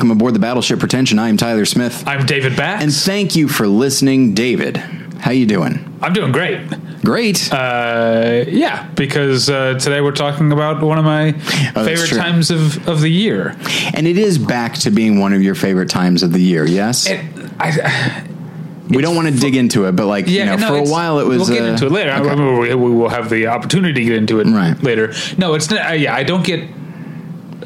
[0.00, 1.18] Welcome aboard the Battleship Pretension.
[1.18, 2.04] I am Tyler Smith.
[2.06, 2.82] I'm David Bax.
[2.82, 4.78] And thank you for listening, David.
[4.78, 5.94] How you doing?
[6.00, 6.70] I'm doing great.
[7.04, 7.52] Great.
[7.52, 11.34] Uh, yeah, because uh, today we're talking about one of my
[11.76, 13.54] Oh, favorite times of, of the year.
[13.92, 17.06] and it is back to being one of your favorite times of the year, yes?
[17.06, 17.20] It,
[17.60, 18.24] I,
[18.88, 20.90] we don't want to dig into it, but like, yeah, you know, no, for a
[20.90, 21.50] while it was.
[21.50, 22.10] We'll get uh, into it later.
[22.10, 24.82] I remember we, we will have the opportunity to get into it Right.
[24.82, 25.12] later.
[25.36, 25.90] No, it's not.
[25.90, 26.66] Uh, yeah, I don't get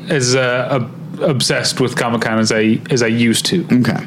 [0.08, 3.66] as uh, ob- obsessed with Comic Con as I as I used to.
[3.80, 4.04] Okay.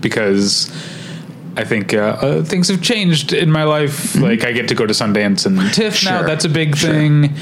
[0.00, 0.70] because
[1.56, 4.14] I think uh, uh, things have changed in my life.
[4.14, 6.18] Like I get to go to Sundance and TIFF now.
[6.18, 6.26] Mm-hmm.
[6.26, 6.90] That's a big sure.
[6.90, 7.34] thing.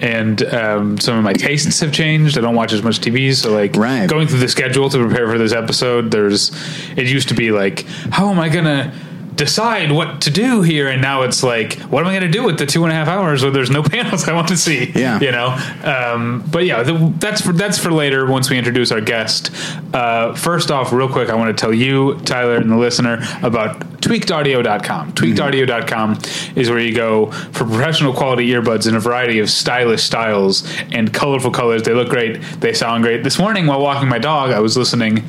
[0.00, 2.36] And um, some of my tastes have changed.
[2.36, 4.08] I don't watch as much TV, so like Right.
[4.08, 6.50] going through the schedule to prepare for this episode, there's
[6.96, 8.92] it used to be like, how am I gonna
[9.36, 10.88] decide what to do here?
[10.88, 13.08] And now it's like, what am I gonna do with the two and a half
[13.08, 14.90] hours where there's no panels I want to see?
[14.90, 15.20] Yeah.
[15.20, 15.48] you know.
[15.84, 19.50] Um, but yeah, the, that's for that's for later once we introduce our guest.
[19.94, 23.80] Uh, first off, real quick, I want to tell you, Tyler, and the listener about
[24.00, 25.12] tweakedaudio.com.
[25.12, 26.18] Tweakedaudio.com
[26.56, 31.12] is where you go for professional quality earbuds in a variety of stylish styles and
[31.12, 31.82] colorful colors.
[31.82, 32.42] They look great.
[32.60, 33.24] They sound great.
[33.24, 35.24] This morning while walking my dog, I was listening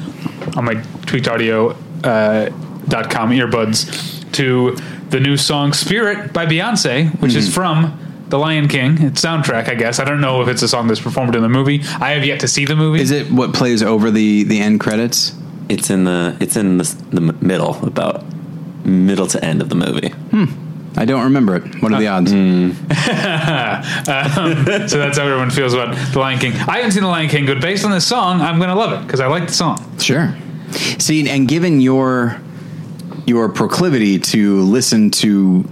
[0.57, 0.75] on my
[1.05, 2.49] tweaked audio uh,
[2.87, 4.75] dot com earbuds to
[5.09, 7.53] the new song Spirit by Beyonce, which is hmm.
[7.53, 9.01] from The Lion King.
[9.01, 9.99] It's soundtrack, I guess.
[9.99, 11.81] I don't know if it's a song that's performed in the movie.
[11.99, 13.01] I have yet to see the movie.
[13.01, 15.33] Is it what plays over the, the end credits?
[15.69, 18.23] It's in the it's in the, the middle, about
[18.85, 20.09] middle to end of the movie.
[20.09, 20.45] Hmm.
[20.97, 21.81] I don't remember it.
[21.81, 22.31] What are the odds?
[22.31, 22.71] Hmm.
[24.07, 26.53] Um, so that's how everyone feels about The Lion King.
[26.53, 28.93] I haven't seen The Lion King, but based on this song, I'm going to love
[28.93, 29.97] it because I like the song.
[29.99, 30.35] Sure.
[30.99, 32.39] See, and given your
[33.25, 35.65] your proclivity to listen to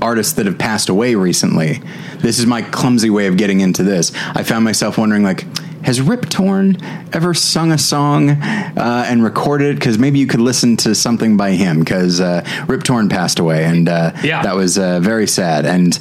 [0.00, 1.80] artists that have passed away recently,
[2.18, 4.12] this is my clumsy way of getting into this.
[4.34, 5.46] I found myself wondering, like,
[5.82, 6.78] has Rip Torn
[7.12, 9.74] ever sung a song uh, and recorded it?
[9.74, 11.80] Because maybe you could listen to something by him.
[11.80, 14.42] Because uh, Rip Torn passed away, and uh, Yeah.
[14.42, 15.66] that was uh, very sad.
[15.66, 15.98] And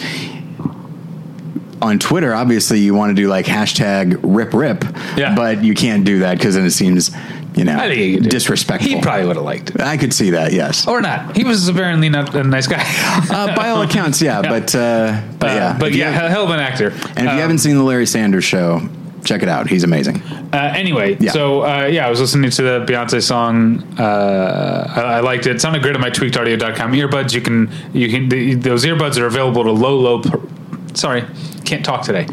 [1.81, 4.85] on Twitter, obviously, you want to do like hashtag Rip Rip,
[5.17, 5.35] Yeah.
[5.35, 7.11] but you can't do that because then it seems,
[7.55, 8.31] you know, he could do it.
[8.31, 8.89] disrespectful.
[8.91, 9.81] He probably would have liked it.
[9.81, 10.87] I could see that, yes.
[10.87, 11.35] Or not.
[11.37, 12.83] He was apparently not a nice guy.
[13.29, 16.49] Uh, by all accounts, yeah, but uh, but Uh, yeah, but yeah, have- hell of
[16.49, 16.89] an actor.
[17.15, 18.81] and if you haven't seen the Larry Sanders Show,
[19.23, 19.69] check it out.
[19.69, 20.21] He's amazing.
[20.51, 21.31] Uh, anyway, Yeah.
[21.31, 23.83] so uh, yeah, I was listening to the Beyonce song.
[23.99, 25.55] Uh, I, I liked it.
[25.55, 27.33] It sounded great on my tweakedaudio.com earbuds.
[27.33, 30.21] You can you can the, those earbuds are available to low low.
[30.93, 31.23] Sorry,
[31.65, 32.27] can't talk today.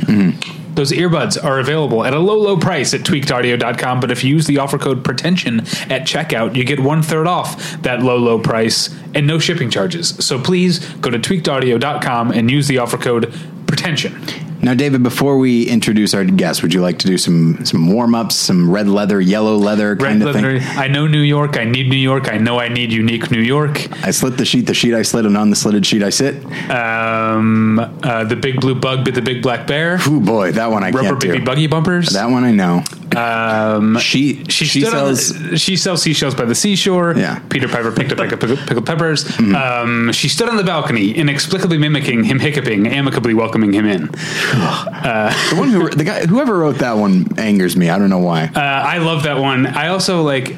[0.81, 4.01] Those earbuds are available at a low, low price at tweakedaudio.com.
[4.01, 5.61] But if you use the offer code pretension
[5.91, 10.09] at checkout, you get one third off that low, low price and no shipping charges.
[10.25, 13.31] So please go to tweakedaudio.com and use the offer code
[13.67, 14.50] pretension.
[14.63, 18.15] Now, David, before we introduce our guest, would you like to do some some warm
[18.15, 20.59] ups, some red leather, yellow leather Red kind of leather.
[20.61, 20.79] thing?
[20.79, 21.57] I know New York.
[21.57, 22.29] I need New York.
[22.33, 23.89] I know I need unique New York.
[24.07, 26.45] I slit the sheet, the sheet I slit, and on the slitted sheet I sit.
[26.71, 29.99] Um, uh, the big blue bug bit the big black bear.
[30.09, 31.45] Ooh, boy, that one I Rubber can't baby do.
[31.45, 32.11] buggy bumpers.
[32.11, 32.85] That one I know.
[33.17, 35.33] Um, She she, she sells.
[35.33, 37.15] the, she sells seashells by the seashore.
[37.17, 37.37] Yeah.
[37.37, 37.49] Mm-hmm.
[37.49, 39.39] Peter Piper picked up pickle, pickled peppers.
[39.39, 44.07] Um, she stood on the balcony, inexplicably mimicking him hiccuping, amicably welcoming him in.
[44.07, 47.91] the one who the guy whoever wrote that one angers me.
[47.91, 48.45] I don't know why.
[48.55, 49.67] Uh, I love that one.
[49.67, 50.57] I also like.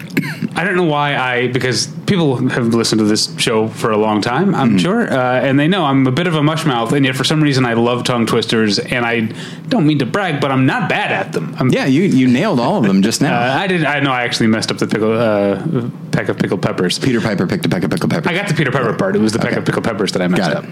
[0.54, 4.20] I don't know why I because people have listened to this show for a long
[4.20, 4.54] time.
[4.54, 7.24] I'm sure, uh, and they know I'm a bit of a mushmouth, and yet for
[7.24, 9.20] some reason I love tongue twisters, and I
[9.68, 11.54] don't mean to brag, but I'm not bad at them.
[11.58, 13.34] I'm, yeah, you you nailed all of them just now.
[13.40, 13.84] uh, I did.
[13.84, 16.98] I know I actually messed up the pickle uh, peck of pickled peppers.
[16.98, 18.26] Peter Piper picked a peck of pickled peppers.
[18.26, 19.16] I got the Peter Pepper part.
[19.16, 19.58] It was the peck Okay.
[19.60, 20.64] of pickled peppers that I messed up.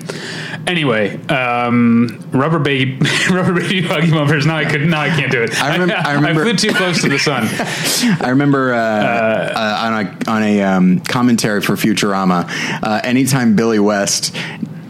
[0.67, 2.99] Anyway, um, rubber baby,
[3.31, 4.45] rubber baby buggy bumpers.
[4.47, 4.83] Now I could.
[4.83, 5.61] Now I can't do it.
[5.63, 7.49] I remember- I remember- I flew too close to the sun.
[8.21, 11.01] I remember uh, uh, on a on a um,
[11.31, 12.49] commentary for Futurama,
[12.83, 14.35] uh, anytime Billy West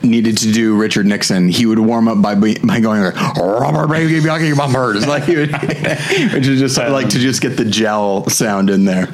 [0.02, 4.26] needed to do Richard Nixon, he would warm up by by going like "Robert Baby
[4.26, 5.52] Bucky Bumpers," like he would,
[6.32, 9.08] which is just like to just get the gel sound in there.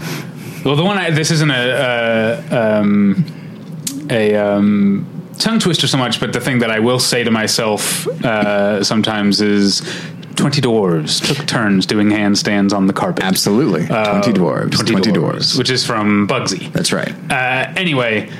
[0.65, 3.25] Well, the one I, this isn't a uh, um,
[4.09, 8.07] a um, tongue twister so much, but the thing that I will say to myself
[8.25, 9.83] uh, sometimes is.
[10.37, 13.25] Twenty dwarves took turns doing handstands on the carpet.
[13.25, 15.57] Absolutely, twenty dwarves, twenty, dwarves.
[15.59, 16.71] which is from Bugsy.
[16.73, 17.13] That's right.
[17.31, 18.31] Uh, anyway,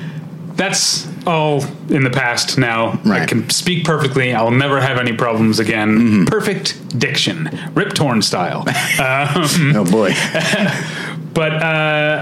[0.55, 2.87] that's all in the past now.
[2.87, 3.03] I Right.
[3.03, 3.25] Mm-hmm.
[3.25, 4.33] can speak perfectly.
[4.33, 6.25] I'll never have any problems again.
[6.27, 8.59] Perfect diction, Rip Torn style.
[8.99, 10.11] um, Oh boy,
[11.33, 11.65] but uh,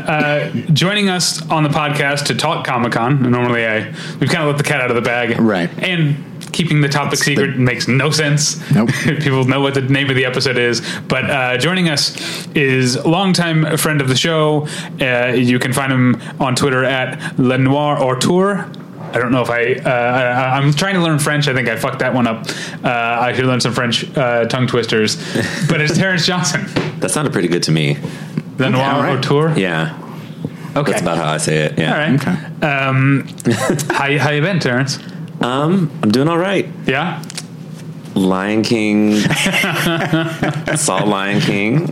[0.07, 3.29] uh, joining us on the podcast to talk Comic Con.
[3.31, 5.69] Normally, I we've kind of let the cat out of the bag, Right.
[5.83, 8.57] And keeping the topic secret makes no sense.
[8.71, 8.89] Nope.
[9.19, 10.81] People know what the name of the episode is.
[11.07, 14.67] But uh, joining us is a longtime friend of the show.
[14.99, 18.71] Uh, you can find him on Twitter at Lenoir Auteur.
[19.13, 20.57] I don't know if I, uh, I.
[20.57, 21.47] I'm trying to learn French.
[21.49, 22.47] I think I fucked that one up.
[22.83, 25.15] Uh, I should learn some French uh, tongue twisters.
[25.69, 26.65] But it's Terence Johnson.
[27.01, 27.97] That sounded pretty good to me.
[28.57, 29.17] Lenoir all right.
[29.17, 29.57] Auteur.
[29.57, 30.01] Yeah,
[30.75, 30.91] Okay.
[30.91, 31.77] that's about how I say it.
[31.77, 31.91] Yeah.
[31.93, 32.21] All right.
[32.21, 32.65] Okay.
[32.67, 33.27] Um,
[33.89, 34.99] how how you been, Terence?
[35.41, 36.67] Um, I'm doing all right.
[36.85, 37.23] Yeah.
[38.15, 39.15] Lion King.
[40.75, 41.89] saw Lion King.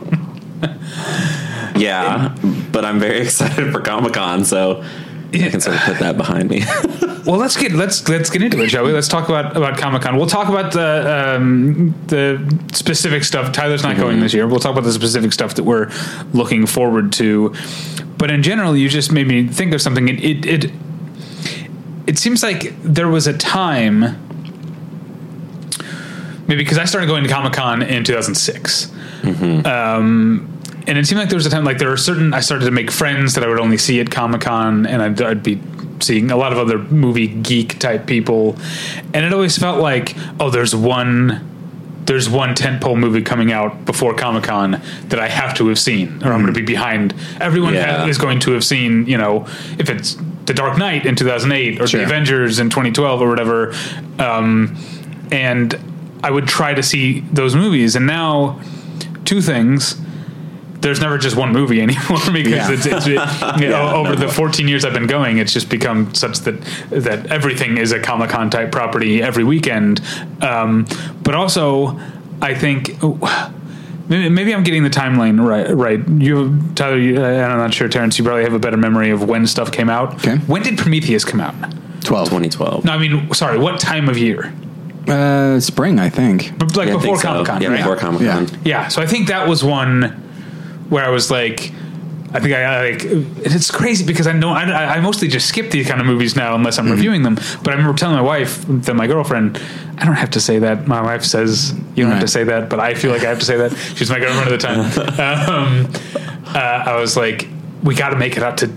[1.76, 2.36] Yeah,
[2.72, 4.84] but I'm very excited for Comic Con, so
[5.34, 6.64] I can sort of put that behind me.
[7.26, 8.92] Well, let's get let's let's get into it, shall we?
[8.92, 10.18] Let's talk about about Comic Con.
[10.18, 13.54] We'll talk about the um, the specific stuff.
[13.54, 14.46] Tyler's not going this year.
[14.46, 15.90] We'll talk about the specific stuff that we're
[16.34, 17.56] looking forward to.
[18.18, 20.10] But in general, you just made me think of something.
[20.10, 20.72] It it it,
[22.08, 24.02] it seems like there was a time,
[26.48, 28.92] maybe because I started going to Comic Con in 2006.
[29.66, 30.50] Um,
[30.86, 32.72] and it seemed like there was a time like there were certain I started to
[32.72, 35.62] make friends that I would only see at Comic Con, and I'd, I'd be
[36.02, 38.58] seeing a lot of other movie geek type people,
[39.14, 41.50] and it always felt like oh, there's one.
[42.06, 44.72] There's one tentpole movie coming out before Comic Con
[45.08, 47.14] that I have to have seen, or I'm going to be behind.
[47.40, 48.06] Everyone Yeah.
[48.08, 49.46] is going to have seen, you know,
[49.80, 52.00] if it's The Dark Knight in 2008 or Sure.
[52.00, 53.74] The Avengers in 2012 or whatever.
[54.20, 54.76] Um,
[55.32, 55.78] and
[56.24, 57.96] I would try to see those movies.
[57.96, 58.60] And now,
[59.26, 60.00] two things.
[60.82, 62.72] There's never just one movie anymore because Yeah.
[62.72, 63.12] it's, it's it,
[63.62, 66.60] you know, over the 14 years I've been going, it's just become such that
[66.90, 70.02] that everything is a Comic Con type property every weekend.
[70.42, 70.86] Um,
[71.24, 71.98] but also,
[72.42, 73.02] I think.
[73.02, 73.18] Maybe,
[74.10, 75.70] maybe I'm getting the timeline right.
[75.76, 76.98] Right, you, Tyler.
[76.98, 78.18] You, I'm not sure, Terence.
[78.18, 80.16] You probably have a better memory of when stuff came out.
[80.16, 80.38] Okay.
[80.38, 81.54] When did Prometheus come out?
[82.04, 82.30] 12.
[82.30, 82.86] 2012.
[82.86, 83.58] No, I mean, sorry.
[83.58, 84.54] What time of year?
[85.08, 86.58] Uh, spring, I think.
[86.58, 87.22] But like Yeah, before think.
[87.24, 87.78] Comic Con, Yeah, right?
[87.78, 88.48] before Comic Con.
[88.48, 88.58] Yeah.
[88.64, 90.04] Yeah, so I think that was one
[90.90, 91.72] where I was like,
[92.36, 93.04] I think I, I like.
[93.04, 96.36] and It's crazy because I know I, I mostly just skip these kind of movies
[96.36, 96.88] now unless Mm-hmm.
[96.88, 97.36] I'm reviewing them.
[97.36, 99.62] But I remember telling my wife that my girlfriend,
[100.00, 100.88] I don't have to say that.
[100.88, 103.40] My wife says you don't have to say that, but I feel like I have
[103.40, 103.72] to say that.
[103.96, 104.80] She's my girlfriend at the time.
[105.50, 105.92] um,
[106.56, 107.48] uh, I was like,
[107.84, 108.68] we got to make it out to.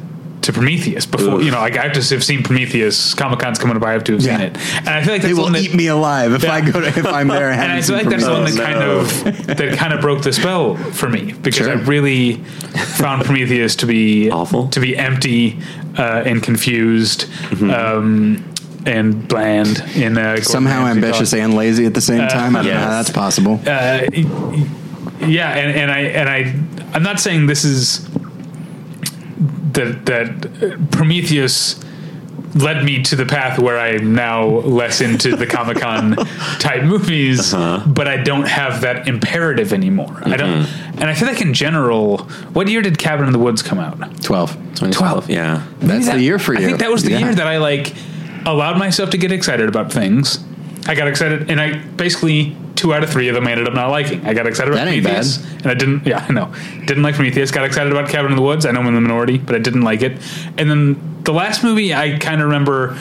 [0.46, 1.44] To Prometheus before Oof.
[1.44, 3.14] you know, like I have to have seen Prometheus.
[3.14, 3.82] Comic Con's coming up.
[3.82, 4.36] I have to have Yeah.
[4.38, 6.60] seen it, and I feel like that's They will that, eat me alive if I
[6.60, 7.50] go to, if I'm there.
[7.62, 10.32] and I feel like that's the one that kind of that kind of broke the
[10.32, 11.70] spell for me because Sure.
[11.70, 12.34] I really
[12.96, 14.68] found Prometheus to be Awful.
[14.68, 15.58] to be empty
[15.98, 17.26] uh, and confused.
[17.62, 18.44] Um,
[18.86, 21.40] and bland in uh, somehow Ramsay ambitious thought.
[21.40, 22.54] and lazy at the same time.
[22.54, 23.58] I don't know how that's possible.
[23.66, 24.02] Uh,
[25.26, 28.06] yeah, and, and I and I I'm not saying this is
[29.76, 31.82] that that Prometheus
[32.54, 36.16] led me to the path where I'm now less into the Comic Con
[36.58, 37.86] type movies, uh-huh.
[37.86, 40.22] but I don't have that imperative anymore.
[40.24, 40.98] I don't, mm-hmm.
[40.98, 42.18] and I feel like in general,
[42.54, 43.98] what year did Cabin in the Woods come out?
[44.22, 44.52] 12.
[44.52, 45.30] 2012.
[45.30, 45.66] Yeah.
[45.80, 46.60] That's the year for you.
[46.60, 47.18] I think that was the Yeah.
[47.18, 47.94] year that I like
[48.46, 50.42] allowed myself to get excited about things.
[50.86, 53.74] I got excited, and I basically two out of three of them I ended up
[53.74, 54.24] not liking.
[54.24, 56.06] I got excited about That ain't Prometheus, and I didn't.
[56.06, 56.52] Yeah, I know,
[56.86, 57.50] didn't like Prometheus.
[57.50, 58.64] Got excited about Cabin in the Woods.
[58.66, 60.12] I know I'm in the minority, but I didn't like it.
[60.58, 62.96] And then the last movie, I kind of remember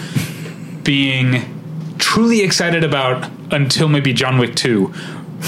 [0.84, 4.94] being truly excited about until maybe John Wick Two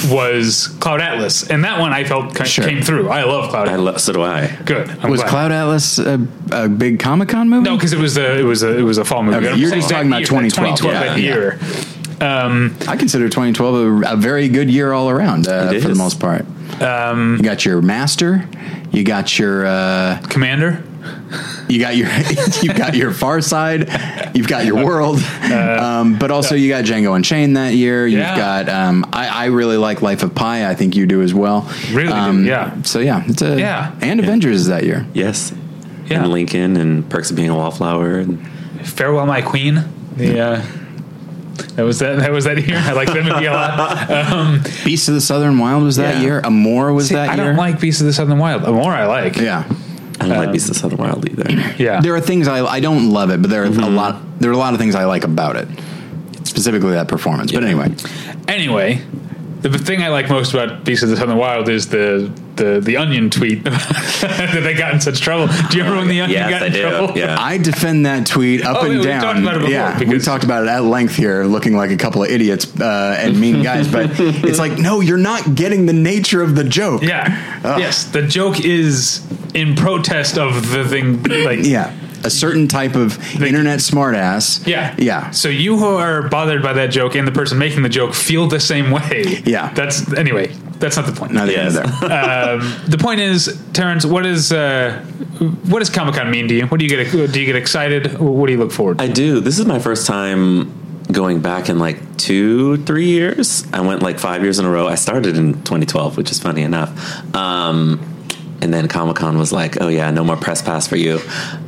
[0.09, 2.65] was Cloud Atlas, and that one I felt ki- Sure.
[2.67, 3.09] came through.
[3.09, 3.93] I love Cloud I Atlas.
[3.93, 4.47] lo- so do I.
[4.65, 4.89] Good.
[5.01, 5.29] I'm Was glad.
[5.29, 7.63] Cloud Atlas a, a big Comic Con movie?
[7.69, 9.37] No, because it was a it was a it was a fall movie.
[9.47, 10.77] Okay, you're just that talking about year, 2012.
[10.79, 11.33] 2012 Yeah, that yeah.
[11.33, 11.59] year.
[12.21, 16.19] Um, I consider 2012 a, a very good year all around uh, for the most
[16.19, 16.45] part.
[16.81, 18.47] Um, you got your Master,
[18.91, 20.83] you got your uh, Commander.
[21.69, 22.09] you got your
[22.63, 23.87] you got your Far Side,
[24.35, 25.19] you've got your World,
[25.51, 28.05] um, but also you got Django Unchained that year.
[28.07, 28.35] You've Yeah.
[28.35, 30.67] got um, I, I really like Life of Pi.
[30.69, 31.71] I think you do as well.
[31.91, 32.81] Really do, Um, yeah.
[32.81, 33.93] So yeah, it's a Yeah.
[34.01, 35.05] and Avengers is that year.
[35.13, 35.53] Yes.
[36.07, 36.23] Yeah.
[36.23, 38.17] And Lincoln and Perks of Being a Wallflower.
[38.19, 38.45] And
[38.87, 39.83] Farewell, My Queen.
[40.15, 40.61] The uh,
[41.77, 42.77] that was that that was that year.
[42.77, 44.09] I like that movie a lot.
[44.11, 46.21] Um, Beast of the Southern Wild was that Yeah.
[46.21, 46.41] year.
[46.43, 47.43] Amour was see, that I year.
[47.43, 48.63] I don't like Beasts of the Southern Wild.
[48.63, 49.37] The I like.
[49.37, 49.63] yeah.
[50.19, 51.45] I don't like Beast of the Southern Wild either.
[51.77, 52.01] Yeah.
[52.01, 54.53] There are things I I don't love it, but there are a lot there are
[54.53, 55.67] a lot of things I like about it.
[56.43, 57.51] Specifically that performance.
[57.51, 57.93] But anyway,
[58.47, 59.01] Anyway,
[59.67, 62.97] the thing I like most about Beasts of the Southern Wild is the the the
[62.97, 65.47] Onion tweet that they got in such trouble.
[65.69, 66.81] Do you remember when the Onion Yes, got I in do.
[66.81, 67.17] trouble?
[67.17, 67.35] Yeah.
[67.39, 69.21] I defend that tweet up Oh, and yeah, we down.
[69.21, 71.97] talked about it before, yeah, we talked about it at length here, looking like a
[71.97, 73.87] couple of idiots uh, and mean guys.
[73.91, 77.03] But it's like, no, you're not getting the nature of the joke.
[77.03, 77.77] Yeah.
[77.77, 78.05] Yes.
[78.05, 81.21] The joke is in protest of the thing.
[81.23, 81.93] Like Yeah.
[82.23, 84.65] A certain type of internet smartass.
[84.67, 84.95] Yeah.
[84.97, 85.31] Yeah.
[85.31, 88.47] So you who are bothered by that joke and the person making the joke feel
[88.47, 89.41] the same way.
[89.45, 89.73] Yeah.
[89.73, 90.47] That's anyway.
[90.79, 91.31] That's not the point.
[91.33, 91.73] Neither here Yes.
[91.75, 92.53] nor there.
[92.53, 94.99] um, the point is, Terence, what is uh,
[95.69, 96.67] what does Comic Con mean to you?
[96.67, 97.11] What do you get?
[97.11, 98.19] Do you get excited?
[98.19, 98.99] What do you look forward?
[98.99, 99.03] to?
[99.03, 99.39] I do.
[99.39, 100.71] This is my first time
[101.11, 103.65] going back in like two, three years.
[103.73, 104.87] I went like five years in a row.
[104.87, 106.91] I started in 2012, which is funny enough.
[107.35, 107.99] Um,
[108.61, 111.19] and then Comic Con was like, oh yeah, no more press pass for you.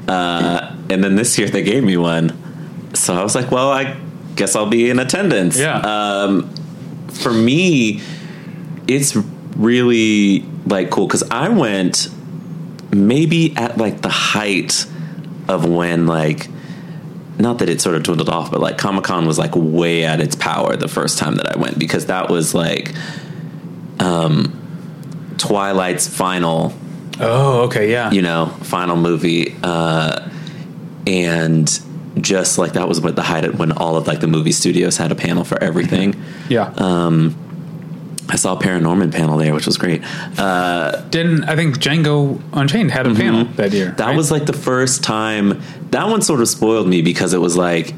[0.07, 2.95] Uh, and then this year they gave me one.
[2.95, 3.99] So I was like, well, I
[4.35, 5.57] guess I'll be in attendance.
[5.57, 5.77] Yeah.
[5.79, 6.49] Um,
[7.09, 8.01] for me,
[8.87, 9.15] it's
[9.55, 12.09] really like cool because I went
[12.91, 14.87] maybe at like the height
[15.47, 16.49] of when like
[17.37, 20.19] not that it sort of dwindled off, but like Comic Con was like way at
[20.19, 22.93] its power the first time that I went because that was like
[23.99, 24.48] um
[25.39, 26.73] Twilight's final,
[27.19, 28.11] oh, okay, yeah.
[28.11, 29.55] you know, final movie.
[29.63, 30.29] Uh
[31.07, 31.79] and
[32.21, 35.11] just like that was what the height when all of like the movie studios had
[35.11, 36.21] a panel for everything.
[36.49, 36.73] yeah.
[36.77, 37.35] Um,
[38.31, 40.03] I saw a Paranorman panel there, which was great.
[40.37, 43.87] Uh Didn't I think Django Unchained had a panel that year?
[43.87, 43.95] Mm-hmm.
[43.95, 44.17] That right?
[44.17, 45.61] was like the first time.
[45.91, 47.95] That one sort of spoiled me because it was like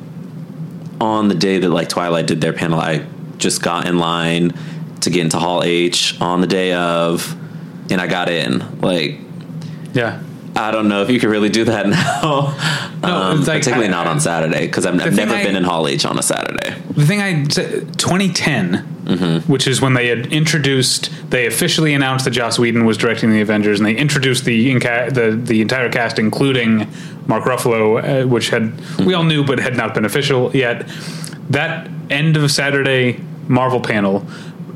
[1.02, 3.06] on the day that like Twilight did their panel, I
[3.40, 4.54] just got in line
[5.02, 7.36] to get into Hall H on the day of,
[7.92, 8.80] and I got in.
[8.82, 9.20] Like
[9.94, 10.22] yeah.
[10.54, 12.54] I don't know if you could really do that now.
[13.02, 15.64] No, um, like- particularly I- not on Saturday because I've, I've never I- been in
[15.64, 16.76] Hall H on a Saturday.
[16.92, 19.52] The thing I 2010, Mm-hmm.
[19.52, 23.42] which is when they had introduced, they officially announced that Joss Whedon was directing the
[23.42, 26.88] Avengers, and they introduced the inca- the the entire cast, including
[27.26, 30.88] Mark Ruffalo, uh, which had we all knew but had not been official yet.
[31.50, 34.26] That end of Saturday Marvel panel.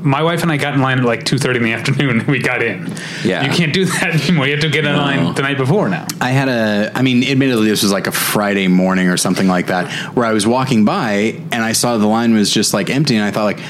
[0.00, 2.24] My wife and I got in line at like two thirty in the afternoon.
[2.26, 2.92] We got in.
[3.24, 3.44] Yeah.
[3.44, 4.46] you can't do that anymore.
[4.46, 4.98] You have to get in No.
[4.98, 6.06] line the night before now.
[6.20, 9.66] I had a, I mean, admittedly, this was like a Friday morning or something like
[9.68, 13.16] that, where I was walking by and I saw the line was just like empty,
[13.16, 13.60] and I thought like,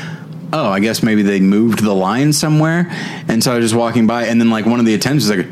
[0.53, 2.87] oh, I guess maybe they moved the line somewhere,
[3.29, 5.37] and so I was just walking by, and then like one of the attendants was
[5.39, 5.47] like,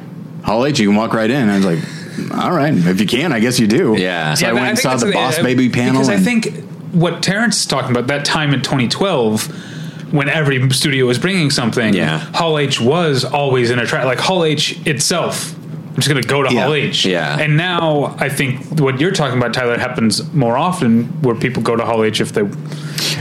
[0.45, 1.49] Hall H, you can walk right in.
[1.49, 1.78] I was like,
[2.45, 3.97] all right, if you can, I guess you do.
[3.99, 4.35] Yeah.
[4.35, 5.95] So Yeah, I but went and saw that's the Boss uh, Baby panel.
[6.02, 6.62] because I think
[6.93, 9.73] what Terence is talking about that time in 2012
[10.14, 11.92] when every studio was bringing something.
[11.92, 12.18] Yeah.
[12.18, 15.52] Hall H was always in a track like Hall H itself.
[15.59, 16.62] I'm just going to go to Yeah.
[16.62, 17.04] Hall H.
[17.04, 17.38] Yeah.
[17.38, 21.75] And now I think what you're talking about, Tyler, happens more often where people go
[21.75, 22.42] to Hall H if they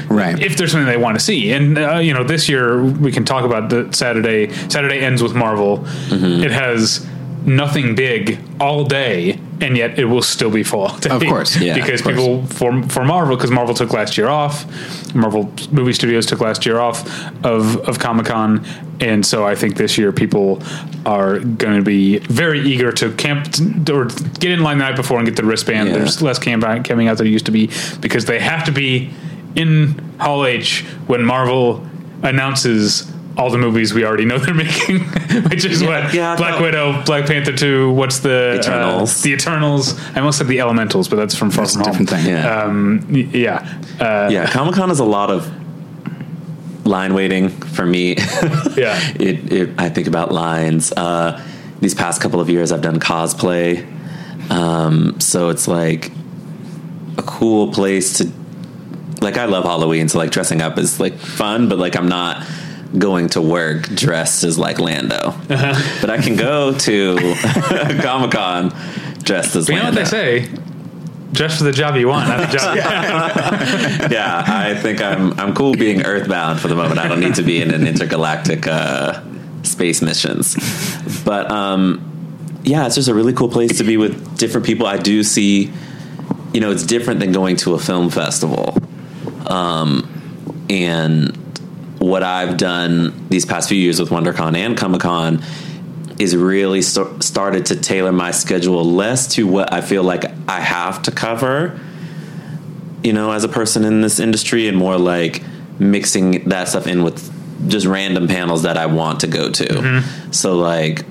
[0.08, 0.40] right.
[0.40, 1.52] if there's something they want to see.
[1.52, 4.52] And uh, you know, this year we can talk about the Saturday.
[4.70, 5.80] Saturday ends with Marvel.
[5.80, 6.44] Mm-hmm.
[6.44, 7.08] It has
[7.46, 10.88] nothing big all day, and yet it will still be full.
[10.88, 11.10] all day.
[11.10, 12.16] Of course, yeah, because course.
[12.16, 14.66] people for for Marvel because Marvel took last year off.
[15.14, 17.06] Marvel movie studios took last year off
[17.44, 18.66] of of Comic Con,
[19.00, 20.62] and so I think this year people
[21.06, 23.48] are going to be very eager to camp
[23.90, 24.06] or
[24.40, 25.90] get in line the night before and get the wristband.
[25.90, 25.98] Yeah.
[25.98, 27.70] There's less camp coming out than there used to be
[28.00, 29.12] because they have to be
[29.56, 31.86] in Hall H when Marvel
[32.24, 35.00] announces all the movies we already know they're making,
[35.50, 37.92] which is what yeah, Black thought- Widow, Black Panther two.
[37.94, 39.20] What's the Eternals.
[39.20, 40.00] Uh, the Eternals.
[40.16, 42.04] I almost said the Elementals, but that's from Far That's a From Home.
[42.06, 42.26] different thing.
[42.34, 42.62] Yeah.
[42.64, 45.52] Um, yeah, uh, yeah, Comic Con is a lot of
[46.86, 48.16] line waiting for me.
[48.76, 49.00] Yeah.
[49.20, 49.70] it, it.
[49.78, 50.92] I think about lines.
[50.92, 51.40] Uh,
[51.80, 53.86] these past couple of years, I've done cosplay,
[54.50, 56.12] um, so it's like
[57.18, 58.32] a cool place to.
[59.22, 62.46] Like I love Halloween, so like dressing up is like fun, but like I'm not
[62.98, 65.30] going to work dressed as like Lando.
[65.30, 66.00] Uh-huh.
[66.02, 67.16] But I can go to
[68.02, 68.70] Comic Con
[69.24, 70.50] dressed as But you know what they say?
[71.32, 72.76] Dress for the job you want, not the job.
[74.12, 77.00] yeah, I think I'm I'm cool being earthbound for the moment.
[77.00, 79.20] I don't need to be in an intergalactic uh,
[79.64, 80.56] space missions.
[81.26, 84.86] But um, yeah, it's just a really cool place to be with different people.
[84.86, 85.74] I do see,
[86.54, 88.78] you know, it's different than going to a film festival.
[89.48, 90.10] Um,
[90.70, 91.36] and
[92.04, 95.44] what I've done these past few years with WonderCon and Comic Con
[96.20, 100.60] is really st- started to tailor my schedule less to what I feel like I
[100.60, 101.80] have to cover
[103.04, 105.44] you know, as a person in this industry, and more like
[105.78, 107.32] mixing that stuff in with
[107.70, 109.66] just random panels that I want to go to.
[109.66, 110.32] Mm-hmm.
[110.32, 111.06] So, like,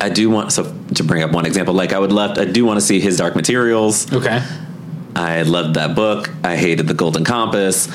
[0.00, 1.74] I do want so to bring up one example.
[1.74, 4.12] Like, I would love, I do want to see his Dark Materials.
[4.12, 4.42] okay.
[5.16, 6.28] I loved that book.
[6.42, 7.86] I hated the Golden Compass.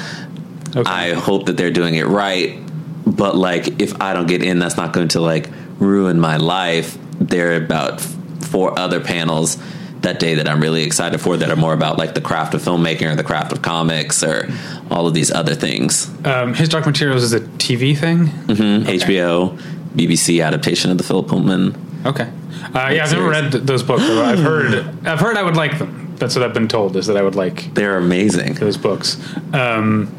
[0.75, 0.89] Okay.
[0.89, 2.59] I hope that they're doing it right.
[3.05, 5.49] But like, if I don't get in, that's not going to like
[5.79, 6.97] ruin my life.
[7.19, 9.57] There are about four other panels
[10.01, 12.61] that day that I'm really excited for that are more about like the craft of
[12.61, 14.47] filmmaking or the craft of comics or
[14.89, 16.09] all of these other things.
[16.25, 18.27] Um, his Dark Materials is a TV thing.
[18.47, 18.85] Mhm.
[18.85, 19.57] HBO,
[19.95, 21.75] BBC adaptation of the Philip Pullman.
[22.05, 22.29] Okay.
[22.73, 24.03] Uh, yeah, I've never read th- those books.
[24.07, 24.85] but I've heard.
[25.05, 26.13] I've heard I would like them.
[26.17, 26.95] That's what I've been told.
[26.95, 28.53] Is that I would like They're amazing.
[28.55, 29.17] those books.
[29.53, 30.13] Um,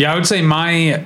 [0.00, 1.04] yeah, I would say my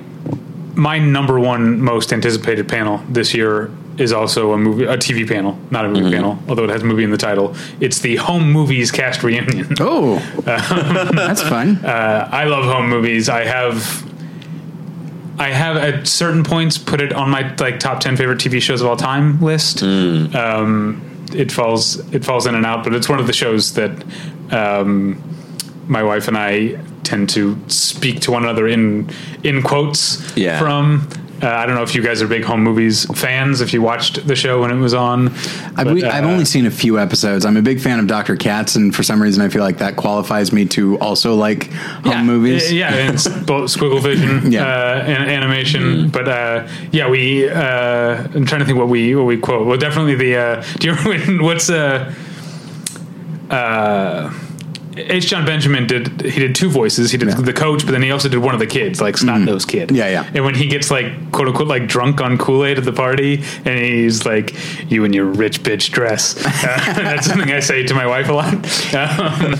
[0.73, 5.57] my number one most anticipated panel this year is also a movie, a TV panel,
[5.69, 7.55] not a movie panel, although it has movie in the title.
[7.81, 9.67] It's the Home Movies Cast Reunion.
[9.81, 11.75] Oh, that's fun.
[11.85, 13.27] Uh, I love home movies.
[13.27, 14.03] I have.
[15.37, 18.81] I have at certain points put it on my like top ten favorite TV shows
[18.81, 19.83] of all time list.
[19.83, 23.91] Um, it falls it falls in and out, but it's one of the shows that
[24.53, 25.21] um,
[25.87, 29.09] my wife and I tend to speak to one another in
[29.43, 30.59] in quotes Yeah.
[30.59, 31.07] from.
[31.43, 33.59] Uh, I don't know if you guys are big home movies fans.
[33.59, 35.27] If you watched the show when it was on,
[35.75, 37.45] I've, but, we, I've uh, only seen a few episodes.
[37.45, 38.37] I'm a big fan of Dr.
[38.37, 41.71] Katz, and for some reason, I feel like that qualifies me to also like
[42.05, 42.71] home movies.
[42.71, 44.65] Yeah, and it's both Squigglevision, Yeah.
[44.65, 45.81] uh, and animation.
[45.83, 46.07] Mm-hmm.
[46.09, 47.49] But uh, yeah, we.
[47.49, 49.67] Uh, I'm trying to think what we what we quote.
[49.67, 50.37] Well, definitely the.
[50.37, 52.13] Uh, do you remember what's uh,
[53.49, 54.31] uh,
[54.97, 55.27] H.
[55.27, 57.11] John Benjamin did he did two voices.
[57.11, 57.35] He did Yeah.
[57.35, 59.91] the coach, but then he also did one of the kids, like snot Nose kid.
[59.91, 60.25] Yeah, yeah.
[60.33, 63.43] And when he gets like quote unquote like drunk on Kool Aid at the party,
[63.65, 64.55] and he's like,
[64.89, 66.35] "You and your rich bitch dress."
[66.65, 68.53] Uh, that's something I say to my wife a lot.
[68.95, 69.55] Um,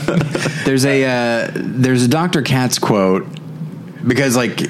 [0.66, 2.42] There's a uh, there's a Dr.
[2.42, 3.28] Katz quote
[4.08, 4.62] because like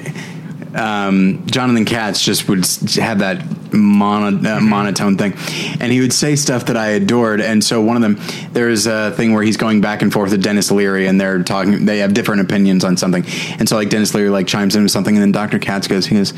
[0.75, 3.41] um, Jonathan Katz just would have that
[3.75, 5.33] mono, uh, monotone thing,
[5.79, 7.41] and he would say stuff that I adored.
[7.41, 8.19] And so one of them,
[8.53, 11.85] there's a thing where he's going back and forth with Denis Leary, and they're talking.
[11.85, 13.23] They have different opinions on something,
[13.59, 15.59] and so like Denis Leary like chimes in with something, and then Dr.
[15.59, 16.33] Katz goes, he goes.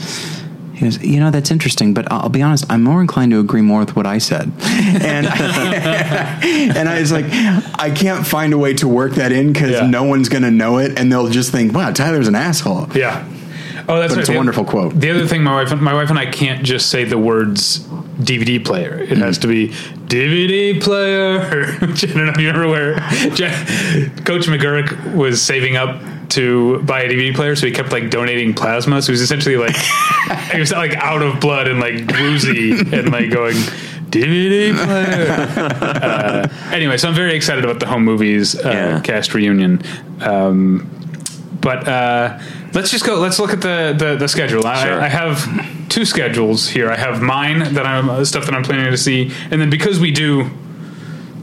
[0.73, 3.61] He goes, you know, that's interesting, but I'll be honest, I'm more inclined to agree
[3.63, 4.51] more with what I said.
[4.61, 6.39] And I,
[6.77, 9.87] and I was like, I can't find a way to work that in because Yeah.
[9.87, 12.89] no one's going to know it, and they'll just think, wow, Tyler's an asshole.
[12.93, 13.27] Yeah.
[13.89, 14.19] Oh, that's But right.
[14.19, 14.99] it's a The- wonderful quote.
[14.99, 17.79] The other thing, my wife, my wife and I can't just say the words
[18.19, 18.97] DVD player.
[18.99, 19.69] It has to be
[20.07, 21.39] DVD player.
[21.41, 22.95] I don't know if you remember where
[24.25, 28.53] Coach McGuirk was saving up to buy a DVD player, so he kept like donating
[28.53, 29.01] plasma.
[29.01, 29.75] So he was essentially like
[30.51, 33.55] he was like out of blood and like woozy and like going.
[34.09, 35.27] DVD player.
[36.03, 38.99] uh, anyway, so I'm very excited about the home movies uh, Yeah.
[39.01, 39.81] cast reunion.
[40.21, 40.89] Um,
[41.61, 42.39] but uh,
[42.73, 43.19] let's just go.
[43.19, 44.61] Let's look at the the, the schedule.
[44.61, 44.69] Sure.
[44.69, 46.89] I, I have two schedules here.
[46.89, 49.99] I have mine that I'm uh, stuff that I'm planning to see, and then because
[49.99, 50.49] we do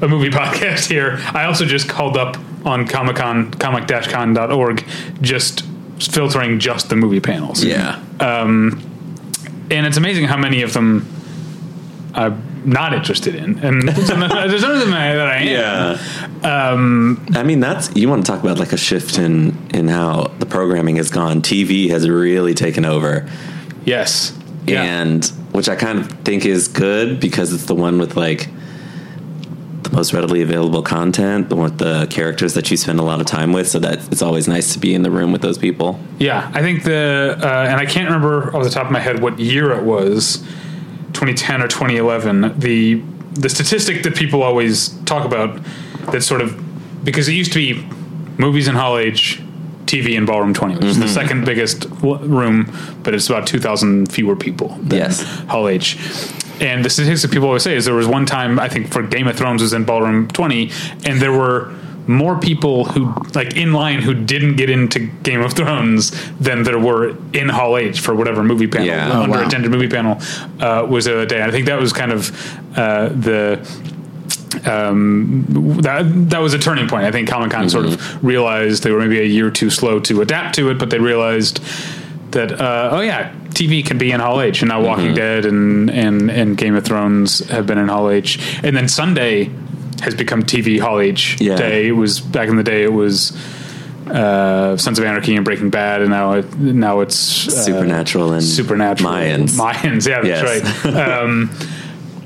[0.00, 4.84] a movie podcast here, I also just called up on Comic Con comic-con.org,
[5.20, 5.64] just
[5.98, 7.64] filtering just the movie panels.
[7.64, 8.02] Yeah.
[8.20, 11.06] and it's amazing how many of them
[12.14, 15.46] I'm not interested in, and there's some of them that I am.
[15.46, 16.23] Yeah.
[16.44, 20.24] Um, I mean, that's you want to talk about like a shift in in how
[20.38, 21.40] the programming has gone.
[21.42, 23.28] TV has really taken over,
[23.84, 24.36] Yes.
[24.66, 24.82] Yeah.
[24.82, 28.48] and which I kind of think is good because it's the one with like
[29.82, 33.20] the most readily available content, the one with the characters that you spend a lot
[33.20, 33.68] of time with.
[33.68, 35.98] So that it's always nice to be in the room with those people.
[36.18, 39.20] Yeah, I think the uh, and I can't remember off the top of my head
[39.22, 40.38] what year it was,
[41.14, 42.58] 2010 or 2011.
[42.58, 43.02] The
[43.32, 45.58] the statistic that people always talk about
[46.12, 47.86] that sort of because it used to be
[48.38, 49.40] movies in Hall H,
[49.86, 54.10] TV in Ballroom 20, which is the second biggest l- room, but it's about 2,000
[54.10, 54.70] fewer people.
[54.82, 55.22] Than Yes.
[55.46, 55.96] Hall H.
[56.60, 59.26] And the statistic people always say is there was one time I think for Game
[59.28, 60.70] of Thrones was in Ballroom 20,
[61.04, 61.72] and there were
[62.06, 66.78] more people who like in line who didn't get into Game of Thrones than there
[66.78, 69.08] were in Hall H for whatever movie panel, Yeah.
[69.08, 69.42] the Oh, wow.
[69.44, 70.18] underattended movie panel
[70.60, 71.42] uh, was the other day.
[71.42, 72.30] I think that was kind of
[72.78, 73.58] uh, the
[74.66, 75.44] um,
[75.82, 77.04] that that was a turning point.
[77.04, 80.20] I think Comic Con sort of realized they were maybe a year too slow to
[80.22, 81.60] adapt to it, but they realized
[82.30, 85.90] that uh, oh yeah, TV can be in Hall H, and now Walking Dead and,
[85.90, 89.50] and and Game of Thrones have been in Hall H, and then Sunday
[90.02, 91.56] has become TV Hall H Yeah.
[91.56, 91.88] day.
[91.88, 92.82] It was back in the day.
[92.84, 93.36] It was.
[94.06, 98.42] Uh, Sons of Anarchy and Breaking Bad, and now it, now it's uh, Supernatural and
[98.42, 99.56] Supernatural Mayans.
[99.58, 100.84] Mayans, yeah, that's Yes.
[100.84, 100.94] right.
[101.22, 101.50] Um,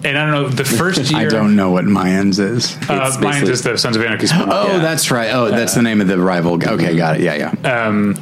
[0.04, 1.20] and I don't know the first year.
[1.20, 2.76] I don't know what Mayans is.
[2.88, 4.78] Uh, Mayans is the Sons of Anarchy oh, yeah.
[4.78, 5.30] that's right.
[5.32, 6.54] Oh, that's the name of the rival.
[6.54, 7.22] Okay, got it.
[7.22, 7.68] Yeah, yeah.
[7.68, 8.14] Uh,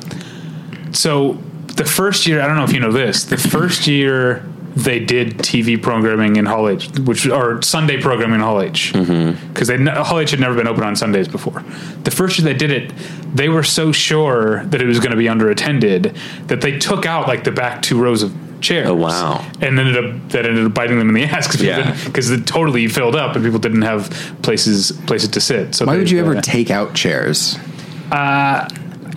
[0.92, 1.34] So
[1.76, 3.24] the first year, I don't know if you know this.
[3.24, 4.44] The first year
[4.76, 9.68] they did TV programming in Hall H, which or Sunday programming in Hall H, because
[9.68, 11.64] they Hall H had never been open on Sundays before.
[12.04, 12.92] The first year they did it,
[13.34, 16.14] they were so sure that it was going to be underattended
[16.48, 18.34] that they took out like the back two rows of
[18.66, 18.88] chairs.
[18.88, 19.44] Oh, wow.
[19.60, 21.96] And ended up that ended up biting them in the ass because Yeah.
[22.04, 24.10] because it totally filled up and people didn't have
[24.42, 25.74] places places to sit.
[25.74, 27.58] So Why they- would you ever uh, take out chairs?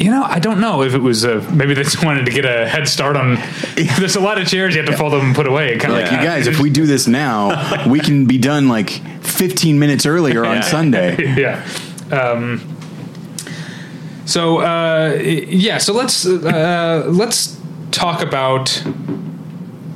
[0.02, 2.46] You know, I don't know if it was uh, maybe they just wanted to get
[2.46, 3.38] a head start on.
[3.76, 5.78] There's a lot of chairs you have to fold up and put away.
[5.78, 8.90] Kind of Like, you guys, if we do this now, we can be done like
[9.24, 10.62] 15 minutes earlier on Yeah.
[10.62, 11.36] Sunday.
[11.42, 11.68] yeah.
[12.18, 12.62] Um,
[14.26, 17.58] so uh, yeah, so let's uh, let's
[17.92, 18.82] talk about.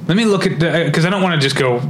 [0.08, 1.82] Let me look at because I don't want to just go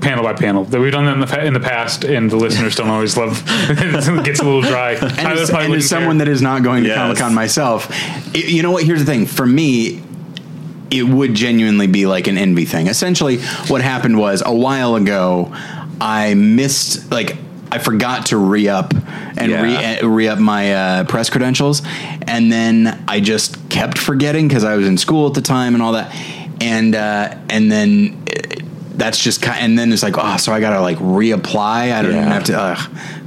[0.00, 0.64] panel by panel.
[0.64, 3.42] That we've done that in the in the past, and the listeners don't always love.
[3.46, 4.92] it gets a little dry.
[4.92, 6.98] And as, and as someone that is not going to Yes.
[6.98, 7.88] Comic Con myself,
[8.34, 8.84] it- you know what?
[8.84, 9.26] Here's the thing.
[9.26, 10.02] For me,
[10.90, 12.86] it would genuinely be like an envy thing.
[12.86, 15.54] Essentially, what happened was a while ago,
[16.00, 17.36] I missed like
[17.70, 18.92] I forgot to re up
[19.36, 20.00] and Yeah.
[20.02, 21.82] re re up my uh, press credentials,
[22.22, 25.82] and then I just kept forgetting because I was in school at the time and
[25.82, 26.10] all that,
[26.62, 28.22] and uh, and then.
[28.28, 28.56] uh,
[28.94, 31.92] That's just kind, and then it's like, oh, so I gotta like reapply.
[31.92, 32.74] I don't even have to.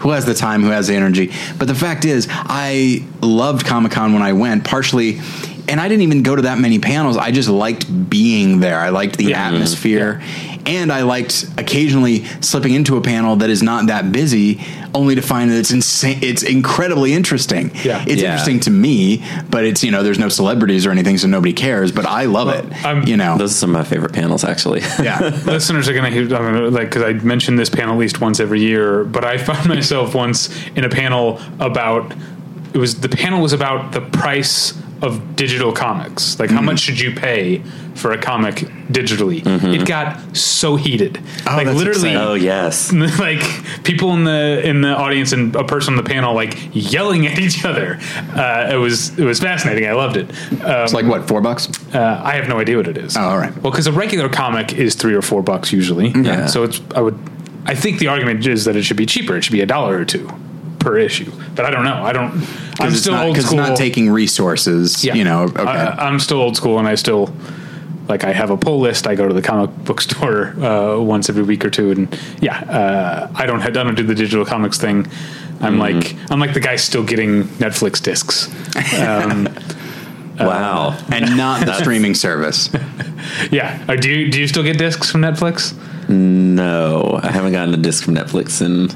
[0.04, 0.62] Who has the time?
[0.62, 1.32] Who has the energy?
[1.58, 5.20] But the fact is, I loved Comic Con when I went, partially,
[5.68, 7.18] and I didn't even go to that many panels.
[7.18, 8.80] I just liked being there.
[8.80, 9.48] I liked the Yeah.
[9.48, 10.22] atmosphere,
[10.66, 14.62] and I liked occasionally slipping into a panel that is not that busy,
[14.94, 16.20] only to find that it's insane.
[16.22, 17.72] It's incredibly interesting.
[17.84, 18.04] Yeah.
[18.08, 18.32] it's Yeah.
[18.32, 21.92] interesting to me, but it's you know there's no celebrities or anything, so nobody cares.
[21.92, 22.66] But I love it.
[22.86, 24.82] I'm- you know, Those are some of my favorite panels, actually.
[25.02, 25.20] yeah.
[25.46, 28.22] listeners are going to hear I'm gonna, like because I mention this panel at least
[28.22, 29.04] once every year.
[29.04, 32.14] But I found myself once in a panel about
[32.74, 34.74] it was the panel was about the price
[35.06, 36.40] of digital comics.
[36.40, 36.66] Like how Mm-hmm.
[36.66, 37.62] much should you pay
[37.96, 38.56] for a comic
[38.92, 39.42] digitally?
[39.74, 41.14] It got so heated.
[41.14, 41.48] Mm-hmm.
[41.50, 41.90] Oh, like literally.
[41.90, 42.18] exciting.
[42.18, 42.92] oh yes.
[43.20, 43.42] like
[43.84, 47.38] people in the in the audience and a person on the panel like yelling at
[47.40, 48.00] each other.
[48.36, 49.88] Uh, it was it was fascinating.
[49.88, 50.30] I loved it.
[50.64, 51.70] Um, It's like what four bucks?
[51.94, 53.16] uh, I have no idea what it is.
[53.16, 53.54] Oh, all right.
[53.62, 56.10] Well, because a regular comic is three or four bucks usually.
[56.10, 56.48] Yeah.
[56.48, 57.18] So it's I would
[57.68, 59.36] I think the argument is that it should be cheaper.
[59.38, 60.28] It should be a dollar or two
[60.86, 61.32] per issue.
[61.56, 62.04] But I don't know.
[62.04, 62.32] I don't.
[62.80, 63.60] I'm it's still not, old 'cause school.
[63.60, 65.04] it's not taking resources.
[65.04, 65.16] Yeah.
[65.16, 65.44] You know.
[65.44, 65.64] Okay.
[65.64, 67.34] I, I'm still old school, and I still
[68.08, 69.08] like I have a pull list.
[69.08, 72.60] I go to the comic book store uh, once every week or two, and yeah,
[72.60, 75.08] uh, I don't have, I don't do the digital comics thing.
[75.60, 78.48] I'm like I'm like the guy still getting Netflix discs.
[79.00, 79.48] Um,
[80.40, 80.98] wow.
[81.12, 82.70] and not the streaming service.
[83.52, 85.74] yeah, uh, do you do you still get discs from Netflix?
[86.10, 88.90] No, I haven't gotten a disc from Netflix in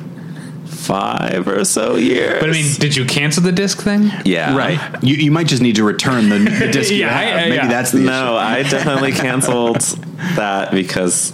[0.79, 2.39] five or so years.
[2.39, 4.11] But I mean, did you cancel the disc thing?
[4.25, 4.79] yeah, Right.
[5.03, 6.91] You, you might just need to return the, the disc.
[6.91, 7.37] Yeah, I- have.
[7.37, 7.67] I- Maybe yeah.
[7.67, 9.81] that's the No, I definitely canceled
[10.35, 11.33] that because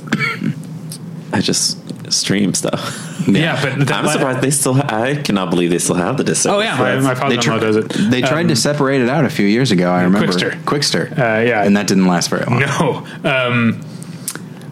[1.34, 1.80] I just
[2.12, 3.02] stream stuff.
[3.28, 4.76] Yeah, but that- I'm surprised they still.
[4.76, 6.46] Ha- I cannot believe they still have the disc.
[6.48, 7.90] Oh yeah, my, my They, father-in-law tr- does it.
[8.12, 9.90] they tried to separate it out a few years ago.
[9.92, 10.62] I remember Qwikster.
[10.64, 11.12] Qwikster.
[11.12, 11.64] Uh, yeah.
[11.64, 12.60] and that didn't last very long.
[12.60, 13.06] No.
[13.24, 13.82] Um,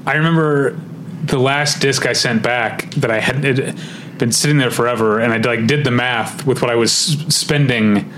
[0.05, 0.77] I remember
[1.23, 3.75] the last disc I sent back that I had it
[4.17, 8.11] been sitting there forever, and I like did the math with what I was spending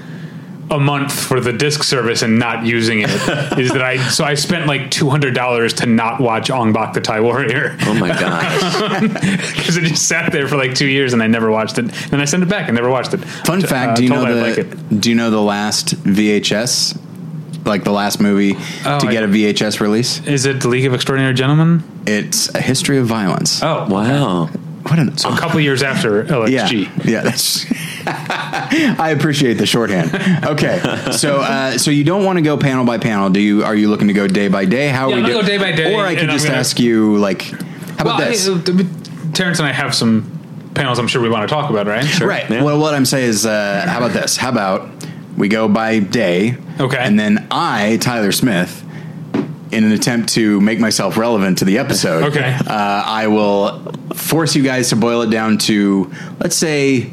[0.72, 3.10] a month for the disc service and not using it.
[3.60, 6.94] is that I so I spent like two hundred dollars to not watch Ong Bak
[6.94, 9.02] the Thai Warrior Oh my gosh!
[9.56, 11.86] because it just sat there for like two years and I never watched it.
[12.12, 13.20] And I sent it back and never watched it.
[13.20, 15.00] Fun T- fact: uh, Do you know the like it.
[15.02, 16.98] Do you know the last VHS,
[17.68, 18.56] like the last movie
[18.86, 20.26] Oh, to I- get a VHS release?
[20.26, 21.84] Is it the League of Extraordinary Gentlemen?
[22.08, 23.62] It's a history of violence.
[23.64, 24.50] Oh, Wow.
[24.88, 27.06] What an so a couple years after yeah, LXG.
[27.06, 27.22] yeah.
[27.22, 27.66] That's.
[28.08, 30.14] I appreciate the shorthand.
[30.46, 30.80] Okay,
[31.12, 33.30] so uh, so you don't want to go panel by panel.
[33.30, 33.64] Do you?
[33.64, 34.90] Are you looking to go day by day?
[34.90, 36.58] How Yeah, are we I'm do- go day by day, Or I could just gonna-
[36.60, 38.48] ask you, like, how about this?
[38.48, 38.84] I, uh,
[39.34, 40.32] Terence and I have some
[40.76, 42.04] panels I'm sure we want to talk about, right?
[42.06, 42.28] Sure.
[42.28, 42.48] Right.
[42.50, 42.64] Yeah.
[42.64, 44.38] Well, what I'm saying is, uh, how about this?
[44.38, 44.88] How about
[45.36, 46.58] we go by day?
[46.80, 46.98] Okay.
[47.00, 48.85] And then I, Tyler Smith,
[49.72, 52.58] in an attempt to make myself relevant to the episode, Okay.
[52.68, 53.80] uh, I will
[54.14, 57.12] force you guys to boil it down to, let's say,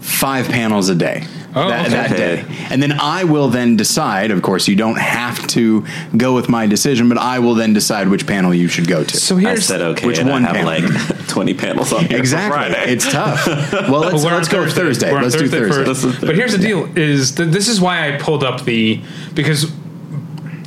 [0.00, 1.26] five panels a day.
[1.58, 1.96] Oh, that, okay.
[1.96, 2.44] that day.
[2.68, 6.66] And then I will then decide, of course, you don't have to go with my
[6.66, 9.16] decision, but I will then decide which panel you should go to.
[9.16, 10.90] So I here's said okay, which and one I have panel?
[10.90, 12.58] like 20 panels on here for Exactly.
[12.74, 12.92] Friday.
[12.92, 13.46] It's tough.
[13.88, 15.10] Well, let's, Well, let's go Thursday.
[15.10, 15.84] We're Let's do Thursday.
[15.84, 16.02] first.
[16.02, 19.00] This But here's the deal: is that this is why I pulled up the
[19.32, 19.70] because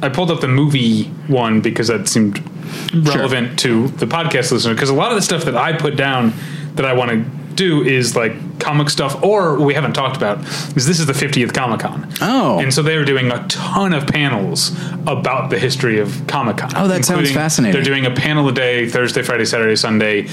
[0.02, 2.42] I pulled up the movie one because that seemed
[2.94, 4.74] relevant to the podcast listener.
[4.74, 6.34] Because a lot of the stuff that I put down
[6.76, 10.40] that I want to do is like comic stuff, or we haven't talked about
[10.78, 12.10] is this is the 50th Comic Con.
[12.22, 12.60] Oh.
[12.60, 14.72] and so they are doing a ton of panels
[15.08, 16.72] about the history of Comic Con.
[16.76, 17.74] Oh, that sounds fascinating.
[17.74, 20.28] They're doing a panel a day, Thursday, Friday, Saturday, Sunday.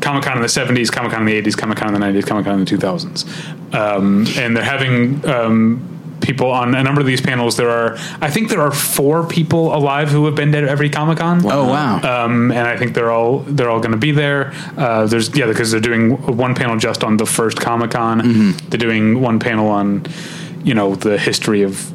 [0.00, 2.24] Comic Con in the 70s, Comic Con in the 80s, Comic Con in the 90s,
[2.24, 3.74] Comic Con in the 2000s.
[3.74, 5.97] Um, and they're having um,
[6.28, 7.56] people on a number of these panels.
[7.56, 11.18] There are, I think there are four people alive who have been to every Comic
[11.18, 11.40] Con.
[11.44, 12.00] Oh, wow.
[12.02, 14.52] Um, and I think they're all they're all going to be there.
[14.76, 18.20] Uh, there's yeah because they're doing one panel just on the first Comic Con.
[18.20, 18.68] Mm-hmm.
[18.68, 20.06] They're doing one panel on
[20.62, 21.90] you know the history of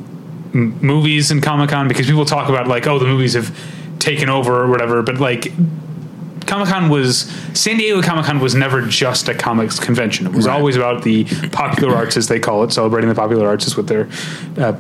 [0.56, 3.56] m- movies and Comic Con because people talk about like oh the movies have
[4.00, 5.54] taken over or whatever, but like
[6.54, 7.22] Comic Con was
[7.54, 10.28] San Diego Comic Con was never just a comics convention.
[10.28, 10.56] It was Right.
[10.56, 13.88] always about the popular arts, as they call it, celebrating the popular arts is what
[13.88, 14.08] their
[14.60, 14.74] uh,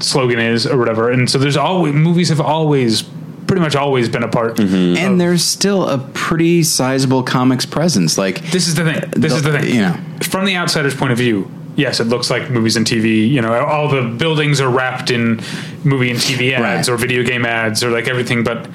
[0.00, 1.08] slogan is, or whatever.
[1.10, 3.02] And so there's always movies have always
[3.46, 4.58] pretty much always been a part.
[4.58, 8.18] and there's still a pretty sizable comics presence.
[8.18, 9.10] Like This is the thing.
[9.12, 9.72] This is the thing.
[9.72, 9.96] You know.
[10.22, 13.30] from the outsider's point of view, yes, it looks like movies and TV.
[13.30, 15.40] You know, all the buildings are wrapped in
[15.84, 16.94] movie and TV ads Right.
[16.94, 18.68] or video game ads or like everything, but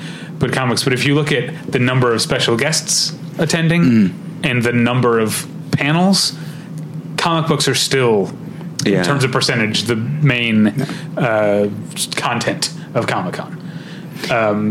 [0.52, 0.84] comics.
[0.84, 4.12] But if you look at the number of special guests attending Mm.
[4.44, 6.34] and the number of panels,
[7.18, 8.34] comic books are still,
[8.86, 9.00] Yeah.
[9.00, 10.68] in terms of percentage, the main
[11.18, 11.70] uh,
[12.16, 13.60] content of Comic Con.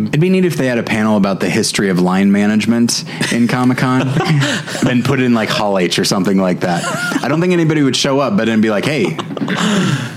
[0.08, 3.48] It'd be neat if they had a panel about the history of line management in
[3.48, 4.00] Comic Con,
[4.82, 6.82] then put it in like Hall H or something like that.
[7.22, 9.14] I don't think anybody would show up, but then be like, "Hey,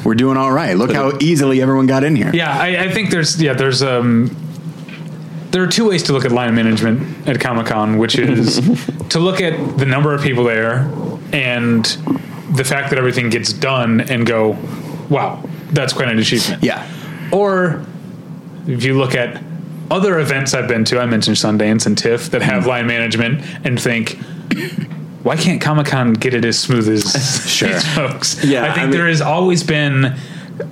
[0.05, 0.77] we're doing all right.
[0.77, 4.35] Look how easily everyone got in here." Yeah, I, I think there's yeah there's um
[5.55, 8.57] there are two ways to look at line management at Comic Con, which is
[9.09, 10.79] to look at the number of people there
[11.31, 11.85] and
[12.51, 14.57] the fact that everything gets done and go,
[15.09, 15.41] wow,
[15.71, 16.61] that's quite an achievement.
[16.61, 16.85] Yeah.
[17.31, 17.85] Or
[18.67, 19.41] if you look at
[19.89, 23.81] other events I've been to, I mentioned Sundance and TIFF that have line management and
[23.81, 24.17] think,
[25.23, 27.69] why can't Comic Con get it as smooth as Sure.
[27.69, 28.43] these folks?
[28.43, 30.17] Yeah, I think I mean- there has always been.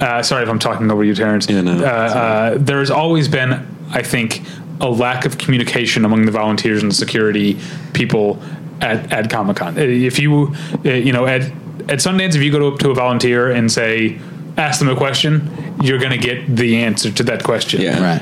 [0.02, 1.50] Uh, sorry if I'm talking over you, Terence.
[1.50, 4.42] Yeah, no, uh, uh, there has always been, I think,
[4.84, 7.58] a lack of communication among the volunteers and security
[7.94, 8.40] people
[8.82, 9.78] at, at Comic Con.
[9.78, 10.54] If you,
[10.86, 11.42] uh, you know, at
[11.90, 14.20] at Sundance, if you go to, to a volunteer and say,
[14.58, 15.50] ask them a question,
[15.82, 18.02] you're going to get the answer to that question Yeah.
[18.02, 18.22] Right.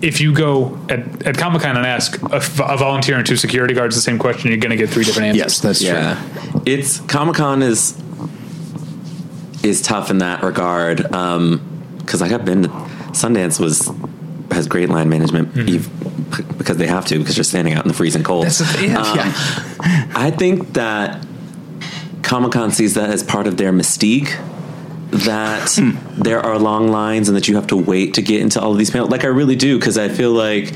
[0.00, 3.74] if you go at, at Comic Con and ask a, a volunteer and two security
[3.74, 5.62] guards the same question, you're going to get three different answers.
[5.62, 6.62] Yes, that's true.
[6.64, 7.98] It's Comic Con is
[9.62, 12.68] is tough in that regard because like I've been to,
[13.12, 13.90] Sundance was
[14.54, 17.94] has great line management ev- because they have to because you're standing out in the
[17.94, 18.46] freezing cold.
[18.46, 19.32] That's Um, yeah.
[20.14, 21.24] I think that
[22.22, 24.30] Comic Con sees that as part of their mystique.
[25.10, 25.78] That
[26.16, 28.78] there are long lines and that you have to wait to get into all of
[28.78, 29.10] these panels.
[29.10, 30.72] Like I really do because I feel like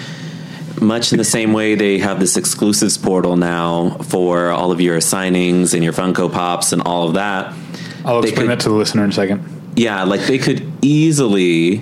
[0.79, 4.99] much in the same way they have this exclusives portal now for all of your
[4.99, 7.55] signings and your Funko Pops and all of that.
[8.05, 9.43] I'll explain could- that to the listener in a second.
[9.75, 11.79] Yeah, like they could easily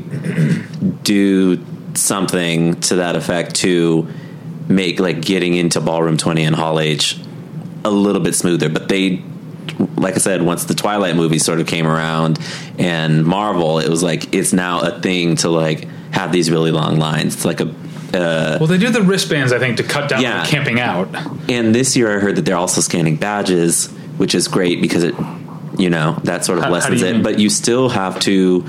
[1.03, 1.57] do
[1.97, 4.09] something to that effect to
[4.69, 7.19] make like getting into Ballroom 20 and Hall H
[7.85, 8.69] a little bit smoother.
[8.69, 9.23] But they,
[9.97, 12.39] like I said, once the Twilight movie sort of came around
[12.79, 16.99] and Marvel, it was like it's now a thing to like have these really long
[16.99, 17.35] lines.
[17.35, 17.69] It's like a
[18.15, 20.45] uh, Well, they do the wristbands, I think, to cut down Yeah.
[20.47, 21.09] camping out.
[21.49, 25.15] and this year I heard that they're also scanning badges, which is great because it,
[25.77, 27.13] you know, that sort of How- how lessens you it.
[27.15, 27.23] mean?
[27.25, 28.65] But you still have to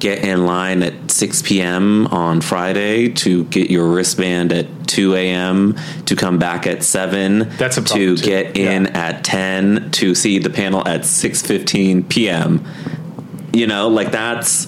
[0.00, 2.06] get in line at 6 p.m.
[2.08, 5.76] on Friday to get your wristband at 2 a.m.
[6.06, 8.16] to come back at 7 That's a to too.
[8.16, 8.90] get in Yeah.
[9.08, 12.64] at 10 to see the panel at 6:15 p.m.
[13.52, 14.66] You know, like that's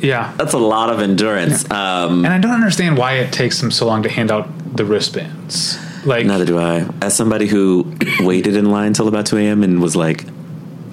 [0.00, 0.32] Yeah.
[0.36, 1.64] that's a lot of endurance.
[1.70, 4.84] Um And I don't understand why it takes them so long to hand out the
[4.84, 5.78] wristbands.
[6.04, 6.86] Like, Neither do I.
[7.02, 9.62] As somebody who waited in line till about 2 a.m.
[9.62, 10.24] and was like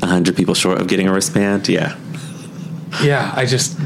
[0.02, 1.96] 100 people short of getting a wristband, yeah.
[3.04, 3.78] Yeah, I just,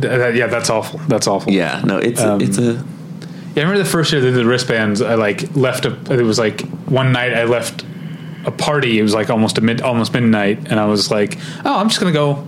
[0.00, 1.00] that, yeah, that's awful.
[1.08, 1.52] That's awful.
[1.52, 2.72] Yeah, no, it's Um, it's a
[3.54, 5.02] Yeah, I remember the first year they did the wristbands.
[5.02, 5.96] I like left a.
[6.12, 7.84] It was like one night I left
[8.44, 8.98] a party.
[8.98, 12.00] It was like almost a mid, almost midnight, and I was like, "Oh, I'm just
[12.00, 12.46] gonna go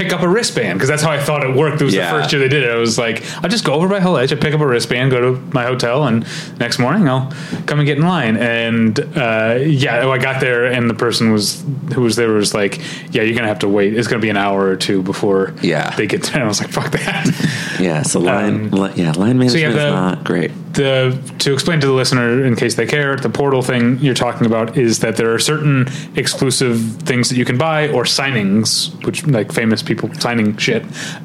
[0.00, 1.80] pick up a wristband because that's how I thought it worked.
[1.82, 2.10] It was Yeah.
[2.12, 2.70] the first year they did it.
[2.70, 5.10] I was like, I'll just go over by Hall H, I pick up a wristband,
[5.10, 6.24] go to my hotel, and
[6.58, 7.30] next morning I'll
[7.66, 8.36] come and get in line.
[8.36, 11.62] And uh, yeah, I got there, and the person was
[11.94, 12.80] who was there was like,
[13.12, 13.94] "Yeah, you're gonna have to wait.
[13.94, 15.90] It's gonna be an hour or two before Yeah.
[15.96, 18.02] they get there." And I was like, "Fuck that." yeah.
[18.02, 20.50] So line, Um, li- yeah, line management yeah, is not great.
[20.72, 24.46] The to explain to the listener in case they care the portal thing you're talking
[24.46, 29.26] about is that there are certain exclusive things that you can buy or signings which
[29.26, 30.84] like famous people signing shit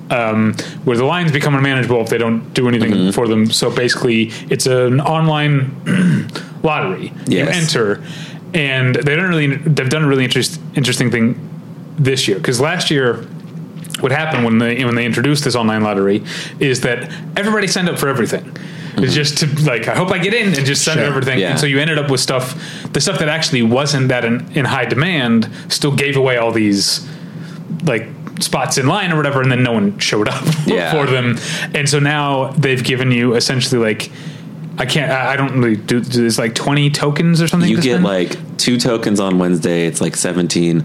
[0.10, 0.54] um,
[0.84, 3.12] where the lines become unmanageable if they don't do anything Mm-hmm.
[3.12, 5.76] for them so basically it's an online
[6.64, 8.04] lottery you enter
[8.54, 11.38] and they don't really they've done a really interest, interesting thing
[11.98, 13.26] this year because last year
[14.00, 16.24] what happened when they when they introduced this online lottery
[16.60, 18.56] is that everybody signed up for everything.
[18.98, 21.06] It's just to like I hope I get in and just send Sure.
[21.08, 21.40] everything.
[21.40, 21.52] Yeah.
[21.52, 22.56] And so you ended up with stuff
[22.94, 27.08] the stuff that actually wasn't that in, in high demand still gave away all these
[27.84, 28.08] like
[28.42, 30.92] spots in line or whatever and then no one showed up Yeah.
[30.92, 31.38] for them.
[31.74, 34.12] And so now they've given you essentially like
[34.78, 38.00] I can't I don't really do, do there's like 20 tokens or something You get
[38.00, 38.04] spend?
[38.04, 39.86] like two tokens on Wednesday.
[39.88, 40.84] It's like 17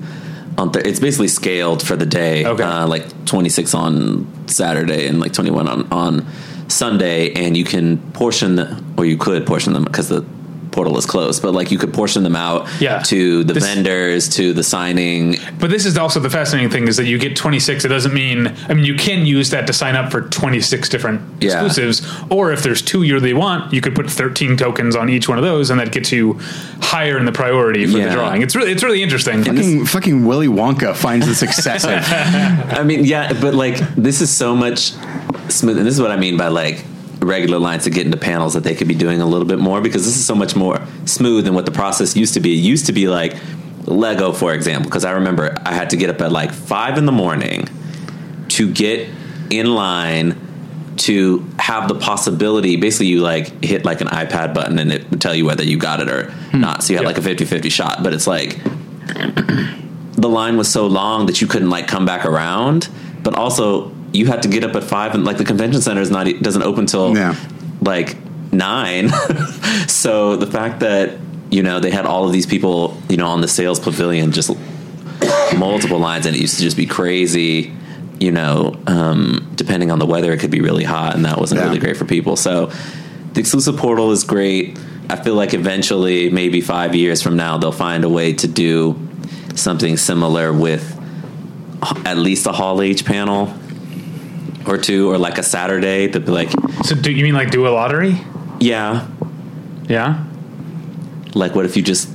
[0.58, 2.44] on th- it's basically scaled for the day.
[2.44, 2.62] Okay.
[2.62, 6.26] Uh, like 26 on Saturday and like 21 on on
[6.70, 10.24] Sunday, and you can portion the, or you could portion them because the
[10.70, 13.00] portal is closed, but like you could portion them out Yeah.
[13.00, 15.36] to the This- vendors, to the signing.
[15.58, 17.84] But this is also the fascinating thing is that you get 26.
[17.84, 21.22] It doesn't mean, I mean, you can use that to sign up for 26 different
[21.40, 21.54] Yeah.
[21.54, 22.02] exclusives.
[22.28, 25.38] Or if there's two you really want, you could put 13 tokens on each one
[25.38, 26.38] of those, and that gets you
[26.80, 28.42] higher in the priority for the drawing.
[28.42, 29.42] It's really, it's really interesting.
[29.42, 31.98] Fucking, fucking Willy Wonka finds this excessive.
[32.70, 34.92] I mean, yeah, but like this is so much
[35.54, 36.84] smooth, and this is what I mean by like
[37.20, 39.80] regular lines to get into panels that they could be doing a little bit more
[39.80, 42.54] because this is so much more smooth than what the process used to be.
[42.54, 43.36] It used to be like
[43.86, 47.06] Lego, for example, because I remember I had to get up at like five in
[47.06, 47.68] the morning
[48.48, 49.08] to get
[49.50, 50.38] in line
[50.96, 55.20] to have the possibility basically you like hit like an ipad button and it would
[55.20, 56.60] tell you whether you got it or hmm.
[56.60, 57.08] not so you had Yeah.
[57.08, 58.60] like a 50-50 shot but it's like
[60.12, 62.88] the line was so long that you couldn't like come back around
[63.22, 66.10] but also you had to get up at five and like the convention center is
[66.10, 67.34] not doesn't open till Yeah.
[67.80, 68.16] like
[68.52, 69.08] nine
[69.88, 71.18] so the fact that
[71.50, 74.50] you know they had all of these people you know on the sales pavilion just
[75.56, 77.72] multiple lines and it used to just be crazy
[78.18, 81.58] you know um, depending on the weather it could be really hot and that wasn't
[81.60, 81.66] Yeah.
[81.66, 82.66] really great for people so
[83.34, 87.72] the exclusive portal is great i feel like eventually maybe five years from now they'll
[87.72, 88.98] find a way to do
[89.54, 90.96] something similar with
[92.04, 93.52] at least a hall h panel
[94.66, 96.50] or two or like a saturday to be like
[96.84, 98.18] So, do you mean like do a lottery?
[98.60, 99.06] yeah
[99.88, 100.24] Yeah.
[101.34, 102.08] like what if you just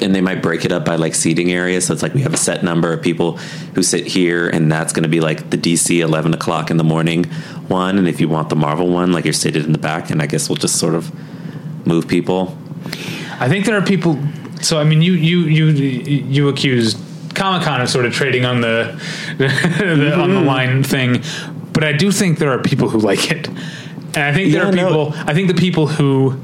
[0.00, 2.32] and they might break it up by like seating areas so it's like we have
[2.32, 3.36] a set number of people
[3.74, 6.84] who sit here and that's going to be like the dc 11 o'clock in the
[6.84, 7.24] morning
[7.68, 10.22] one and if you want the marvel one like you're seated in the back and
[10.22, 11.12] i guess we'll just sort of
[11.86, 12.56] move people
[13.40, 14.18] I think there are people.
[14.60, 16.96] So I mean, you you you you accused
[17.34, 19.00] Comic Con of sort of trading on the,
[19.38, 19.46] the
[20.14, 20.46] on the mm-hmm.
[20.46, 21.22] line thing,
[21.72, 24.68] but I do think there are people who like it, and I think there Yeah,
[24.68, 24.86] are no.
[24.88, 25.12] people.
[25.26, 26.38] I think the people who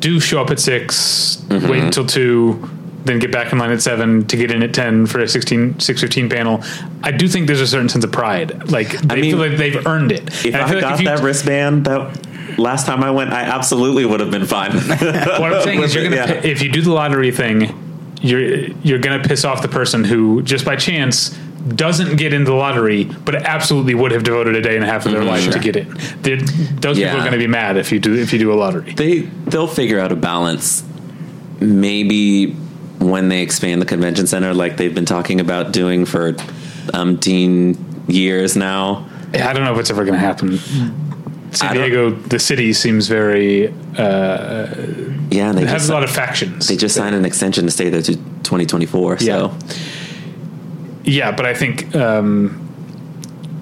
[0.00, 1.68] do show up at 6 Mm-hmm.
[1.68, 2.68] wait until two.
[3.04, 5.78] Then get back in line at seven to get in at ten for a 16,
[5.78, 6.62] 615 panel.
[7.02, 8.70] I do think there's a certain sense of pride.
[8.72, 10.22] Like they mean, feel like they've earned it.
[10.42, 13.42] if And i, like got if you- that wristband that last time i went i
[13.42, 16.40] absolutely would have been fine what I'm saying is, you're gonna Yeah.
[16.44, 17.74] if you do the lottery thing,
[18.22, 22.52] you're you're gonna piss off the person who just by chance doesn't get in the
[22.52, 25.58] lottery, but absolutely would have devoted a day and a half of their life to
[25.58, 25.88] get in.
[26.20, 28.54] They're, those people are going to be mad if you do if you do a
[28.54, 28.92] lottery.
[28.94, 30.84] they they'll figure out a balance
[31.60, 32.52] maybe
[32.98, 36.32] when they expand the convention center like they've been talking about doing for
[36.92, 37.76] umpteen
[38.08, 40.58] years now I don't know if it's ever going to happen.
[41.52, 44.66] San Diego, the city seems very uh,
[45.30, 46.66] yeah they it has a lot of factions.
[46.68, 49.56] they just signed an extension to stay there to 2024 so
[51.04, 51.32] Yeah.
[51.32, 52.60] But I think, um,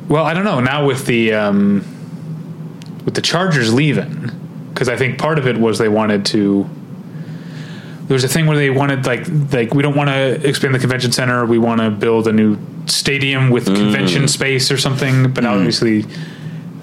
[0.09, 0.61] well, I don't know.
[0.61, 1.85] Now with the um,
[3.05, 4.31] with the Chargers leaving,
[4.71, 6.69] because I think part of it was they wanted to.
[8.07, 10.79] There was a thing where they wanted like like we don't want to expand the
[10.79, 11.47] convention center.
[11.47, 15.33] We want to build a new stadium with convention space or something.
[15.33, 16.05] But obviously,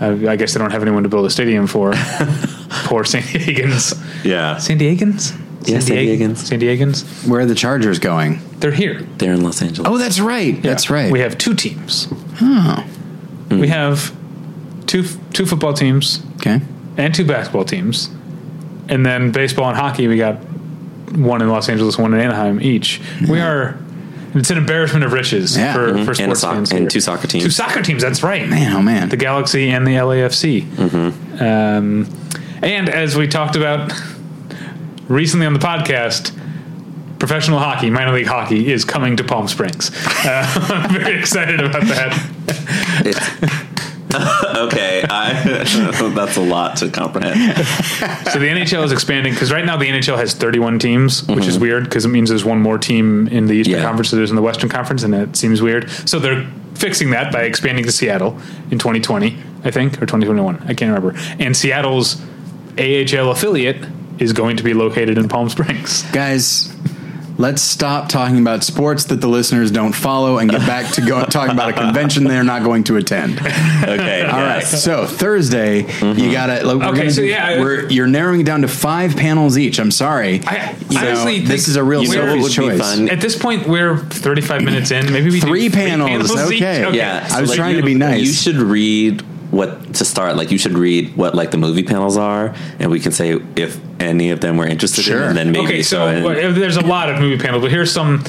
[0.02, 1.94] uh, I guess they don't have anyone to build a stadium for.
[2.86, 3.94] Poor San Diegans.
[4.24, 5.39] yeah San Diegans.
[5.64, 6.38] Yeah, San Diegans.
[6.38, 7.28] San Diegans.
[7.28, 8.40] Where are the Chargers going?
[8.60, 9.02] They're here.
[9.18, 10.62] they're in los angeles Oh, that's right.
[10.62, 11.12] That's right.
[11.12, 12.08] We have two teams.
[12.42, 12.86] oh,
[13.50, 14.14] We have
[14.88, 16.62] two two football teams okay.
[16.98, 18.10] and two basketball teams,
[18.88, 20.08] and then baseball and hockey.
[20.08, 20.36] We got
[21.16, 23.02] one in Los Angeles, one in Anaheim each.
[23.30, 23.78] We are.
[24.36, 25.74] It's an embarrassment of riches Yeah.
[25.74, 26.06] for, Mhm.
[26.06, 26.70] for and, a sports soc- fans.
[26.72, 26.90] and here.
[26.90, 28.04] two soccer teams Two soccer teams.
[28.04, 28.48] That's right.
[28.48, 29.10] Man, oh man.
[29.10, 30.66] The Galaxy and the LAFC.
[31.42, 32.08] Um,
[32.62, 33.92] and as we talked about
[35.10, 36.32] recently on the podcast,
[37.20, 39.92] professional hockey, minor league hockey, is coming to Palm Springs.
[40.26, 43.66] Uh, I'm very excited about that.
[44.12, 45.34] Okay I,
[46.16, 47.36] that's a lot to comprehend
[48.32, 51.60] So the NHL is expanding because right now the NHL has 31 teams, which is
[51.60, 53.84] weird because it means there's one more team in the Eastern Yeah.
[53.84, 55.92] Conference than there's in the Western Conference, and it seems weird.
[56.10, 58.32] So they're fixing that by expanding to Seattle
[58.72, 60.56] in 2020, I think, or 2021.
[60.64, 61.14] I can't remember.
[61.38, 62.20] And Seattle's
[62.80, 63.78] AHL affiliate
[64.20, 66.04] is going to be located in Palm Springs.
[66.12, 66.76] Guys,
[67.38, 71.24] let's stop talking about sports that the listeners don't follow and get back to go
[71.30, 73.40] talking about a convention they're not going to attend.
[73.40, 74.64] okay All right.
[74.64, 76.32] So Thursday, you mm-hmm.
[76.34, 76.66] gotta.
[76.66, 79.58] Like, we're Okay, gonna so do- yeah, we're you're narrowing it down to five panels
[79.58, 79.80] each.
[79.80, 80.42] I'm sorry.
[80.46, 82.80] I You know, honestly this is a real You know what be choice.
[82.80, 83.10] fun?
[83.10, 85.12] At this point, we're 35 minutes in.
[85.14, 86.62] Maybe we do Three panels, each?
[86.62, 86.92] okay.
[86.94, 88.20] Yeah, I was trying to be nice.
[88.20, 90.36] You should read what to start.
[90.36, 93.80] Like you should read what like the movie panels are, and we can say if
[94.00, 95.22] any of them we're interested Sure.
[95.24, 97.62] in, and then maybe okay, so throw in- uh, there's a lot of movie panels,
[97.62, 98.24] but here's some.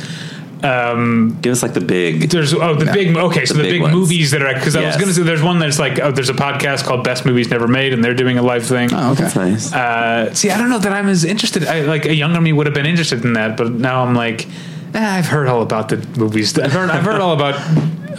[0.63, 2.29] Give us like the big.
[2.29, 2.93] There's oh the No.
[2.93, 5.23] big okay so the, The big big, movies that are because I was gonna say
[5.23, 8.13] there's one that's like oh, there's a podcast called Best Movies Never Made and they're
[8.15, 8.91] doing a live thing.
[8.93, 9.23] Oh, okay.
[9.23, 9.73] That's nice.
[9.73, 11.65] Uh, see, I don't know that I'm as interested.
[11.67, 14.47] I, like a younger me would have been interested in that, but now I'm like,
[14.95, 16.59] eh, I've heard all about the movies.
[16.59, 17.55] I've heard I've heard all about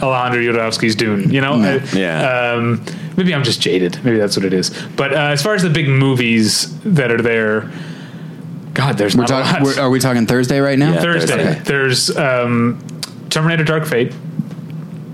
[0.00, 1.30] Alejandro Jodorowsky's Dune.
[1.30, 1.78] You know, Yeah.
[1.92, 2.52] I- Yeah.
[2.54, 2.84] Um,
[3.16, 3.98] maybe I'm just jaded.
[4.04, 4.70] Maybe that's what it is.
[4.96, 7.70] But uh, as far as the big movies that are there,
[8.74, 9.58] God, there's We're not a lot.
[9.58, 9.78] talking.
[9.78, 10.92] Are we talking Thursday right now?
[10.94, 11.00] Yeah.
[11.02, 11.60] Thursday, Thursday.
[11.64, 12.82] there's um,
[13.28, 14.12] Terminator: Dark Fate.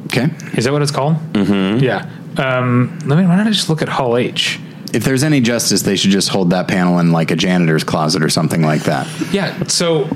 [0.06, 0.28] Okay.
[0.56, 1.16] Is that what it's called?
[1.32, 1.82] Mm-hmm.
[1.84, 2.08] Yeah.
[2.36, 3.26] Um, let me.
[3.26, 4.60] Why don't I just look at Hall H?
[4.94, 8.22] If there's any justice, they should just hold that panel in like a janitor's closet
[8.22, 9.06] or something like that.
[9.32, 9.64] Yeah.
[9.66, 10.08] So,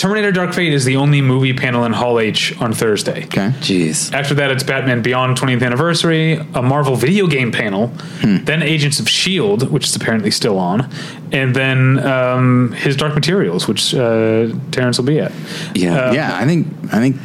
[0.00, 3.24] Terminator: Dark Fate is the only movie panel in Hall H on Thursday.
[3.24, 3.50] Okay.
[3.60, 4.12] Jeez.
[4.14, 7.88] After that, it's Batman Beyond 20th Anniversary, a Marvel video game panel,
[8.22, 10.90] then Agents of S.H.I.E.L.D., which is apparently still on,
[11.32, 15.32] and then um, His Dark Materials, which uh, Terrence will be at.
[15.74, 16.12] Yeah.
[16.12, 17.16] yeah, I think I think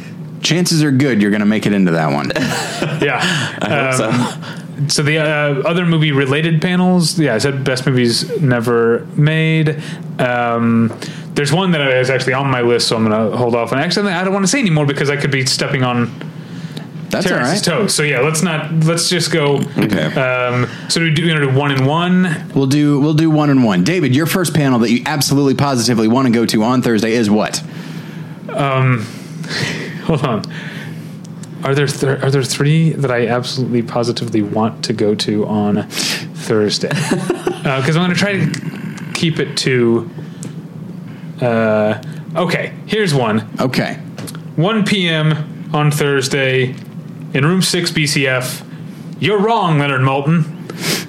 [0.42, 2.30] chances are good you're going to make it into that one.
[3.02, 3.18] Yeah.
[3.62, 4.12] I hope
[4.78, 9.82] Um, So the uh, other movie related panels, yeah, I said best movies never made.
[10.18, 10.92] Um,
[11.36, 13.70] there's one that is actually on my list, so I'm going to hold off.
[13.70, 16.10] And actually, I don't want to say anymore because I could be stepping on
[17.10, 17.78] That's Terrence's right.
[17.78, 17.94] toes.
[17.94, 18.72] So yeah, let's not.
[18.72, 19.58] Let's just go.
[19.78, 20.14] Okay.
[20.14, 22.50] Um, so do we do, you know, do one and one?
[22.54, 23.84] We'll do we'll do one and one.
[23.84, 27.30] David, your first panel that you absolutely positively want to go to on Thursday is
[27.30, 27.62] what?
[28.48, 29.06] Um,
[30.04, 30.42] Hold on.
[31.64, 35.86] Are there th- are there three that I absolutely positively want to go to on
[35.88, 36.90] Thursday?
[37.66, 40.08] Because I'm going to try to keep it to.
[41.40, 42.02] Uh,
[42.34, 43.48] okay, here's one.
[43.60, 43.94] Okay.
[44.56, 45.70] 1 p.m.
[45.74, 46.74] on Thursday
[47.34, 48.64] in room 6 BCF.
[49.20, 50.56] You're wrong, Leonard Maltin.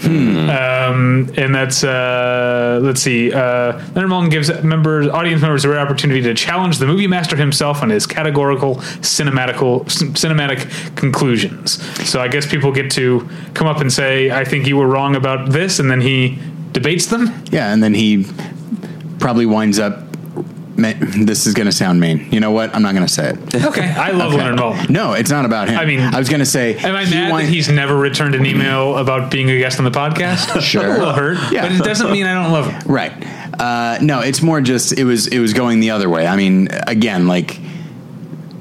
[0.08, 3.34] Um, and that's uh, let's see.
[3.34, 7.36] Uh, Leonard Maltin gives members, audience members, a rare opportunity to challenge the movie master
[7.36, 11.84] himself on his categorical cinematical cinematic conclusions.
[12.10, 15.16] So I guess people get to come up and say, "I think you were wrong
[15.16, 16.40] about this," and then he
[16.72, 17.34] debates them.
[17.52, 18.26] Yeah, and then he
[19.20, 20.07] probably winds up.
[20.78, 22.32] Ma- This is going to sound mean.
[22.32, 22.74] You know what?
[22.76, 23.56] I'm not going to say it.
[23.66, 24.38] Okay, I love Okay.
[24.44, 24.90] Leonard Maltin.
[24.90, 25.78] No, it's not about him.
[25.78, 26.76] I mean, I was going to say.
[26.78, 29.80] Am I he mad wind- that he's never returned an email about being a guest
[29.80, 30.62] on the podcast?
[30.68, 30.86] Sure.
[30.96, 31.64] a little hurt, Yeah.
[31.68, 32.92] but it doesn't mean I don't love him.
[32.92, 33.14] Right.
[33.60, 36.28] Uh, no, it's more just it was it was going the other way.
[36.28, 37.60] I mean, again, like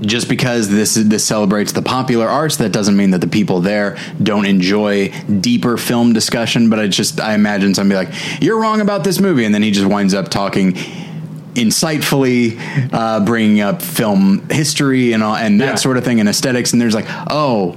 [0.02, 3.96] just because this this celebrates the popular arts, that doesn't mean that the people there
[4.22, 5.08] don't enjoy
[5.40, 6.68] deeper film discussion.
[6.70, 9.70] But I just I imagine somebody like you're wrong about this movie, and then he
[9.70, 10.76] just winds up talking
[11.56, 12.58] insightfully,
[12.92, 15.74] uh, bringing up film history and all, and that Yeah.
[15.76, 16.72] sort of thing and aesthetics.
[16.72, 17.76] And there's like, oh,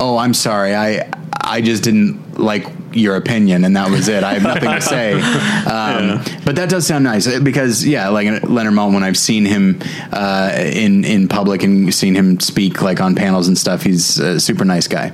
[0.00, 1.08] oh, I'm sorry, I
[1.48, 4.24] I just didn't like your opinion, and that was it.
[4.24, 5.12] I have nothing to say.
[5.66, 9.44] Um, But that does sound nice uh, because yeah, like Leonard Maltin, when I've seen
[9.44, 9.80] him
[10.12, 14.38] uh, in in public and seen him speak like on panels and stuff, he's a
[14.40, 15.12] super nice guy.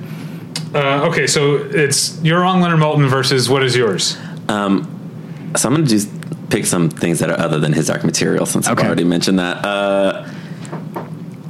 [0.73, 4.17] Uh, okay, so it's you're wrong, Leonard Maltin versus what is yours?
[5.55, 6.09] So I'm going to just
[6.49, 8.81] pick some things that are other than his dark material since Okay.
[8.81, 9.63] I've already mentioned that.
[9.65, 10.27] Uh,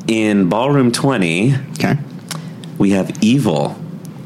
[0.08, 1.98] in Ballroom 20, Okay.
[2.78, 3.80] we have Evil.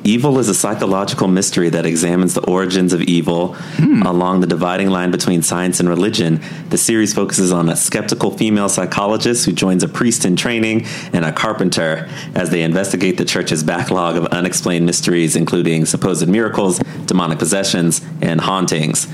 [0.03, 3.57] Evil is a psychological mystery that examines the origins of evil
[4.05, 6.39] along the dividing line between science and religion.
[6.69, 11.25] The series focuses on a skeptical female psychologist who joins a priest in training and
[11.25, 17.37] a carpenter as they investigate the church's backlog of unexplained mysteries, including supposed miracles, demonic
[17.37, 19.07] possessions, and hauntings.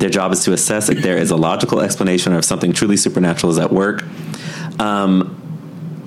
[0.00, 2.96] Their job is to assess if there is a logical explanation or if something truly
[2.96, 4.02] supernatural is at work.
[4.80, 5.36] Um,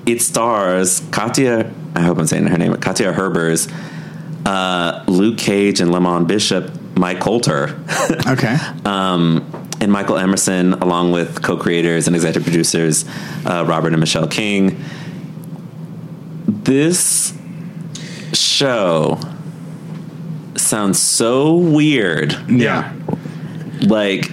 [0.04, 1.72] it stars Katja.
[1.94, 2.74] I hope I'm saying her name.
[2.76, 3.72] Katja Herbers,
[4.44, 6.70] uh, Luke Cage, and Lemon Bishop.
[6.96, 7.76] Mike Colter
[8.28, 8.56] Okay.
[8.84, 13.04] and Michael Emerson, along with co-creators and executive producers
[13.46, 14.80] uh, Robert and Michelle King.
[16.46, 17.36] This
[18.32, 19.18] show
[20.56, 22.92] sounds so weird yeah.
[23.88, 24.30] Like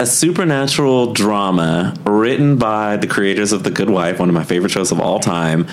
[0.00, 4.70] a supernatural drama written by the creators of The Good Wife, one of my favorite
[4.70, 5.66] shows of all time,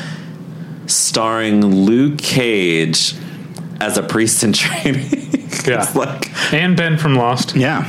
[0.87, 3.15] starring Luke Cage
[3.79, 5.27] as a priest in training.
[5.67, 5.85] Yeah.
[5.93, 7.55] like And Ben from Lost.
[7.55, 7.83] Yeah.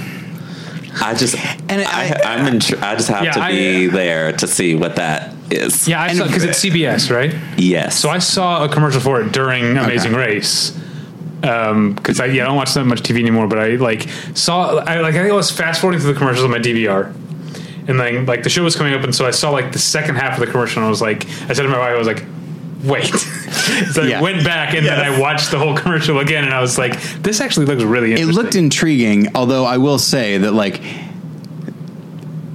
[1.01, 1.35] I just
[1.71, 4.75] And I, I- I'm in, I just have Yeah, to I- be there to see
[4.75, 5.89] what that is.
[5.89, 7.35] Yeah, I And saw because it's CBS, right?
[7.57, 7.99] Yes.
[7.99, 10.79] So I saw a commercial for it during Amazing Race.
[11.43, 14.79] Um, because I yeah I don't watch that much TV anymore, but I like saw
[14.79, 17.13] I like I think I was fast forwarding through the commercials on my DVR,
[17.89, 20.17] and then like the show was coming up, and so I saw like the second
[20.17, 22.07] half of the commercial, and I was like, I said to my wife, I was
[22.07, 22.25] like,
[22.85, 23.07] wait.
[23.93, 24.19] so Yeah.
[24.19, 27.01] I went back and then I watched the whole commercial again, and I was like,
[27.23, 30.81] this actually looks really It looked intriguing, although I will say that like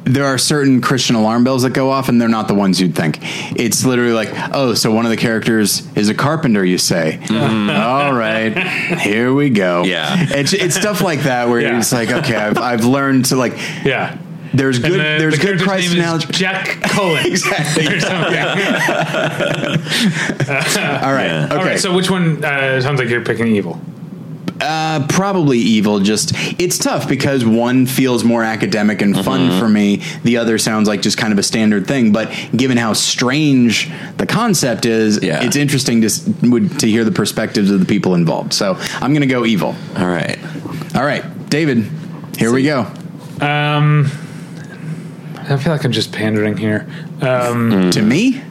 [0.08, 2.96] there are certain Christian alarm bells that go off, and they're not the ones you'd
[2.96, 3.20] think.
[3.60, 6.64] It's literally like, oh, so one of the characters is a carpenter.
[6.66, 8.58] You say, all right,
[9.00, 9.84] here we go.
[9.84, 10.16] Yeah.
[10.20, 11.78] it's it's stuff like that where Yeah.
[11.78, 13.54] it's like, okay, I've, I've learned to like.
[13.84, 14.18] Yeah.
[14.54, 14.94] There's good.
[14.94, 16.28] The, there's the good character's Christ analogy.
[16.32, 17.26] Jack Cullen.
[17.28, 17.86] Exactly.
[17.88, 18.18] Or something.
[21.04, 21.26] All right.
[21.28, 21.46] Yeah.
[21.52, 21.56] Okay.
[21.58, 21.80] All right.
[21.80, 23.80] So which one uh, sounds like you're picking evil?
[24.60, 26.00] Uh, probably evil.
[26.00, 29.60] Just it's tough because one feels more academic and fun Mm-hmm.
[29.60, 30.02] for me.
[30.24, 32.12] The other sounds like just kind of a standard thing.
[32.12, 35.44] But given how strange the concept is, Yeah.
[35.44, 36.10] it's interesting to
[36.44, 38.54] would, to hear the perspectives of the people involved.
[38.54, 39.76] So I'm going to go evil.
[39.96, 40.38] All right.
[40.96, 41.86] All right, David.
[42.38, 42.82] Here we go.
[43.42, 44.06] Um,
[45.38, 46.88] I feel like I'm just pandering here.
[47.22, 48.42] Um, To me,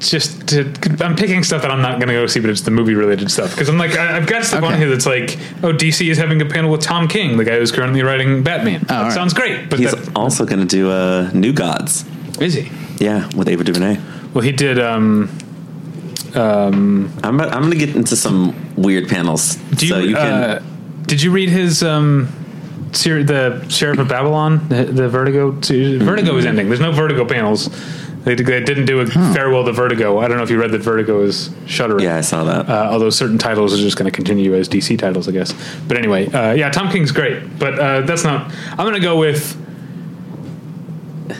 [0.00, 2.70] just to, I'm picking stuff that I'm not going to go see, but it's the
[2.70, 5.72] movie related stuff because I'm like I, I've got stuff on here that's like, oh,
[5.72, 8.80] DC is having a panel with Tom King, the guy who's currently writing Batman.
[8.82, 9.12] that all right.
[9.12, 12.04] sounds great, but He's that, also going to do uh, New Gods.
[12.40, 12.70] is he?
[12.98, 14.00] Yeah, with Ava DuVernay.
[14.34, 14.78] Well, he did.
[14.78, 15.36] Um,
[16.34, 19.56] um, I'm about, I'm going to get into some weird panels.
[19.56, 20.32] do you, so you can.
[20.32, 20.62] uh,
[21.02, 22.28] did you read his um,
[22.92, 25.50] ser- the Sheriff of Babylon, the, the Vertigo?
[25.50, 26.68] Vertigo is ending.
[26.68, 27.68] There's no Vertigo panels.
[28.24, 30.18] They, they didn't do a farewell to Vertigo.
[30.18, 32.04] I don't know if you read that Vertigo is shuttering.
[32.04, 32.68] yeah, I saw that.
[32.68, 35.54] Uh, although certain titles are just going to continue as DC titles, I guess.
[35.88, 38.52] But anyway, uh, yeah, Tom King's great, but uh, that's not.
[38.72, 39.56] I'm going to go with.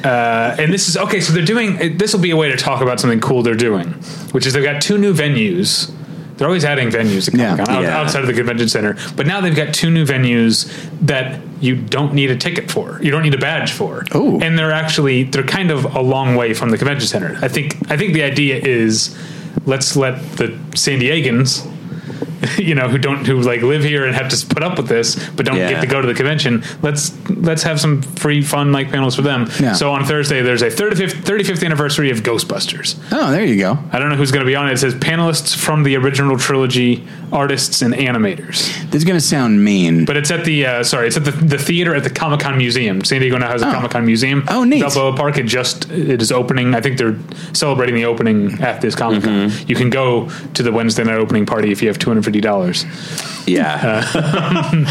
[0.05, 1.21] Uh, and this is okay.
[1.21, 1.99] So they're doing.
[1.99, 3.89] This will be a way to talk about something cool they're doing,
[4.33, 5.93] which is they've got two new venues.
[6.41, 7.51] They're always adding venues at Yeah.
[7.51, 8.01] Comic-Con, out- Yeah.
[8.01, 10.73] outside of the convention center, but now they've got two new venues
[11.03, 12.99] that you don't need a ticket for.
[13.03, 14.07] You don't need a badge for.
[14.15, 14.41] Ooh.
[14.41, 17.39] and they're actually they're kind of a long way from the convention center.
[17.43, 17.77] I think.
[17.91, 19.15] I think the idea is
[19.67, 21.67] let's let the San Diegans
[22.59, 25.29] you know who don't who like live here and have to put up with this
[25.37, 25.71] but don't Yeah.
[25.71, 29.23] get to go to the convention let's let's have some free fun like panels for
[29.23, 29.73] them Yeah.
[29.75, 33.79] so on thursday there's a 35th, 35th anniversary of ghostbusters oh, there you go.
[33.93, 36.39] i don't know who's going to be on it it says panelists from the original
[36.39, 40.83] trilogy artists and animators This is going to sound mean, but it's at the uh,
[40.83, 43.69] sorry it's at the, the theater at the comic-con museum san diego now has a
[43.69, 43.73] Oh.
[43.73, 44.81] comic-con museum Oh, neat.
[44.83, 47.17] balboa park it just it is opening i think they're
[47.53, 49.69] celebrating the opening at this comic-con Mm-hmm.
[49.69, 52.30] you can go to the wednesday night opening party if you have $250
[53.47, 54.05] yeah.
[54.15, 54.87] I'm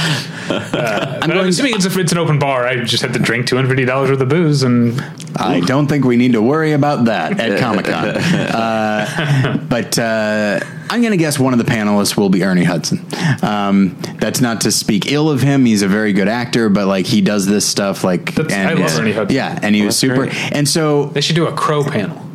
[1.21, 1.47] I'm going.
[1.47, 2.65] assuming it's, a, it's an open bar.
[2.67, 4.99] I just had to drink two hundred fifty dollars worth of booze, and
[5.35, 8.09] I don't think we need to worry about that at Comic Con.
[8.17, 10.59] uh, but uh,
[10.89, 13.05] I'm going to guess one of the panelists will be Ernie Hudson.
[13.41, 15.65] Um, that's not to speak ill of him.
[15.65, 18.33] He's a very good actor, but like he does this stuff like.
[18.35, 19.35] That's- I love yeah, Ernie Hudson.
[19.35, 20.25] Yeah, and he was super.
[20.27, 20.33] great.
[20.53, 22.25] And so they should do a crow panel.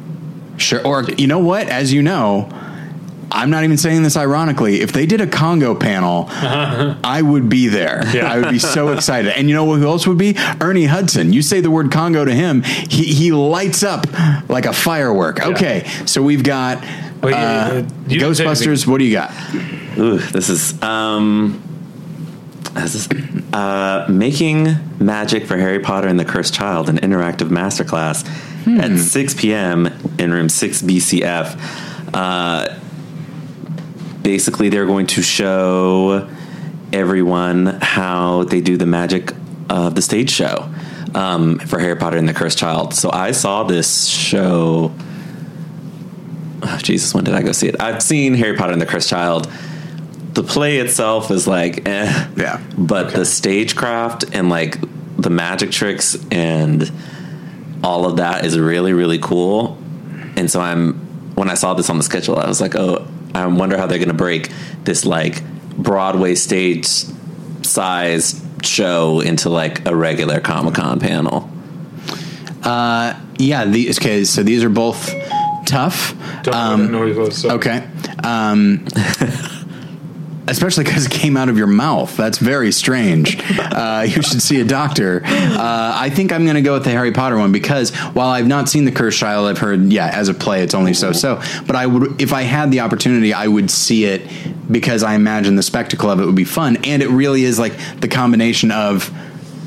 [0.56, 0.86] Sure.
[0.86, 1.68] Or you know what?
[1.68, 2.48] As you know,
[3.34, 4.80] I'm not even saying this ironically.
[4.80, 8.02] If they did a Congo panel, I would be there.
[8.14, 8.32] Yeah.
[8.32, 9.36] I would be so excited.
[9.36, 10.36] And you know who else would be?
[10.60, 11.32] Ernie Hudson.
[11.32, 14.06] You say the word Congo to him, he he lights up
[14.48, 15.44] like a firework.
[15.44, 16.80] Okay, so we've got
[17.22, 18.86] Well, yeah, uh, yeah, you Ghostbusters.
[18.86, 19.32] What do you got?
[19.98, 21.60] Ooh, this is um,
[22.74, 23.08] this is
[23.52, 24.68] uh, making
[24.98, 28.24] magic for Harry Potter and the Cursed Child, an interactive masterclass
[28.80, 29.86] at 6 p.m.
[30.18, 31.58] in room 6 BCF.
[32.14, 32.78] Uh,
[34.24, 36.28] basically, they're going to show
[36.92, 39.32] everyone how they do the magic
[39.70, 40.68] of the stage show
[41.14, 42.94] um, for Harry Potter and the Cursed Child.
[42.94, 44.92] So I saw this show.
[46.62, 47.80] Oh, Jesus, when did I go see it?
[47.80, 49.46] I've seen Harry Potter and the Cursed Child.
[50.32, 52.28] The play itself is like, eh.
[52.36, 52.60] Yeah.
[52.76, 54.78] But the stagecraft and like
[55.16, 56.90] the magic tricks and
[57.84, 59.78] all of that is really, really cool.
[60.36, 60.94] And so I'm,
[61.34, 63.98] when I saw this on the schedule, I was like, oh, I wonder how they're
[63.98, 64.50] going to break
[64.84, 65.42] this like
[65.76, 66.86] Broadway stage
[67.62, 71.50] size show into like a regular Comic Con panel.
[72.64, 73.64] Yeah.
[73.66, 74.24] These, okay.
[74.24, 75.10] So these are both
[75.66, 76.14] tough.
[76.42, 77.28] Don't Um, know.
[77.30, 77.50] So.
[77.56, 77.86] Okay.
[78.22, 78.86] Um,
[80.46, 82.16] especially because it came out of your mouth.
[82.16, 83.40] That's very strange.
[83.58, 85.22] Uh, you should see a doctor.
[85.24, 88.46] Uh, I think I'm going to go with the Harry Potter one because while I've
[88.46, 91.40] not seen the Cursed Child, I've heard, yeah, as a play, it's only so so.
[91.66, 94.28] But I would, if I had the opportunity, I would see it
[94.70, 97.74] because I imagine the spectacle of it would be fun, and it really is like
[98.00, 99.12] the combination of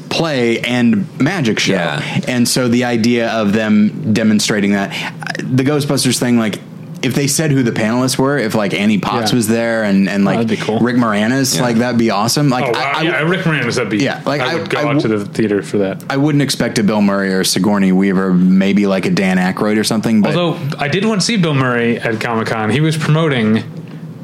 [0.10, 1.74] play and magic show.
[1.74, 2.22] Yeah.
[2.28, 4.92] And so the idea of them demonstrating that
[5.38, 6.60] the Ghostbusters thing, like
[7.04, 9.36] if they said who the panelists were, if like Annie Potts Yeah.
[9.36, 10.80] was there and, and oh, like that'd cool.
[10.80, 12.50] Rick Moranis, like that'd be awesome.
[12.50, 12.92] Like Oh wow!
[12.96, 13.76] I, I, yeah, Rick Moranis.
[13.76, 13.98] That'd be.
[13.98, 16.04] Yeah, like, I, I- would go I out to the theater for that.
[16.10, 19.84] I wouldn't expect a Bill Murray or Sigourney Weaver, maybe like a Dan Aykroyd or
[19.84, 20.22] something.
[20.22, 23.64] But Although I did want to see Bill Murray at Comic Con, he was promoting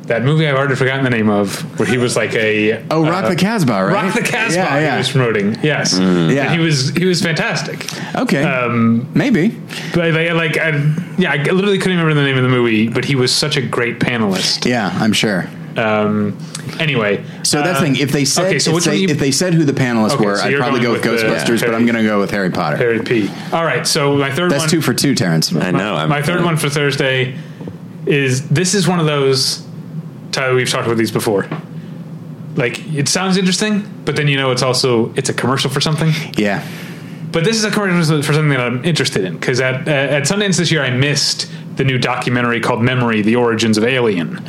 [0.08, 3.30] that movie I've already forgotten the name of, where he was like a Oh, Rock
[3.30, 3.94] the Casbah, right?
[3.94, 4.56] Rock the Casbah.
[4.58, 4.92] Yeah, yeah.
[4.94, 5.58] He was promoting.
[5.64, 6.06] Yes, Yeah.
[6.08, 7.86] And he was he was fantastic.
[8.16, 9.50] Okay, Um, maybe.
[9.94, 10.70] but like, like I,
[11.18, 13.62] yeah, I literally couldn't remember the name of the movie, but he was such a
[13.62, 14.66] great panelist.
[14.66, 15.48] Yeah, I'm sure.
[15.78, 16.38] Um,
[16.80, 17.96] anyway, So that's uh, the thing.
[17.96, 20.26] If they said okay, so if, they, you- if they said who the panelists Okay,
[20.26, 22.20] were, so I'd probably go going with with the- Ghostbusters, but I'm going to go
[22.20, 22.78] with Harry Potter.
[22.78, 23.28] Harry P.
[23.52, 24.70] All right, so my third That's one.
[24.70, 25.52] two for two, Terrence.
[25.56, 25.96] I know.
[25.96, 27.36] I'm, my third one for Thursday
[28.06, 29.63] is this is one of those
[30.34, 31.48] Tyler we've talked about these before.
[32.56, 36.12] Like it sounds interesting, but then you know it's also it's a commercial for something.
[36.38, 36.68] Yeah.
[37.34, 40.24] But this is a commercial for something that I'm interested in because at uh, at
[40.24, 44.40] Sundance this year I missed the new documentary called Memory: The Origins of Alien,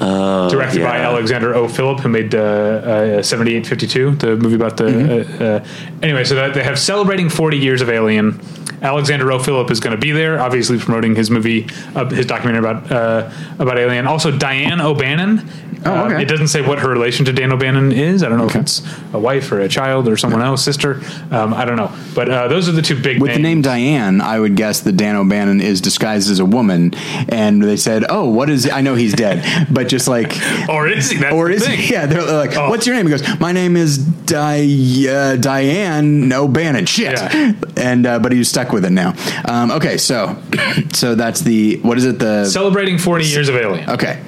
[0.00, 0.98] Oh, directed by.
[0.98, 1.68] Alexandre O.
[1.68, 4.84] Philippe, who made uh, uh, 7852, the movie about the.
[4.84, 5.42] Mm-hmm.
[5.42, 5.64] Uh, uh,
[6.02, 8.40] anyway, so that they have celebrating 40 years of Alien.
[8.82, 9.38] Alexandre O.
[9.38, 13.30] Philippe is going to be there, obviously promoting his movie, uh, his documentary about uh,
[13.58, 14.06] about Alien.
[14.06, 15.48] Also, Diane O'Bannon.
[15.86, 18.22] Oh, Uh, it doesn't say what her relation to Dan O'Bannon is.
[18.22, 18.82] I don't know if it's
[19.12, 21.00] a wife or a child or someone else, sister.
[21.30, 21.92] Um, I don't know.
[22.14, 23.36] But uh, those are the two big With names.
[23.38, 26.94] the name Diane, I would guess that Dan O'Bannon is disguised as a woman,
[27.28, 28.68] and they said, "Oh, what is?
[28.70, 30.32] I know he's dead, but just like,
[30.68, 31.18] or is he?
[31.18, 31.78] That's or the is thing.
[31.78, 31.92] he?
[31.92, 32.70] Yeah, they're like, Oh.
[32.70, 33.06] what's your name?
[33.06, 36.86] He goes, my name is Di- uh, Diane O'Bannon.
[36.86, 37.52] Shit, Yeah.
[37.76, 39.14] and uh, but he's stuck with it now.
[39.44, 40.36] Um, okay, so
[40.92, 42.18] so that's the what is it?
[42.18, 43.90] The Celebrating 40 years of Alien.
[43.90, 44.20] okay,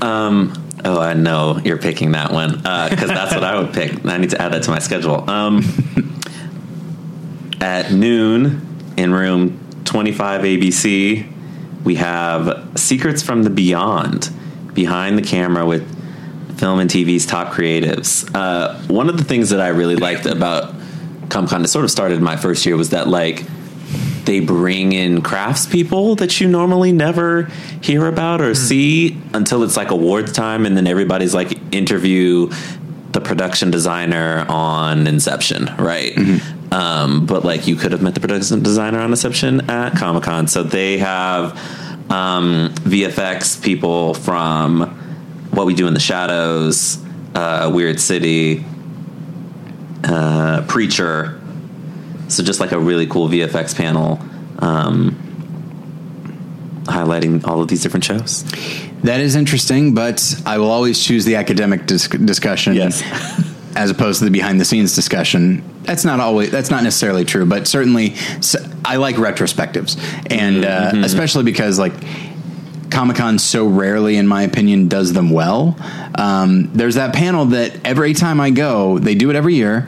[0.00, 0.52] Um,
[0.84, 4.04] oh, I know you're picking that one because that's what I would pick.
[4.06, 5.28] I need to add that to my schedule.
[5.28, 5.62] Um,
[7.60, 8.66] at noon
[8.96, 11.32] in room 25 ABC,
[11.84, 14.30] we have Secrets from the Beyond
[14.74, 15.86] behind the camera with
[16.58, 18.30] film and TV's top creatives.
[18.34, 20.74] Uh, one of the things that I really liked about
[21.30, 23.44] Comic Con that sort of started my first year was that like
[24.24, 27.44] they bring in craftspeople that you normally never
[27.82, 32.50] hear about or see until it's like awards time, and then everybody's like interview
[33.12, 36.16] the production designer on Inception, right?
[36.72, 40.46] Um, but like you could have met the production designer on Inception at Comic Con,
[40.46, 41.52] so they have
[42.10, 44.82] um, VFX people from
[45.50, 46.98] What We Do in the Shadows,
[47.34, 48.64] uh, Weird City,
[50.04, 51.39] uh, Preacher.
[52.32, 54.18] So just like a really cool VFX panel,
[54.58, 55.16] um,
[56.84, 58.44] highlighting all of these different shows.
[59.02, 59.94] that is interesting.
[59.94, 62.74] But I will always choose the academic dis- discussion.
[62.74, 63.02] Yes.
[63.76, 65.62] as opposed to the behind the scenes discussion.
[65.82, 68.14] That's not always that's not necessarily true, but certainly
[68.84, 69.96] I like retrospectives,
[70.30, 71.92] and uh, especially because like.
[72.90, 75.76] Comic Con so rarely, in my opinion, does them well.
[76.16, 79.86] Um, there's that panel that every time I go, they do it every year.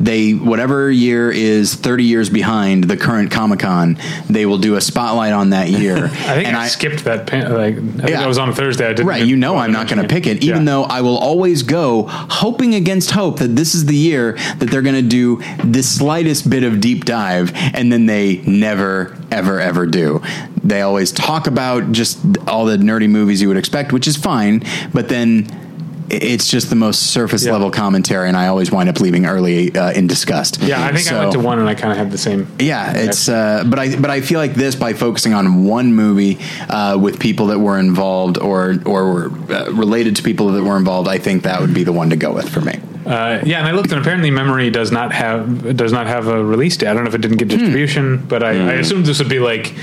[0.00, 3.98] They whatever year is 30 years behind the current Comic Con,
[4.30, 5.96] they will do a spotlight on that year.
[6.04, 7.26] I think and I, skipped that.
[7.26, 8.22] Pan- like, I think Yeah.
[8.22, 8.86] I was on a Thursday.
[8.86, 9.06] I didn't.
[9.08, 10.72] Right, you know I'm not going to pick it, even Yeah.
[10.72, 14.82] though I will always go hoping against hope that this is the year that they're
[14.82, 19.86] going to do the slightest bit of deep dive, and then they never, ever, ever
[19.86, 20.22] do.
[20.62, 24.62] They always talk about just all the nerdy movies you would expect, which is fine,
[24.92, 25.67] but then i-
[26.10, 27.52] it's just the most surface Yeah.
[27.52, 30.60] level commentary, and I always wind up leaving early uh, in disgust.
[30.62, 32.46] Yeah, I think I went to one and I kind of had the same.
[32.58, 36.38] yeah, it's uh, but I but I feel like this by focusing on one movie
[36.68, 40.76] uh, with people that were involved or or were uh, related to people that were
[40.76, 42.78] involved, I think that would be the one to go with for me.
[43.06, 46.44] Uh, yeah, and I looked, and apparently, Memory does not have does not have a
[46.44, 46.88] release date.
[46.88, 47.48] I don't know if it didn't Hmm.
[47.48, 49.74] get distribution, but I, I assumed this would be like,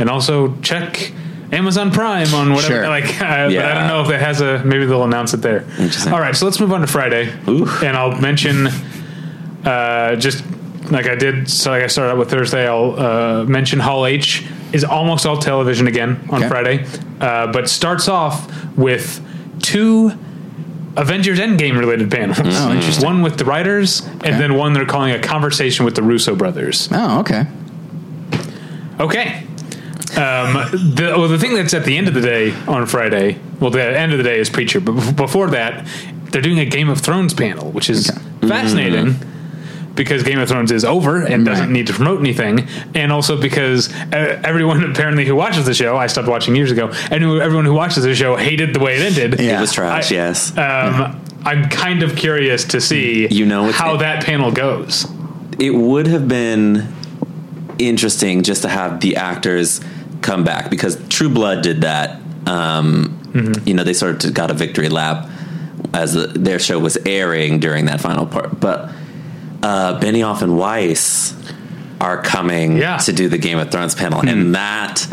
[0.00, 1.12] and also check
[1.52, 2.74] Amazon Prime on whatever.
[2.74, 2.88] Sure.
[2.88, 4.64] Like, uh, but I don't know if it has a.
[4.64, 5.62] Maybe they'll announce it there.
[5.78, 6.12] Interesting.
[6.12, 7.68] All right, so let's move on to Friday, Ooh.
[7.84, 8.68] and I'll mention
[9.64, 10.44] uh, just
[10.90, 11.50] like I did.
[11.50, 15.36] So like I started out with Thursday, I'll uh, mention Hall H is almost all
[15.36, 16.48] television again on Okay.
[16.48, 16.86] Friday,
[17.20, 19.20] uh, but starts off with
[19.60, 20.12] two
[20.96, 22.38] Avengers Endgame related panels.
[22.40, 23.04] Oh, interesting.
[23.04, 26.88] One with the writers, and then one they're calling a conversation with the Russo brothers.
[26.90, 27.44] Oh, okay.
[28.98, 29.44] Okay.
[30.16, 30.54] Um,
[30.94, 33.82] the, well, the thing that's at the end of the day on Friday, well, the
[33.82, 35.86] end of the day is Preacher, but before that,
[36.30, 38.10] they're doing a Game of Thrones panel, which is
[38.40, 39.16] fascinating
[39.94, 41.72] because Game of Thrones is over and doesn't Right.
[41.72, 46.06] need to promote anything, and also because uh, everyone apparently who watches the show, I
[46.06, 49.40] stopped watching years ago, and everyone who watches the show hated the way it ended.
[49.40, 49.58] Yeah.
[49.58, 50.56] It was trash, I- yes.
[50.56, 55.06] Um, I'm kind of curious to see You know, how that panel goes.
[55.58, 56.88] it would have been
[57.78, 59.80] interesting just to have the actors
[60.22, 62.20] come back because True Blood did that.
[62.46, 63.18] Um,
[63.64, 65.28] You know, they sort of got a victory lap
[65.94, 68.60] as the, their show was airing during that final part.
[68.60, 68.90] But
[69.62, 71.34] uh, Benioff and Weiss
[72.00, 72.96] are coming Yeah.
[72.98, 75.06] to do the Game of Thrones panel, and that.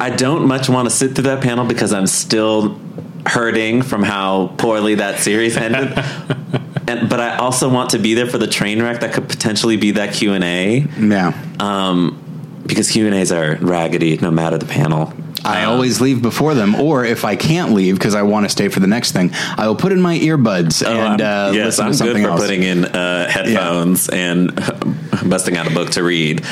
[0.00, 2.78] I don't much want to sit through that panel because I'm still
[3.26, 5.92] hurting from how poorly that series ended.
[6.88, 9.76] and, but I also want to be there for the train wreck that could potentially
[9.76, 11.32] be that Q and A Yeah.
[11.60, 12.20] um,
[12.66, 15.12] because Q and A's are raggedy no matter the panel.
[15.46, 18.48] I Um, always leave before them, or if I can't leave because I want to
[18.48, 21.52] stay for the next thing, I will put in my earbuds Oh, and I'm- uh,
[21.52, 22.40] yes, listen I'm to something good for else.
[22.40, 24.54] putting in uh, headphones and
[25.26, 26.42] busting out a book to read.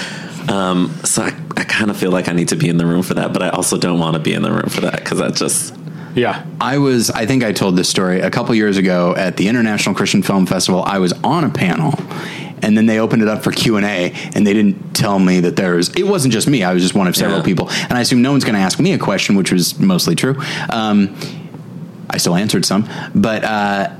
[0.48, 3.02] Um, so I, I kind of feel like I need to be in the room
[3.02, 5.18] for that, but I also don't want to be in the room for that because
[5.20, 5.72] that just
[6.14, 6.44] Yeah.
[6.60, 9.94] I was, I think I told this story a couple years ago at the International
[9.94, 10.82] Christian Film Festival.
[10.84, 11.94] I was on a panel,
[12.62, 15.40] and then they opened it up for Q and A, and they didn't tell me
[15.40, 15.90] that there was.
[15.94, 17.44] It wasn't just me; I was just one of several Yeah.
[17.44, 20.14] people, and I assumed no one's going to ask me a question, which was mostly
[20.14, 20.36] true.
[20.70, 21.16] Um,
[22.10, 23.44] I still answered some, but.
[23.44, 23.90] Uh,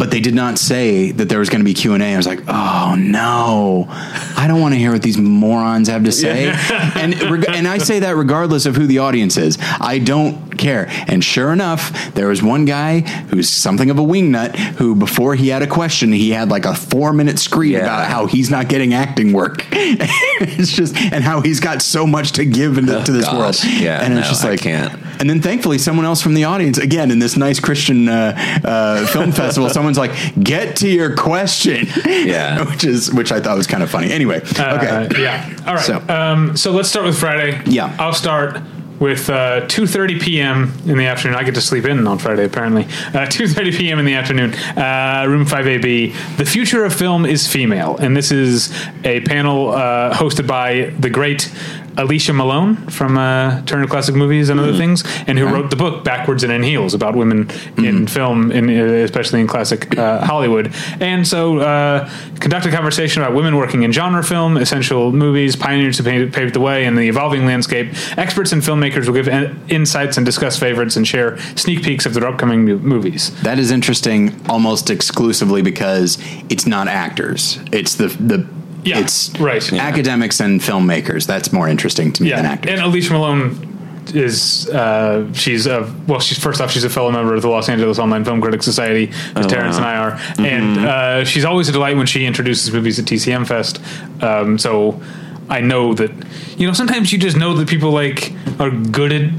[0.00, 2.14] but they did not say that there was going to be Q and A.
[2.14, 6.12] I was like, "Oh no, I don't want to hear what these morons have to
[6.12, 6.48] say."
[6.96, 9.58] and reg- and I say that regardless of who the audience is.
[9.78, 10.86] I don't care.
[11.06, 15.48] And sure enough, there was one guy who's something of a wingnut who, before he
[15.48, 17.80] had a question, he had like a four minute screed Yeah.
[17.80, 19.66] about how he's not getting acting work.
[19.72, 23.34] it's just and how he's got so much to give into to this gosh.
[23.64, 23.80] world.
[23.80, 24.92] Yeah, and it's no, just I like can't.
[25.20, 28.34] and then thankfully, someone else from the audience, again in this nice Christian uh,
[28.64, 32.64] uh, film festival, someone's like, "Get to your question." Yeah.
[32.70, 34.10] which is which I thought was kind of funny.
[34.10, 34.78] Anyway, Uh,
[35.08, 35.48] okay, yeah.
[35.66, 35.84] All right.
[35.84, 37.60] So- So, um, so let's start with Friday.
[37.66, 37.94] Yeah.
[37.98, 38.60] I'll start
[39.00, 40.72] with uh, 2.30 p.m.
[40.86, 41.34] in the afternoon.
[41.36, 42.84] I get to sleep in on Friday, apparently.
[42.84, 43.98] Uh, 2.30 p.m.
[43.98, 46.36] in the afternoon, uh, room 5AB.
[46.36, 47.96] The future of film is female.
[47.96, 48.70] And this is
[49.04, 51.50] a panel uh, hosted by the great
[51.96, 56.04] Alicia Malone from uh, Turner Classic Movies and other things, and who wrote the book
[56.04, 60.72] Backwards and in Heels about women in film, in, uh, especially in classic uh, Hollywood.
[61.00, 62.10] And so, uh,
[62.40, 66.60] conduct a conversation about women working in genre film, essential movies, pioneers who paved, the
[66.60, 67.88] way in the evolving landscape.
[68.16, 72.14] Experts and filmmakers will give in- insights and discuss favorites and share sneak peeks of
[72.14, 73.30] their upcoming mo- movies.
[73.42, 76.18] that is interesting, almost exclusively because
[76.48, 78.59] it's not actors; it's the the.
[78.84, 79.70] Yeah, it's right.
[79.72, 79.82] Yeah.
[79.82, 81.26] academics and filmmakers.
[81.26, 82.72] That's more interesting to me than actors.
[82.72, 83.66] and Alicia Malone
[84.14, 87.68] is uh, she's a well she's first off she's a fellow member of the Los
[87.68, 89.82] Angeles Online Film Critics Society as Terrence wow.
[89.82, 93.46] and I are and uh, she's always a delight when she introduces movies at TCM
[93.46, 93.80] Fest
[94.22, 95.00] um, so
[95.48, 96.10] I know that
[96.58, 99.30] you know sometimes you just know that people like are good at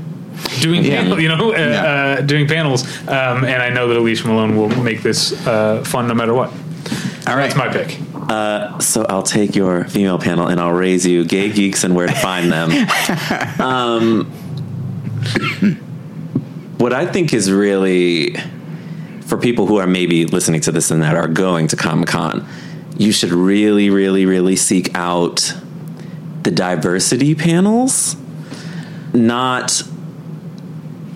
[0.61, 1.01] doing Yeah.
[1.01, 1.83] panel, you know uh, Yeah.
[2.19, 6.07] uh, doing panels um, and I know that Alicia Malone will make this uh, fun
[6.07, 6.49] no matter what
[7.27, 7.97] All right, that's my pick
[8.81, 12.13] So I'll take your female panel and I'll raise you gay geeks and where to
[12.13, 12.71] find them.
[13.61, 14.25] um,
[16.77, 18.35] what I think is really
[19.21, 22.45] for people who are maybe listening to this and that are going to Comic Con,
[22.97, 25.55] you should really, really, really seek out
[26.43, 28.17] the diversity panels,
[29.13, 29.83] not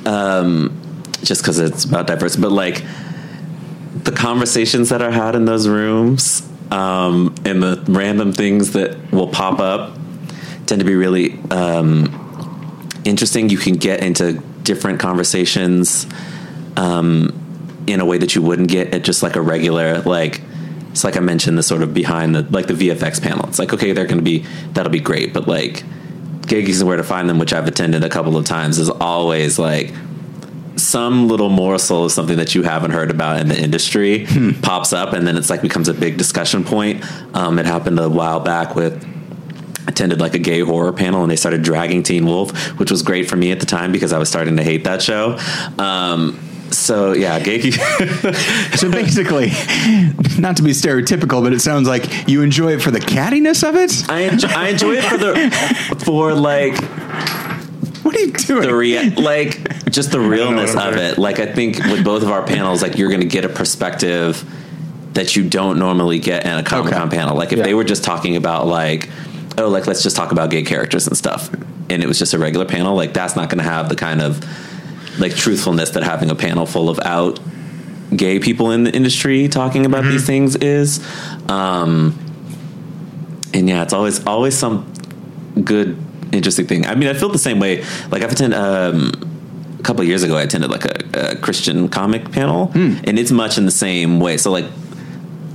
[0.06, 2.84] um, just because it's about diversity, but like
[4.04, 9.28] the conversations that are had in those rooms um, and the random things that will
[9.28, 9.98] pop up
[10.66, 13.50] tend to be really um, interesting.
[13.50, 16.08] You can get into different conversations
[16.76, 20.42] um, in a way that you wouldn't get at just like a regular like.
[20.92, 23.48] It's like I mentioned the sort of behind the like the VFX panel.
[23.50, 25.84] It's like okay, they're going to be that'll be great, but like
[26.48, 29.60] gigs and where to find them, which I've attended a couple of times, is always
[29.60, 29.94] like
[30.78, 34.28] some little morsel of something that you haven't heard about in the industry
[34.62, 37.04] pops up, and then it's like becomes a big discussion point.
[37.36, 39.04] Um, it happened a while back with
[39.88, 43.30] attended like a gay horror panel, and they started dragging Teen Wolf, which was great
[43.30, 45.38] for me at the time because I was starting to hate that show.
[45.78, 46.40] Um,
[46.72, 47.72] so yeah, gay.
[48.76, 49.48] So basically,
[50.38, 53.76] not to be stereotypical, but it sounds like you enjoy it for the cattiness of
[53.76, 54.10] it.
[54.10, 56.76] I enjoy, I enjoy it for the for like
[58.16, 58.62] What are you doing?
[58.68, 61.18] the rea- like just the realness of it.
[61.18, 64.44] Like I think with both of our panels, like you're going to get a perspective
[65.14, 67.18] that you don't normally get in a Comic Con Okay.
[67.18, 67.36] panel.
[67.38, 67.66] Like if Yeah.
[67.66, 69.10] they were just talking about like,
[69.58, 71.50] oh, like let's just talk about gay characters and stuff,
[71.90, 74.22] and it was just a regular panel, like that's not going to have the kind
[74.22, 74.44] of
[75.20, 77.40] like truthfulness that having a panel full of out
[78.16, 81.00] gay people in the industry talking about these things is.
[81.50, 82.20] Um,
[83.54, 84.92] and yeah, it's always always some
[85.64, 85.98] good
[86.38, 86.86] interesting thing.
[86.86, 87.84] I mean, I feel the same way.
[88.12, 91.90] Like I've attended um, a couple of years ago, I attended like a, a Christian
[91.90, 94.38] comic panel, and it's much in the same way.
[94.38, 94.66] So like,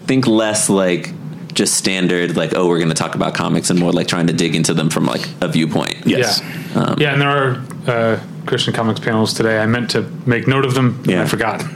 [0.07, 1.13] think less like
[1.53, 4.33] just standard like oh we're going to talk about comics and more like trying to
[4.33, 6.07] dig into them from like a viewpoint.
[6.07, 6.41] Yes.
[6.75, 9.59] Yeah, yeah, and there are uh, Christian comics panels today.
[9.59, 11.23] I meant to make note of them, and Yeah.
[11.23, 11.63] I forgot.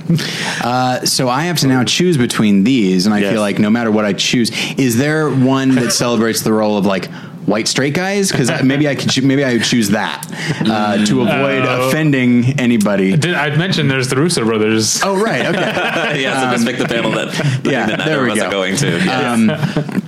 [0.65, 3.33] Uh, so I have to now choose between these, and I Yes.
[3.33, 6.87] feel like no matter what I choose, is there one that celebrates the role of
[6.87, 7.09] like
[7.47, 10.27] white straight guys because maybe I could choo- maybe I would choose that
[10.67, 11.89] uh, to avoid Oh.
[11.89, 13.17] offending anybody.
[13.17, 15.01] Did, I mentioned there's the Russo brothers.
[15.05, 15.61] Oh right, okay,
[16.23, 18.51] yeah, so just pick the panel that, that yeah, that there we go.
[18.51, 18.99] going to.
[19.05, 19.33] Yeah.
[19.33, 20.03] Um,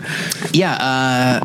[0.53, 0.72] yeah.
[1.43, 1.45] Uh,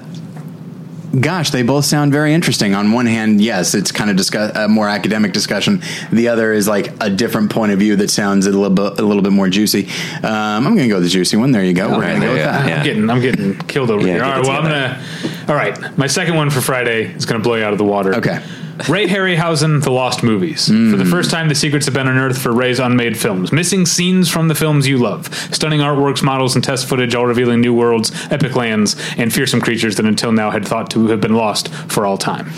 [1.20, 2.74] gosh, they both sound very interesting.
[2.74, 5.82] On one hand, yes, it's kind of discuss- a more academic discussion.
[6.12, 9.04] The other is like a different point of view that sounds a little bit a
[9.06, 9.88] little bit more juicy.
[10.24, 11.52] Um, I'm going to go with the juicy one.
[11.52, 11.90] There you go.
[11.90, 12.68] We're Okay, going to go with that.
[12.68, 12.76] yeah.
[12.78, 14.24] I'm getting, I'm getting killed over Yeah, here.
[14.24, 15.31] All right, All it right, well, I'm gonna.
[15.52, 18.16] All right, my second one for Friday is gonna blow you out of the water.
[18.16, 18.42] Okay.
[18.88, 20.68] Ray Harryhausen, The Lost Movies.
[20.68, 23.52] For the first time, the secrets have been unearthed for Ray's unmade films.
[23.52, 25.28] Missing scenes from the films you love.
[25.54, 29.98] Stunning artworks, models, and test footage, all revealing new worlds, epic lands, and fearsome creatures
[29.98, 32.50] that until now had thought to have been lost for all time.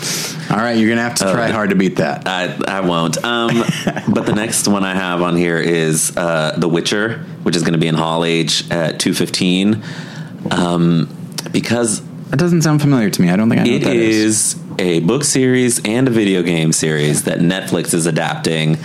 [0.48, 2.28] All right, you're going to have to try hard to beat that.
[2.28, 3.22] I, I won't.
[3.24, 3.48] Um,
[4.08, 7.74] but the next one I have on here is uh, The Witcher, which is going
[7.74, 9.82] to be in Hall H at two fifteen.
[10.52, 11.10] Um,
[11.52, 13.30] because That doesn't sound familiar to me.
[13.30, 14.54] I don't think I know it what that is.
[14.54, 18.76] is a book series and a video game series that Netflix is adapting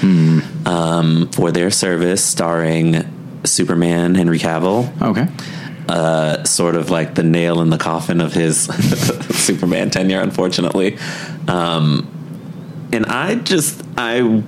[0.67, 4.89] um, for their service, starring Superman Henry Cavill.
[5.01, 5.27] Okay.
[5.87, 8.65] uh, sort of like the nail in the coffin of his
[9.35, 10.97] Superman tenure, unfortunately.
[11.47, 12.07] Um,
[12.93, 14.43] and I just, I,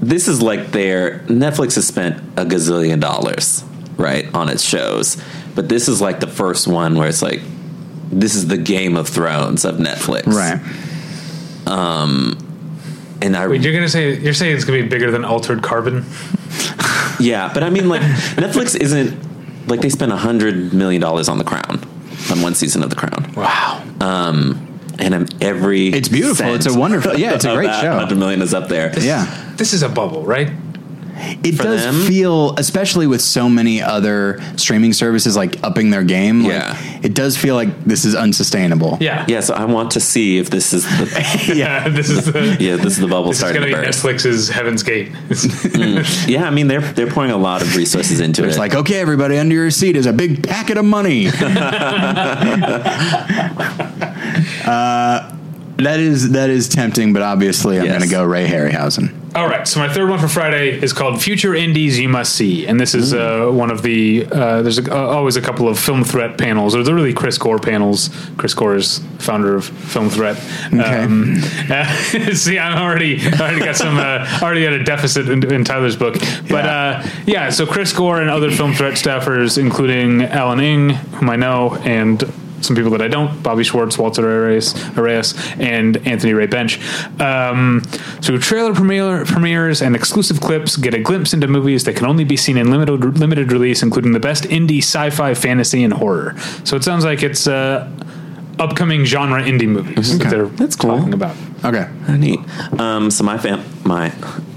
[0.00, 3.64] this is like their Netflix has spent a gazillion dollars,
[3.98, 5.22] right, on its shows,
[5.54, 7.42] but this is like the first one where it's like,
[8.10, 10.60] this is the Game of Thrones of Netflix, Right.
[13.22, 16.04] And I, Wait, you're gonna say you're saying it's gonna be bigger than Altered Carbon?
[17.18, 21.38] yeah, but I mean, like Netflix isn't like they spent a hundred million dollars on
[21.38, 21.82] The Crown,
[22.30, 23.32] on one season of The Crown.
[23.34, 23.82] Wow.
[24.98, 26.54] and um, every It's beautiful.
[26.54, 27.90] It's a wonderful- yeah, it's a great show.
[27.90, 28.92] 100 million is up there.
[29.00, 29.26] Yeah.
[29.56, 30.50] This is a bubble, right?
[31.18, 32.02] It For does them?
[32.02, 36.42] feel, especially with so many other streaming services like upping their game.
[36.42, 36.76] like, Yeah.
[37.02, 38.98] it does feel like this is unsustainable.
[39.00, 39.24] Yeah.
[39.26, 41.88] Yeah, so I want to see if this is the Yeah.
[41.96, 42.56] This is the.
[42.60, 44.02] yeah this is the bubble This is starting gonna be burst.
[44.04, 45.10] Netflix's Heaven's Gate.
[46.28, 48.50] Yeah, I mean they're they're pouring a lot of resources into It's it.
[48.50, 51.28] It's like, okay, everybody, under your seat is a big packet of money.
[54.66, 55.25] uh,
[55.78, 57.98] that is that is tempting, but obviously I'm Yes.
[57.98, 59.12] going to go Ray Harryhausen.
[59.34, 62.66] All right, so my third one for Friday is called Future Indies You Must See,
[62.66, 64.24] and this is uh, one of the.
[64.32, 67.36] Uh, there's a, uh, always a couple of Film Threat panels, or they're really Chris
[67.36, 68.08] Gore panels.
[68.38, 70.38] Chris Gore is founder of Film Threat.
[70.68, 70.80] Okay.
[71.02, 71.36] Um,
[72.32, 76.14] see, I'm already already got some uh, already at a deficit in, in Tyler's book,
[76.48, 77.02] but Yeah.
[77.04, 77.50] uh, yeah.
[77.50, 82.24] So Chris Gore and other Film Threat staffers, including Alan Ng, whom I know, and
[82.62, 86.78] some people that I don't, Bobby Schwartz, Walter Arias, Arias and Anthony Ray Bench.
[87.20, 87.82] Um,
[88.22, 92.24] through trailer premiere, premieres and exclusive clips, get a glimpse into movies that can only
[92.24, 96.34] be seen in limited limited release, including the best indie sci-fi, fantasy, and horror.
[96.64, 97.90] So it sounds like it's uh,
[98.58, 100.96] upcoming genre indie movies that they're That's cool.
[100.96, 101.36] talking about.
[101.64, 101.88] Okay.
[102.08, 102.40] Neat.
[102.80, 104.10] Um, so my fam- my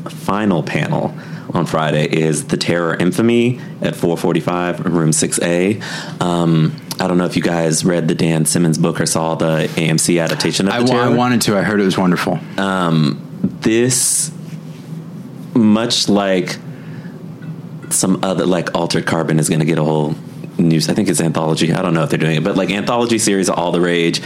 [0.09, 1.13] final panel
[1.53, 6.21] on Friday is the Terror Infamy at 4:45, room 6A.
[6.21, 9.69] Um, I don't know if you guys read the Dan Simmons book or saw the
[9.75, 11.57] AMC adaptation of I, the I wanted to.
[11.57, 12.39] I heard it was wonderful.
[13.61, 14.31] this
[15.53, 16.57] much like
[17.89, 20.15] some other like altered carbon is going to get a whole
[20.57, 23.17] news i think it's anthology i don't know if they're doing it but like anthology
[23.17, 24.19] series all the rage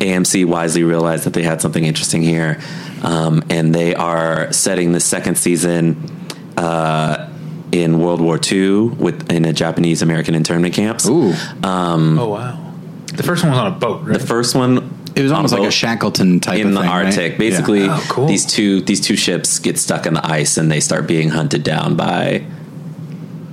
[0.00, 2.60] amc wisely realized that they had something interesting here
[3.02, 7.28] um, and they are setting the second season uh,
[7.72, 12.66] in world war ii with in a japanese american internment camps Ooh, um, oh wow!
[13.14, 14.18] The first one was on a boat, right?
[14.18, 16.88] the first one it was on almost like a Shackleton type in of the thing,
[16.88, 17.04] right?
[17.06, 17.36] Arctic.
[17.36, 17.98] Basically, Yeah.
[18.00, 18.26] Oh, cool.
[18.28, 21.64] these two these two ships get stuck in the ice and they start being hunted
[21.64, 22.44] down by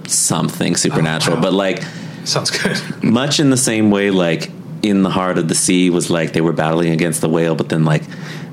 [0.07, 1.37] something oh, supernatural.
[1.37, 1.41] wow.
[1.41, 1.83] But like
[2.23, 2.79] Sounds good.
[3.03, 4.51] much in the same way, like
[4.83, 7.69] in the heart of the sea was like they were battling against the whale, but
[7.69, 8.03] then like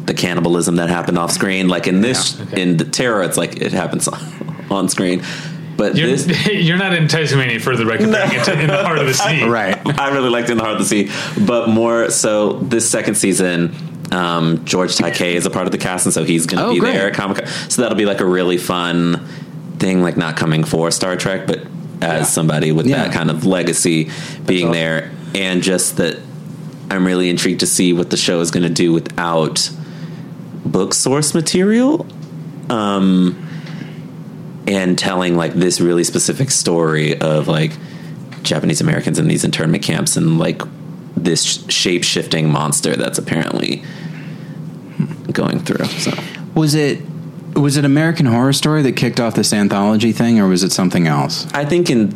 [0.07, 1.69] the cannibalism that happened off screen.
[1.69, 2.63] Like in this, Yeah, okay.
[2.63, 4.09] in the terror, it's like it happens
[4.71, 5.23] on screen.
[5.77, 8.85] But You're, this, you're not enticing me any further by comparing it to In the
[8.85, 9.45] Heart of the Sea.
[9.45, 9.77] Right.
[9.99, 11.11] I really liked In the Heart of the Sea,
[11.47, 13.75] but more so this second season.
[14.13, 16.73] Um, George Takei is a part of the cast, and so he's going to Oh,
[16.75, 16.93] be great.
[16.93, 17.47] there at Comic Con.
[17.71, 19.27] So that'll be like a really fun
[19.79, 21.69] thing, like not coming for Star Trek, but as
[22.01, 22.23] Yeah.
[22.25, 23.05] somebody with Yeah.
[23.05, 24.11] that kind of legacy
[24.47, 24.73] being awesome.
[24.73, 26.19] there, and just that
[26.91, 29.69] I'm really intrigued to see what the show is going to do without
[30.65, 32.07] book source material.
[32.71, 33.49] Um,
[34.67, 37.73] and telling like this really specific story of like
[38.43, 40.63] Japanese Americans in these internment camps and like
[41.17, 43.83] this shape shifting monster that's apparently
[45.33, 45.87] going through.
[45.87, 46.13] So
[46.55, 47.01] Was it
[47.55, 51.07] was it American Horror Story that kicked off this anthology thing, or was it something
[51.07, 51.47] else?
[51.53, 52.13] I think in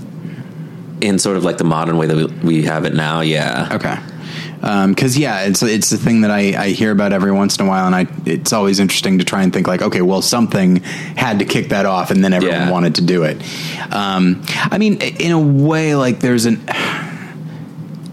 [1.00, 3.68] in sort of like the modern way that we, we have it now, yeah.
[3.72, 3.96] Okay.
[4.60, 7.68] Because yeah, it's it's the thing that I, I hear about every once in a
[7.68, 10.76] while, and I it's always interesting to try and think like, okay, well, something
[11.16, 12.70] had to kick that off, and then everyone Yeah.
[12.70, 13.40] wanted to do it.
[13.94, 16.60] Um, I mean, in a way, like there's an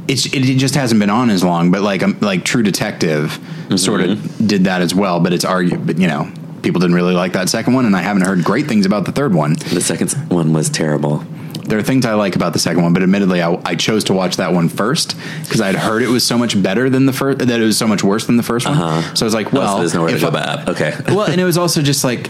[0.07, 3.39] it's it, just hasn't been on as long, but like um, like True Detective
[3.75, 5.19] sort of did that as well.
[5.19, 6.31] But it's argued, but you know,
[6.61, 9.11] people didn't really like that second one, and I haven't heard great things about the
[9.11, 9.53] third one.
[9.53, 11.25] The second one was terrible.
[11.67, 14.13] There are things I like about the second one, but admittedly, I, I chose to
[14.13, 17.39] watch that one first because I'd heard it was so much better than the first,
[17.39, 18.77] that it was so much worse than the first one.
[18.77, 19.15] Uh-huh.
[19.15, 20.67] So I was like, Well, well, there's nowhere to go I- back.
[20.67, 20.93] Okay.
[21.07, 22.29] well, and it was also just like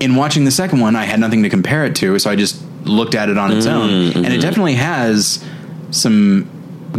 [0.00, 2.62] in watching the second one, I had nothing to compare it to, so I just
[2.84, 4.40] looked at it on its own, mm, and it mm-hmm.
[4.40, 5.44] definitely has
[5.90, 6.50] some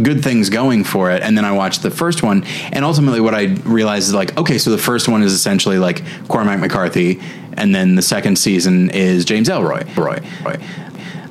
[0.02, 1.22] good things going for it.
[1.22, 4.58] And then I watched the first one, and ultimately, what I realized is like, okay,
[4.58, 7.20] so the first one is essentially like Cormac McCarthy,
[7.54, 9.84] and then the second season is James Ellroy.
[9.96, 10.56] Roy, Roy.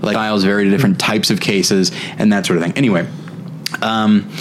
[0.01, 2.73] Like styles, very different types of cases, and that sort of thing.
[2.73, 3.07] Anyway,
[3.81, 4.31] um,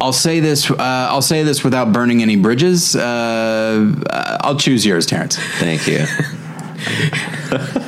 [0.00, 0.70] I'll say this.
[0.70, 2.94] Uh, I'll say this without burning any bridges.
[2.94, 5.36] Uh, uh, I'll choose yours, Terrence.
[5.36, 6.04] Thank you.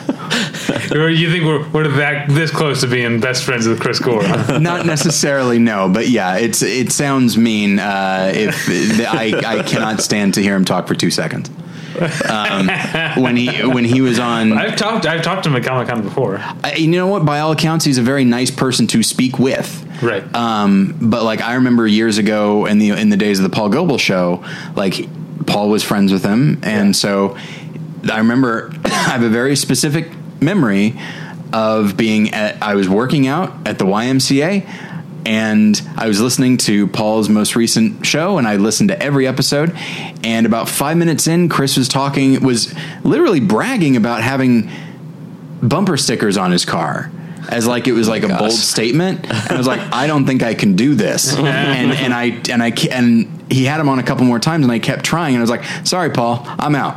[0.90, 4.22] You think we're, we're that this close to being best friends with Chris Gore?
[4.58, 7.78] Not necessarily, no, but yeah, it's it sounds mean.
[7.78, 8.68] Uh, if
[9.00, 11.50] I I cannot stand to hear him talk for two seconds.
[11.98, 12.68] Um,
[13.22, 16.02] when he when he was on, I've talked I've talked to him at Comic Con
[16.02, 16.38] before.
[16.38, 17.24] I, you know what?
[17.24, 19.84] By all accounts, he's a very nice person to speak with.
[20.02, 20.22] Right.
[20.34, 23.68] Um, but like I remember years ago in the in the days of the Paul
[23.68, 24.44] Goebel show,
[24.76, 25.08] like
[25.46, 27.36] Paul was friends with him, and so
[28.10, 30.98] I remember I have a very specific memory
[31.52, 34.87] of being at I was working out at the YMCA.
[35.28, 39.76] And I was listening to Paul's most recent show, and I listened to every episode.
[40.24, 42.74] And about five minutes in, Chris was talking, was
[43.04, 44.70] literally bragging about having
[45.62, 47.12] bumper stickers on his car
[47.50, 49.24] as like it was like a bold statement.
[49.28, 51.36] And I was like I don't think I can do this.
[51.38, 54.72] And and I and I and he had him on a couple more times and
[54.72, 56.96] I kept trying and I was like sorry Paul I'm out.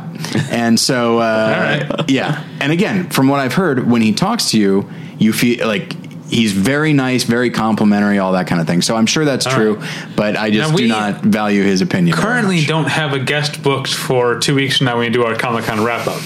[0.50, 2.10] And so uh, right.
[2.10, 2.44] yeah.
[2.60, 5.94] And again from what I've heard when he talks to you you feel like
[6.32, 9.52] he's very nice very complimentary all that kind of thing so I'm sure that's All
[9.54, 10.08] true right.
[10.16, 12.66] but I just Now, do not value his opinion very Currently, much.
[12.68, 15.64] don't have a guest booked for two weeks from now when we do our Comic
[15.64, 16.20] Con wrap up.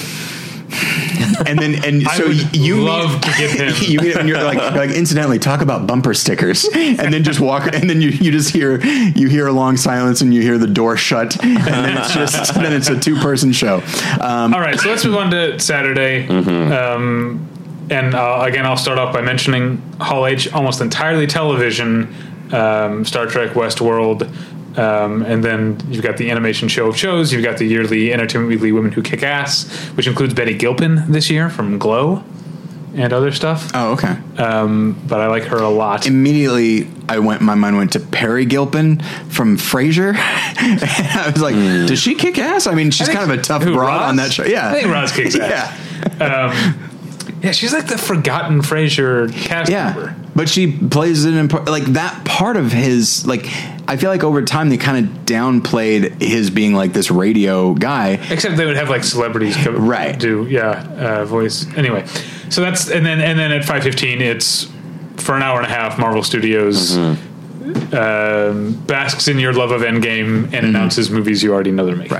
[1.47, 3.75] and then and I so would you love meet, to get him.
[3.91, 7.23] you meet him and you're like, you're like incidentally talk about bumper stickers and then
[7.25, 10.43] just walk and then you, you just hear you hear a long silence and you
[10.43, 13.77] hear the door shut and then it's just then it's a two person show
[14.21, 16.27] um, All right, so let's move on to Saturday.
[16.29, 17.49] Um,
[17.91, 22.15] and uh, again, I'll start off by mentioning Hall H, almost entirely television,
[22.53, 24.23] um, Star Trek, Westworld,
[24.79, 27.33] um, and then you've got the animation show of shows.
[27.33, 31.31] You've got the yearly Entertainment Weekly Women Who Kick Ass, which includes Betty Gilpin this
[31.31, 32.23] year from Glow
[32.95, 33.71] and other stuff.
[33.75, 36.07] oh okay Um, but I like her a lot.
[36.07, 41.99] immediately I went my mind went to Peri Gilpin from Frasier I was like does
[41.99, 44.09] she kick ass I mean she's I kind of a tough who, broad Roz?
[44.09, 45.79] on that show yeah I think Roz kicks ass.
[46.21, 46.89] yeah
[47.43, 50.17] Yeah, she's like the forgotten Frasier cast Yeah, member.
[50.35, 53.47] but she plays an important like that part of his like.
[53.89, 58.19] I feel like over time they kind of downplayed his being like this radio guy.
[58.31, 60.19] Except they would have like celebrities come Right.
[60.19, 62.05] do yeah uh, voice anyway.
[62.49, 64.67] So that's and then and then at five fifteen it's
[65.19, 65.99] for an hour and a half.
[65.99, 66.97] Marvel Studios
[67.93, 72.17] um, basks in your love of Endgame and announces movies you already know they're making.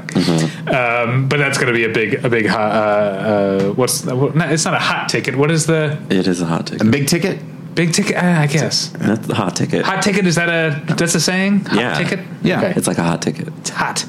[0.69, 4.15] Um, but that's going to be a big a big hot, uh, uh, what's the,
[4.17, 5.37] what, not, it's not a hot ticket.
[5.37, 6.87] What is the It is a hot ticket.
[6.87, 7.41] A big ticket.
[7.75, 8.17] big ticket?
[8.17, 9.85] Uh, I guess That's the hot ticket.
[9.85, 11.65] hot ticket is that a that's a saying?
[11.67, 11.95] Hot Yeah.
[11.99, 12.21] ticket.
[12.43, 12.59] Yeah.
[12.59, 12.73] Okay.
[12.77, 13.49] It's like a hot ticket.
[13.59, 14.05] It's hot.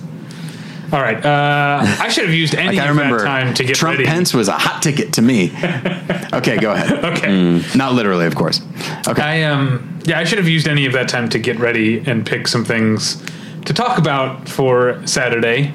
[0.89, 1.17] All right.
[1.23, 3.97] Uh, I should have used any Like I of remember, that time to get Trump
[3.97, 4.05] ready.
[4.09, 5.51] Pence was a hot ticket to me.
[6.33, 7.03] okay, go ahead.
[7.17, 7.61] Okay.
[7.75, 8.61] Not literally, of course.
[9.07, 9.21] Okay.
[9.21, 12.25] I um yeah, I should have used any of that time to get ready and
[12.25, 13.21] pick some things
[13.65, 15.73] to talk about for Saturday,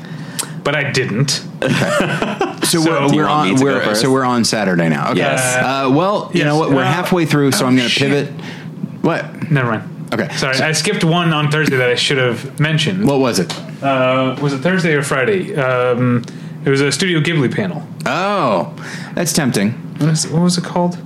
[0.64, 1.30] but I didn't.
[2.64, 3.60] so, so we're, we're on.
[3.60, 5.10] We're, so we're on Saturday now.
[5.10, 5.18] Okay.
[5.18, 5.56] Yes.
[5.56, 6.46] Uh, well, you Yes.
[6.46, 6.70] know what?
[6.70, 8.28] We're Uh, halfway through, so oh, I'm going to pivot.
[9.02, 9.50] What?
[9.50, 9.88] Never mind.
[10.14, 10.28] Okay.
[10.36, 13.06] Sorry, I skipped one on Thursday that I should have mentioned.
[13.06, 13.52] What was it?
[13.82, 15.54] Uh, was it Thursday or Friday?
[15.56, 16.24] Um,
[16.64, 17.86] it was a Studio Ghibli panel.
[18.06, 18.74] Oh,
[19.14, 19.72] that's tempting.
[19.98, 20.98] What, is, what was it called?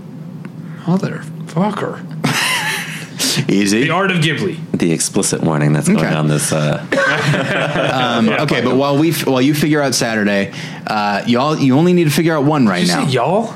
[0.85, 2.05] Motherfucker.
[3.49, 3.85] Easy.
[3.85, 4.59] The Art of Ghibli.
[4.73, 6.15] The explicit warning that's going Okay.
[6.15, 6.53] on this.
[6.53, 6.85] Uh,
[7.97, 10.53] Um, okay, but while we while you figure out Saturday,
[10.87, 13.07] uh, y'all you only need to figure out one right Did you now.
[13.07, 13.55] say y'all?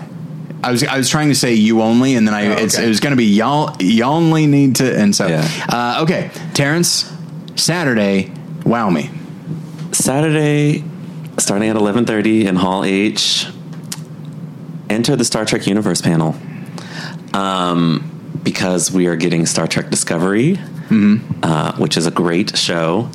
[0.62, 2.84] I was I was trying to say you only, and then I Oh, it's, okay.
[2.84, 5.46] it was going to be y'all y'all only need to, and so Yeah.
[5.68, 7.10] uh, okay, Terrence,
[7.56, 8.30] Saturday,
[8.64, 9.10] wow me.
[9.92, 10.84] Saturday,
[11.38, 13.46] starting at 11:30 in Hall H.
[14.88, 16.34] Enter the Star Trek Universe panel.
[17.32, 18.09] Um,
[18.42, 20.58] because we are getting Star Trek Discovery,
[21.42, 23.08] uh, which is a great show.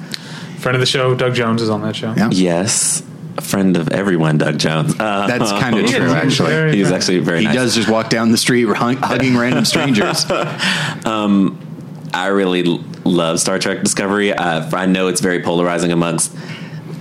[0.59, 2.13] Friend of the show, Doug Jones is on that show.
[2.15, 2.29] Yeah.
[2.31, 3.03] Yes,
[3.37, 4.93] a friend of everyone, Doug Jones.
[4.99, 6.49] Uh, That's kind of He true, actually.
[6.51, 7.55] very- he's actually very He nice.
[7.55, 10.25] does just walk down the street hug- hugging random strangers.
[12.13, 12.63] I really
[13.03, 14.31] love Star Trek Discovery.
[14.33, 16.33] Uh, I know it's very polarizing amongst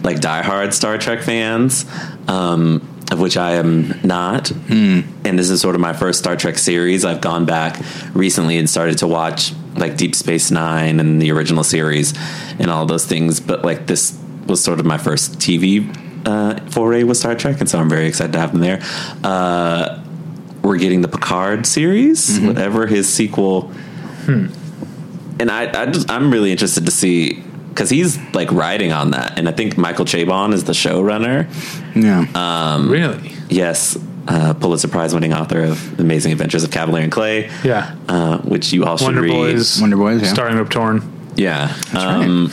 [0.02, 1.86] like diehard Star Trek fans,
[2.28, 4.50] um, of which I am not.
[4.50, 7.04] And this is sort of my first Star Trek series.
[7.04, 7.80] I've gone back
[8.14, 12.14] recently and started to watch like Deep Space Nine and the original series
[12.58, 13.40] and all those things.
[13.40, 15.90] But like this was sort of my first TV
[16.26, 18.80] uh, foray with Star Trek, and so I'm very excited to have them there.
[19.22, 20.02] Uh,
[20.62, 23.70] we're getting the Picard series, whatever his sequel
[25.38, 27.42] and I, I just, I'm really interested to see
[27.74, 31.48] because he's like riding on that, and I think Michael Chabon is the showrunner.
[31.96, 32.86] Yeah.
[32.86, 33.32] Really?
[33.48, 33.98] Yes,
[34.28, 37.50] uh, Pulitzer Prize winning author of Amazing Adventures of Kavalier and Clay.
[37.62, 37.94] Yeah.
[38.08, 39.32] uh, which you all should Wonder read.
[39.32, 39.80] Boys.
[39.80, 40.32] Wonder Boys, yeah.
[40.32, 41.02] Starring Rip Torn.
[41.36, 42.24] Yeah, right.
[42.24, 42.50] um,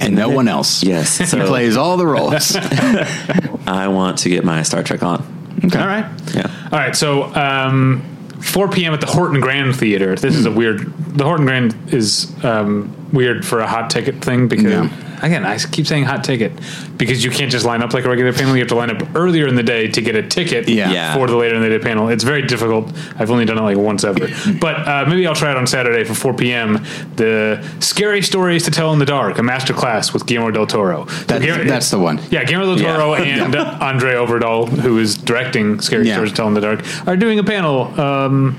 [0.00, 0.82] and no one else.
[0.84, 1.18] yes.
[1.32, 2.54] He plays all the roles.
[3.66, 5.58] I want to get my Star Trek on.
[5.64, 5.78] Okay.
[5.78, 6.06] All right.
[6.34, 6.94] Yeah, All right.
[6.94, 8.02] So, um,
[8.40, 8.92] 4 p.m.
[8.94, 10.14] at the Horton Grand Theater.
[10.14, 10.92] This is a weird.
[11.16, 14.88] The Horton Grand is um, weird for a hot ticket thing because Yeah.
[15.22, 16.52] again, I keep saying hot ticket
[16.98, 18.54] because you can't just line up like a regular panel.
[18.54, 20.90] You have to line up earlier in the day to get a ticket Yeah.
[20.92, 21.14] Yeah.
[21.14, 22.08] for the later in the day panel.
[22.10, 22.92] It's very difficult.
[23.18, 24.28] I've only done it like once ever,
[24.60, 26.84] but uh, maybe I'll try it on Saturday for 4 p.m.
[27.16, 31.06] The scary stories to tell in the dark, a master class with Guillermo del Toro.
[31.06, 32.20] So That's, Guillermo- that's the one.
[32.30, 36.14] yeah, Guillermo del Toro and André Øvredal, who is directing Scary Yeah.
[36.16, 38.54] Stories to Tell in the Dark, are doing a panel um,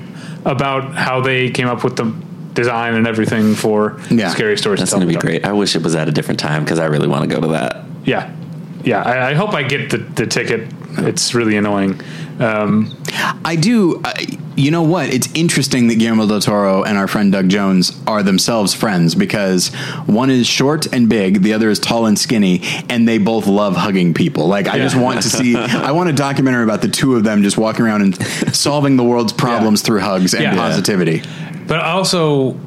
[0.45, 2.05] about how they came up with the
[2.57, 4.29] design and everything for Yeah.
[4.29, 5.45] Scary Stories that's going to be great.
[5.45, 7.47] I wish it was at a different time because I really want to go to
[7.49, 7.85] that.
[8.03, 8.33] Yeah.
[8.83, 10.67] Yeah, I, I hope I get the, the ticket.
[10.99, 11.99] It's really annoying.
[12.39, 12.95] Um,
[13.43, 14.01] I do.
[14.03, 14.13] Uh,
[14.55, 15.09] you know what?
[15.13, 19.69] It's interesting that Guillermo del Toro and our friend Doug Jones are themselves friends because
[20.05, 23.75] one is short and big, the other is tall and skinny, and they both love
[23.75, 24.47] hugging people.
[24.47, 25.55] Like, I just want to see.
[25.55, 29.03] I want a documentary about the two of them just walking around and solving the
[29.03, 30.55] world's problems through hugs and Yeah.
[30.55, 31.23] positivity.
[31.67, 32.57] But also,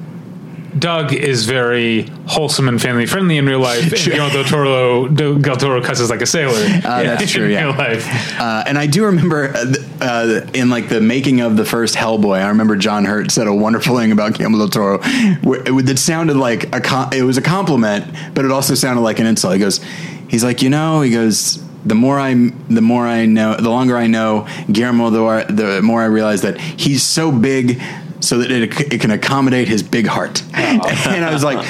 [0.79, 3.93] Doug is very wholesome and family friendly in real life.
[3.93, 6.55] And Guillermo del Toro, del Toro cusses like a sailor.
[6.55, 7.65] Uh, that's true, In yeah.
[7.65, 8.07] real life.
[8.41, 12.41] Uh, and I do remember uh, uh, in like the making of the first Hellboy,
[12.41, 16.75] I remember John Hurt said a wonderful thing about Guillermo del Toro it sounded like
[16.75, 19.55] a com- it was a compliment, but it also sounded like an insult.
[19.55, 19.81] He goes,
[20.29, 21.65] he's like, you know, he goes.
[21.83, 26.05] The more I, the more I know, the longer I know Guillermo, the more I
[26.05, 27.81] realize that he's so big,
[28.21, 30.43] so that it, it can accommodate his big heart.
[30.55, 31.67] and I was like,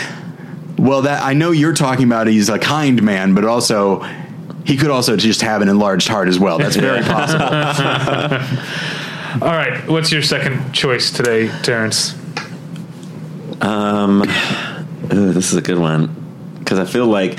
[0.79, 2.27] well, that I know you're talking about.
[2.27, 4.01] He's a kind man, but also
[4.65, 6.59] he could also just have an enlarged heart as well.
[6.59, 7.45] That's very possible.
[9.43, 9.89] All right.
[9.89, 12.15] What's your second choice today, Terrence?
[13.61, 14.23] Um,
[15.13, 17.39] ooh, this is a good one because I feel like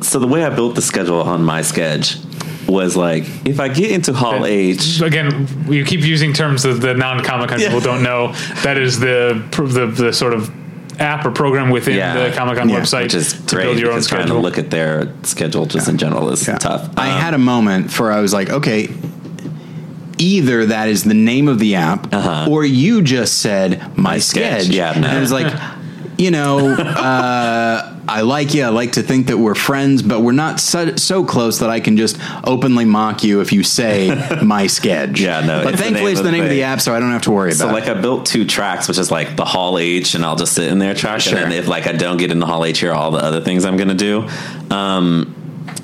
[0.00, 2.16] so the way I built the schedule on my sketch
[2.68, 6.94] was like if I get into Hall H, Again, you keep using terms that the
[6.94, 8.32] non-Comic Con people don't know.
[8.62, 10.50] That is the the, the sort of
[11.00, 12.28] app or program within Yeah.
[12.28, 14.26] the Comic Con Yeah, website which is to great build your own because trying to
[14.28, 14.42] schedule.
[14.42, 16.88] look at their schedule just in general is tough.
[16.96, 18.88] I Um, had a moment where I was like, okay,
[20.18, 22.46] either that is the name of the app, Uh-huh.
[22.50, 24.62] or you just said my, My sketch.
[24.64, 24.74] sketch.
[24.74, 24.96] Yeah, no.
[24.96, 25.52] and I was like,
[26.16, 28.64] you know, uh, I like you.
[28.64, 31.80] I like to think that we're friends, but we're not so, so close that I
[31.80, 35.20] can just openly mock you if you say my sketch.
[35.20, 37.00] Yeah, no, But it's thankfully, name it's the the name of the app, so I
[37.00, 37.96] don't have to worry so about So, like it.
[37.96, 40.78] I built two tracks, which is like the Hall H, and I'll just sit in
[40.78, 41.20] there track.
[41.20, 41.38] Sure.
[41.38, 43.40] And if like I don't get in the Hall H, here are all the other
[43.40, 44.28] things I'm going to do.
[44.74, 45.34] Um,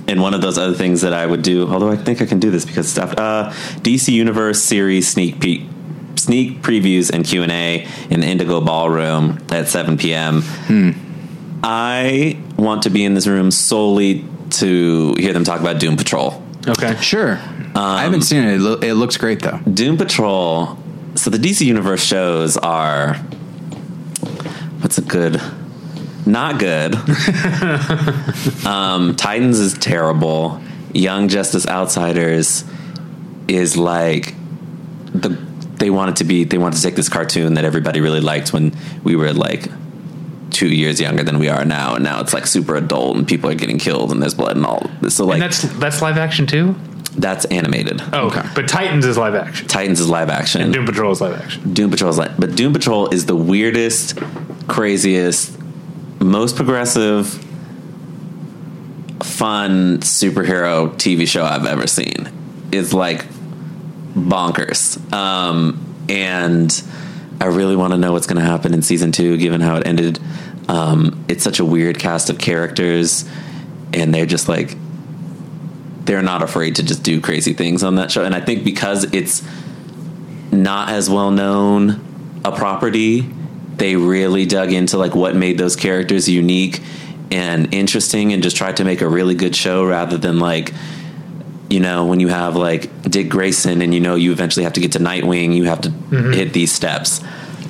[0.07, 2.41] and one of those other things that I would do, although I think I can
[2.41, 5.63] do this because stuff, uh, DC Universe series sneak peek,
[6.17, 10.43] sneak previews and Q and A in the Indigo Ballroom at 7 p.m.
[11.63, 16.43] I want to be in this room solely to hear them talk about Doom Patrol.
[16.67, 16.97] Okay.
[17.01, 17.39] Sure.
[17.75, 18.55] I haven't seen it.
[18.55, 19.59] It, lo- it looks great though.
[19.59, 20.79] Doom Patrol.
[21.15, 23.15] So the DC Universe shows are
[24.81, 25.41] what's a good,
[26.27, 26.95] not good.
[28.67, 30.61] um, Titans is terrible.
[30.93, 32.65] Young Justice Outsiders
[33.49, 34.35] is like
[35.13, 35.29] the
[35.79, 36.45] they wanted to be.
[36.45, 39.69] They wanted to take this cartoon that everybody really liked when we were like
[40.51, 43.49] two years younger than we are now, and now it's like super adult and people
[43.51, 44.91] are getting killed and there's blood and all.
[45.09, 46.75] So like And that's that's live action too.
[47.17, 48.01] that's animated.
[48.13, 48.43] Oh, okay.
[48.55, 49.67] But Titans is live action.
[49.69, 50.71] Titans is live action.
[50.73, 51.73] Doom Patrol is live action.
[51.75, 54.19] Doom Patrol is like, but Doom Patrol is the weirdest,
[54.69, 55.59] craziest,
[56.21, 57.27] most progressive,
[59.23, 62.31] fun superhero TV show I've ever seen.
[62.73, 63.25] It's like
[64.15, 65.13] bonkers.
[65.13, 65.79] Um,
[66.09, 66.71] and
[67.41, 69.87] I really want to know what's going to happen in season two, given how it
[69.87, 70.21] ended.
[70.69, 73.29] Um, it's such a weird cast of characters,
[73.95, 74.77] and they're just like
[76.05, 78.25] they're not afraid to just do crazy things on that show.
[78.25, 79.43] And I think because it's
[80.53, 83.21] not as well known a property,
[83.77, 86.81] they really dug into like what made those characters unique
[87.31, 90.75] and interesting, and just tried to make a really good show rather than like
[91.71, 94.81] you know, when you have like Dick Grayson and you know you eventually have to
[94.81, 97.23] get to Nightwing, you have to hit these steps.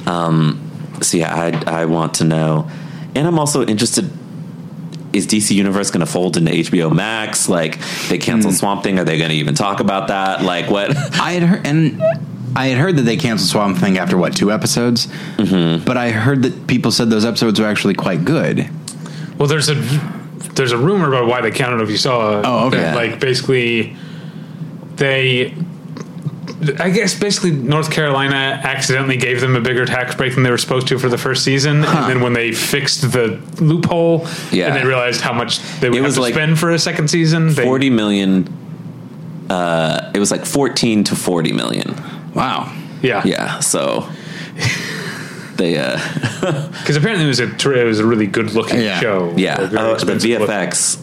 [0.06, 2.68] Um, so yeah, I I want to know,
[3.14, 4.10] and I'm also interested.
[5.12, 7.48] Is DC Universe going to fold into HBO Max?
[7.48, 7.78] Like
[8.09, 10.43] they canceled Swamp Thing, are they going to even talk about that?
[10.43, 10.97] Like what?
[11.20, 12.01] I had heard, and
[12.56, 15.85] I had heard that they canceled Swamp Thing after what two episodes, mm-hmm.
[15.85, 18.70] but I heard that people said those episodes were actually quite good.
[19.36, 20.19] Well, there's a
[20.54, 21.82] there's a rumor about why they canceled.
[21.82, 22.78] If you saw, Oh, okay.
[22.78, 23.96] that, like basically,
[24.96, 25.54] they,
[26.78, 30.58] I guess basically North Carolina accidentally gave them a bigger tax break than they were
[30.58, 31.98] supposed to for the first season, Huh.
[32.00, 34.66] and then when they fixed the loophole, Yeah.
[34.66, 37.08] and they realized how much they would It have to like spend for a second
[37.08, 38.48] season, they, Forty million.
[39.48, 41.94] Uh, it was like fourteen to forty million.
[42.34, 42.72] Wow.
[43.02, 44.08] yeah, Yeah, so
[45.60, 45.96] they uh
[46.80, 47.48] because apparently it was a
[47.80, 48.98] it was a really good looking Yeah.
[49.00, 50.46] show, yeah uh, the expensive looking.
[50.48, 50.98] VFX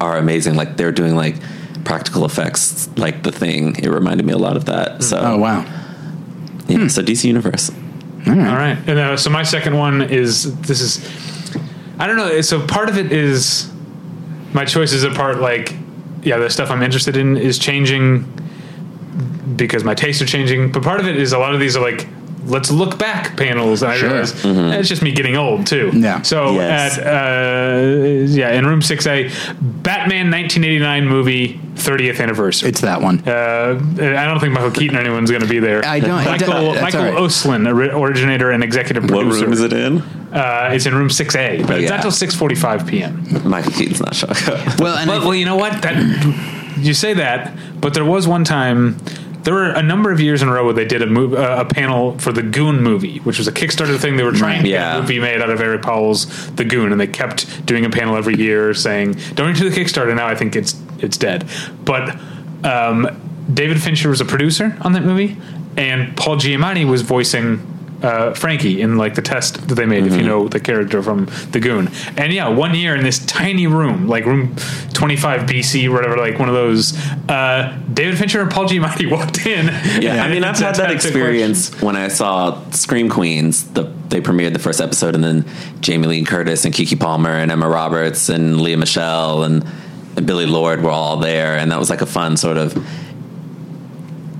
[0.00, 0.54] are amazing.
[0.54, 1.36] Like they're doing like
[1.84, 3.76] practical effects, like the thing.
[3.76, 5.02] It reminded me a lot of that.
[5.02, 5.62] So Oh wow.
[6.68, 7.70] yeah, so DC Universe.
[8.26, 8.76] All right.
[8.88, 11.00] And uh, so my second one is this is
[11.98, 12.40] I don't know.
[12.42, 13.70] So part of it is
[14.52, 15.74] my choices are part like
[16.22, 18.24] yeah, the stuff I'm interested in is changing
[19.56, 20.72] because my tastes are changing.
[20.72, 22.06] But part of it is a lot of these are like
[22.46, 24.08] let's look back panels, and I Sure.
[24.10, 25.90] realize eh, it's just me getting old too.
[25.94, 26.22] Yeah.
[26.22, 26.98] So Yes.
[26.98, 27.76] at uh,
[28.32, 29.24] yeah, in room six A,
[29.60, 32.68] Batman 1989 movie 30th anniversary.
[32.70, 33.22] It's that one.
[33.26, 35.84] Uh, I don't think Michael Keaton or anyone's going to be there.
[35.84, 37.30] I don't- Michael, that's Michael all right.
[37.30, 39.26] Uslan, originator and executive producer.
[39.40, 39.98] What room is it in?
[40.32, 43.24] Uh, it's in room 6A, but it's not until 6:45 p.m.
[43.48, 44.80] Michael Keaton's not showing up.
[44.80, 45.82] Well, and Well, well, you know what?
[45.82, 45.96] That
[46.78, 48.96] you say that, but there was one time.
[49.46, 51.58] There were a number of years in a row where they did a move, uh,
[51.60, 54.16] a panel for the Goon movie, which was a Kickstarter thing.
[54.16, 54.96] They were trying to get Yeah.
[54.96, 58.16] a movie made out of Eric Powell's The Goon, and they kept doing a panel
[58.16, 61.44] every year saying, "Donate to the Kickstarter." Now I think it's it's dead,
[61.84, 62.16] but
[62.64, 63.08] um,
[63.54, 65.36] David Fincher was a producer on that movie,
[65.76, 67.60] and Paul Giamatti was voicing
[68.02, 70.06] uh, Frankie in like the test that they made.
[70.06, 73.66] If you know the character from The Goon, and yeah, one year in this tiny
[73.66, 74.54] room, like room
[74.92, 76.96] twenty five BC, whatever, like one of those,
[77.28, 79.66] uh, David Fincher and Paul Giamatti walked in.
[80.02, 83.70] Yeah, I mean, I've had that experience when I saw Scream Queens.
[83.72, 85.44] The they premiered the first episode, and then
[85.80, 89.64] Jamie Lee Curtis and Keke Palmer and Emma Roberts and Lea Michele and
[90.24, 92.74] Billie Lourd were all there, and that was like a fun sort of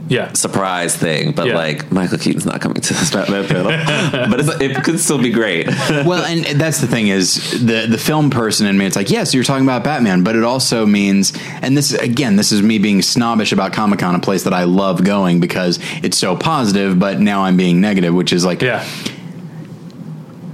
[0.08, 1.32] Yeah, surprise thing.
[1.32, 1.56] But Yeah.
[1.56, 5.30] like Michael Keaton's not coming to the Batman panel, but it's, it could still be
[5.30, 5.66] great.
[6.06, 7.34] well, and that's the thing is
[7.64, 8.86] the the film person in me.
[8.86, 12.52] It's like yes, you're talking about Batman, but it also means, and this again, this
[12.52, 16.16] is me being snobbish about Comic Con, a place that I love going because it's
[16.16, 16.98] so positive.
[17.00, 18.86] But now I'm being negative, which is like yeah,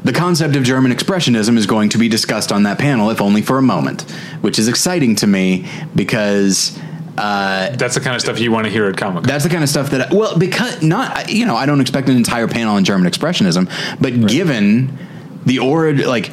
[0.04, 3.42] the concept of German expressionism is going to be discussed on that panel, if only
[3.42, 4.02] for a moment,
[4.40, 6.78] which is exciting to me because.
[7.18, 9.28] Uh, that's the kind of stuff you want to hear at Comic Con.
[9.28, 12.16] that's the kind of stuff that well because not you know I don't expect an
[12.16, 13.68] entire panel on German expressionism,
[14.00, 14.96] but given
[15.44, 16.30] the origin like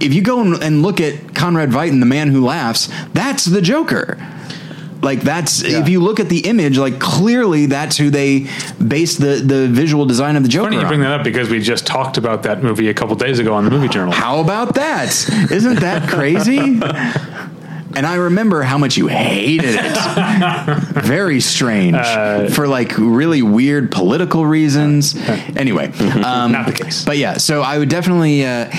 [0.00, 3.44] if you go and- and look at Conrad Veidt and the Man Who Laughs, that's
[3.46, 4.18] the Joker.
[5.00, 8.46] Like that's if you look at the image, like clearly that's who they
[8.86, 10.64] based the the visual design of the Joker.
[10.66, 10.88] Funny you on.
[10.88, 13.64] bring that up because we just talked about that movie a couple days ago on
[13.64, 14.12] the Movie Journal.
[14.14, 15.08] How about that?
[15.50, 16.80] Isn't that crazy?
[17.96, 20.78] And I remember how much you hated it.
[21.04, 21.96] Very strange
[22.54, 25.14] for like really weird political reasons.
[25.56, 25.86] Anyway,
[26.24, 27.04] um, Not the case.
[27.04, 28.44] But yeah, so I would definitely.
[28.44, 28.70] Uh,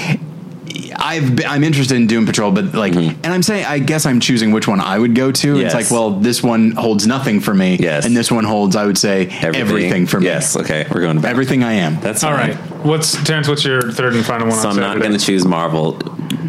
[0.98, 4.20] I've been, I'm interested in Doom Patrol, but like, and I'm saying I guess I'm
[4.20, 5.58] choosing which one I would go to.
[5.58, 5.66] Yes.
[5.66, 8.06] It's like, well, this one holds nothing for me, Yes.
[8.06, 10.26] and this one holds, I would say, everything, for me.
[10.28, 11.32] Yes, okay, we're going back.
[11.32, 12.00] everything I am.
[12.02, 12.52] That's All fine.
[12.52, 13.48] right, what's Terrence?
[13.48, 14.58] What's your third and final one?
[14.58, 16.00] So on I'm not going to choose Marvel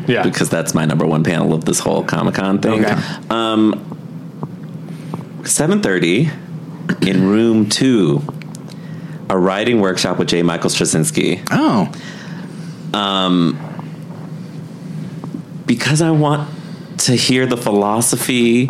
[0.06, 0.22] Yeah.
[0.22, 2.84] because that's my number one panel of this whole Comic Con thing.
[2.84, 2.96] Okay.
[3.30, 3.82] Um,
[5.42, 6.30] 7:30
[7.06, 8.22] in room two,
[9.28, 10.42] a writing workshop with J.
[10.42, 11.90] Michael Straczynski Oh,
[15.76, 16.48] because I want
[16.98, 18.68] to hear the philosophy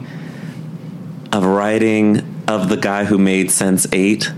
[1.32, 4.34] of writing of the guy who made Sense8.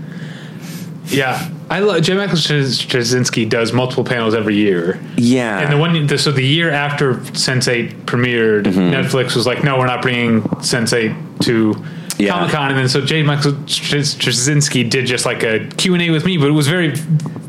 [1.07, 2.13] Yeah, I love J.
[2.15, 6.69] Michael Straczynski does multiple panels every year, Yeah, and the one the, so the year
[6.69, 8.79] after Sense8 premiered, Mm-hmm.
[8.93, 11.75] Netflix was like, "No, we're not bringing Sense8 to."
[12.19, 12.31] Yeah.
[12.33, 13.23] Comic Con, and then so J.
[13.23, 16.93] Michael Straczynski did just like a Q and A with me, but it was very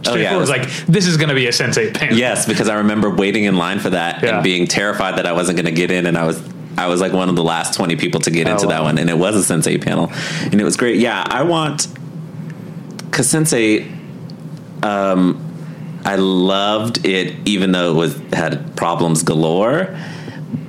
[0.06, 2.16] Oh, yeah, it was- like this is going to be a Sense8 panel.
[2.16, 4.36] Yes, because I remember waiting in line for that Yeah.
[4.36, 6.40] and being terrified that I wasn't going to get in, and I was
[6.78, 9.10] I was like one of the last twenty people to get into that one, and
[9.10, 10.10] it was a Sense8 panel,
[10.44, 10.98] and it was great.
[11.00, 11.88] Yeah, I want
[13.10, 13.86] because Sense8,
[14.82, 19.94] um, I loved it, even though it was had problems galore.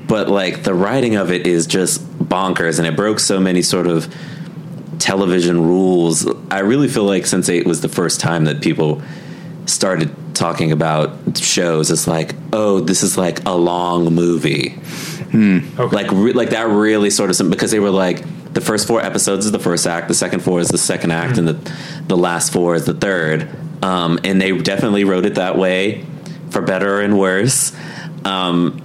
[0.08, 3.88] But like the writing of it is just bonkers, and it broke so many sort
[3.88, 4.14] of
[5.00, 6.28] television rules.
[6.50, 9.02] I really feel like Sense8 was the first time that people
[9.66, 14.76] started talking about shows it's like, oh, this is like a long movie.
[15.80, 15.96] Okay.
[15.96, 18.24] Like, re- like that really sort of because they were like
[18.54, 21.38] the first four episodes is the first act, the second four is the second act,
[21.38, 21.74] and the
[22.08, 23.50] the last four is the third.
[23.82, 26.06] Um, and they definitely wrote it that way,
[26.50, 27.76] for better and worse.
[28.26, 28.82] Um,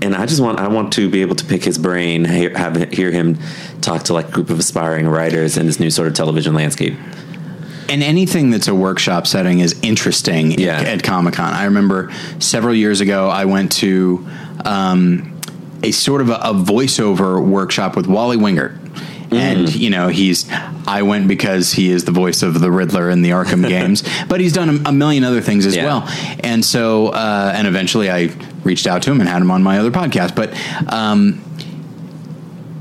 [0.00, 2.92] and I just want I want to be able to pick his brain, hear, have
[2.92, 3.38] hear him
[3.80, 6.94] talk to like a group of aspiring writers in this new sort of television landscape.
[7.88, 10.78] And anything that's a workshop setting is interesting Yeah.
[10.80, 11.52] at, at Comic Con.
[11.54, 14.26] I remember several years ago, I went to
[14.64, 15.40] um,
[15.82, 18.76] a sort of a, a voiceover workshop with Wally Wingert.
[19.30, 20.50] And you know he's.
[20.86, 24.40] I went because he is the voice of the Riddler in the Arkham games, but
[24.40, 25.84] he's done a, a million other things as Yeah.
[25.84, 26.04] well.
[26.42, 28.30] And so, uh, and eventually, I
[28.64, 30.34] reached out to him and had him on my other podcast.
[30.34, 30.54] But
[30.90, 31.42] um,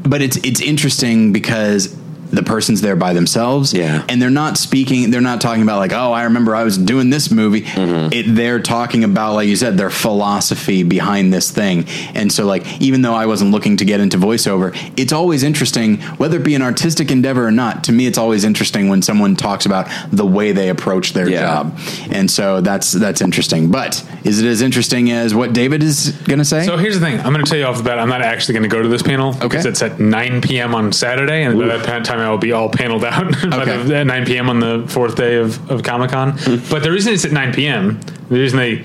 [0.04, 1.94] but it's it's interesting because
[2.32, 4.04] the person's there by themselves Yeah.
[4.10, 7.10] and they're not speaking they're not talking about like oh i remember i was doing
[7.10, 8.14] this movie Mm-hmm.
[8.14, 11.86] it, they're talking about like you said their philosophy behind this thing
[12.16, 15.98] and so like even though i wasn't looking to get into voiceover it's always interesting
[16.18, 19.36] whether it be an artistic endeavor or not to me it's always interesting when someone
[19.36, 21.42] talks about the way they approach their Yeah.
[21.42, 21.80] job
[22.12, 26.44] and so that's that's interesting but is it as interesting as what david is gonna
[26.46, 27.18] say So here's the thing.
[27.20, 28.00] I'm going to tell you off the bat.
[28.00, 30.74] I'm not actually going to go to this panel because it's at 9 p.m.
[30.76, 33.84] on Saturday, and by that time I will be all paneled out by Okay.
[33.84, 34.50] the, at 9 p.m.
[34.50, 36.32] on the fourth day of, of Comic Con.
[36.70, 38.00] but the reason it's at 9 p.m.
[38.30, 38.84] The reason they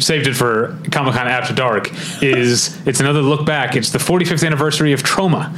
[0.00, 1.90] saved it for Comic Con After Dark
[2.22, 3.74] is it's another look back.
[3.76, 5.52] It's the 45th anniversary of Troma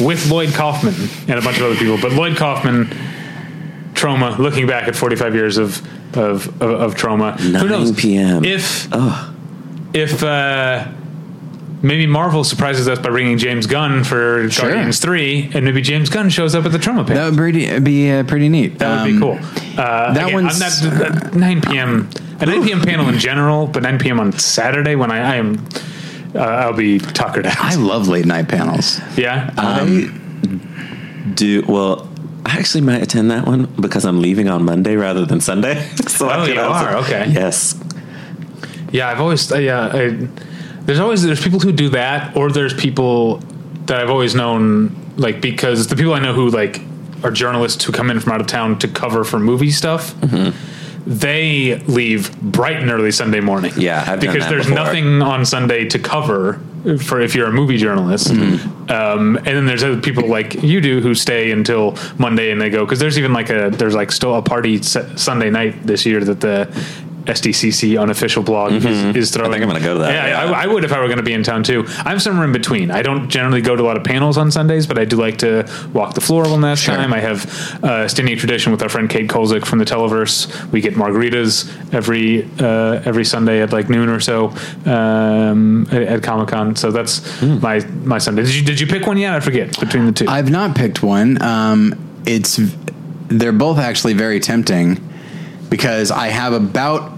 [0.00, 0.94] with Lloyd Kaufman
[1.28, 1.98] and a bunch of other people.
[2.00, 2.86] But Lloyd Kaufman,
[3.94, 5.82] Troma, looking back at 45 years of
[6.16, 7.38] of, of, of Troma.
[7.40, 7.92] Who 9 knows?
[8.00, 8.44] p.m..
[8.44, 8.88] If
[9.94, 10.86] if uh,
[11.82, 14.70] maybe Marvel surprises us by bringing James Gunn for Sure.
[14.70, 17.14] Guardians Three, and maybe James Gunn shows up at the Troma panel.
[17.14, 19.38] that would pretty, be uh, pretty neat That would Um, be cool.
[19.78, 22.08] Uh, that again, one's- I'm not, uh, 9 p.m.
[22.40, 22.80] A 9 p.m.
[22.82, 24.20] panel in general, but 9 p.m.
[24.20, 25.66] on Saturday when I, I am,
[26.34, 27.56] uh, I'll be tuckered out.
[27.58, 30.10] i love late night panels yeah, I
[31.34, 32.08] do well.
[32.46, 35.84] I actually might attend that one because I'm leaving on Monday rather than Sunday.
[36.06, 36.96] so Oh, could you also- are?
[36.98, 37.26] Okay.
[37.30, 37.74] Yes.
[38.90, 39.08] yeah.
[39.10, 39.90] I've always, uh, yeah.
[39.92, 40.28] I,
[40.88, 43.42] there's always there's people who do that, or there's people
[43.84, 46.80] that I've always known, like because the people I know who like
[47.22, 50.14] are journalists who come in from out of town to cover for movie stuff.
[51.06, 53.74] They leave bright and early Sunday morning.
[53.76, 54.84] Yeah, I've because there's before.
[54.84, 56.58] nothing on Sunday to cover
[57.02, 58.28] for if you're a movie journalist.
[58.28, 58.90] Mm-hmm.
[58.90, 62.70] Um, and then there's other people like you do who stay until Monday and they
[62.70, 66.06] go because there's even like a there's like still a party Su- Sunday night this
[66.06, 66.66] year that the
[67.28, 69.50] SDCC unofficial blog is, is throwing.
[69.52, 69.54] Mm-hmm.
[69.54, 70.52] I think I'm gonna go to that, Yeah, yeah.
[70.52, 71.84] I, I would if I were going to be in town too.
[71.98, 72.90] I'm somewhere in between.
[72.90, 75.38] I don't generally go to a lot of panels on Sundays, but I do like
[75.38, 76.94] to walk the floor one last Sure.
[76.96, 77.12] time.
[77.12, 77.44] I have
[77.84, 80.70] a standing tradition with our friend Kate Kulzick from the Televerse.
[80.72, 84.52] We get margaritas every uh, every Sunday at like noon or so
[84.86, 86.76] um, at, at Comic Con.
[86.76, 87.58] So that's Hmm.
[87.60, 88.42] my my Sunday.
[88.42, 89.34] Did you did you pick one yet?
[89.34, 90.26] I forget between the two.
[90.26, 91.40] I've not picked one.
[91.42, 91.94] Um,
[92.26, 92.58] it's
[93.28, 94.98] they're both actually very tempting
[95.68, 97.17] because I have about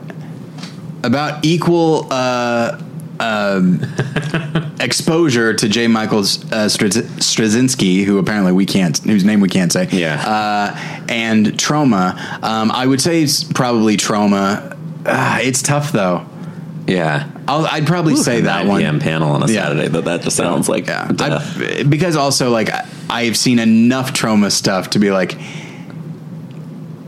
[1.03, 2.81] about equal uh,
[3.19, 3.83] um,
[4.81, 5.87] exposure to J.
[5.89, 9.89] Michaels uh, Straczynski, who apparently we can't, whose name we can't say.
[9.91, 10.21] Yeah.
[10.23, 12.43] Uh, and Troma.
[12.43, 14.77] Um, I would say it's probably Troma.
[15.05, 16.27] Uh, it's tough though.
[16.87, 17.31] Yeah.
[17.47, 18.81] I'll, I'd probably say A that 9 one.
[18.81, 19.65] PM panel on a Yeah.
[19.69, 21.11] Saturday, but that just sounds like Yeah.
[21.19, 25.37] I, because also like I- I've seen enough Troma stuff to be like,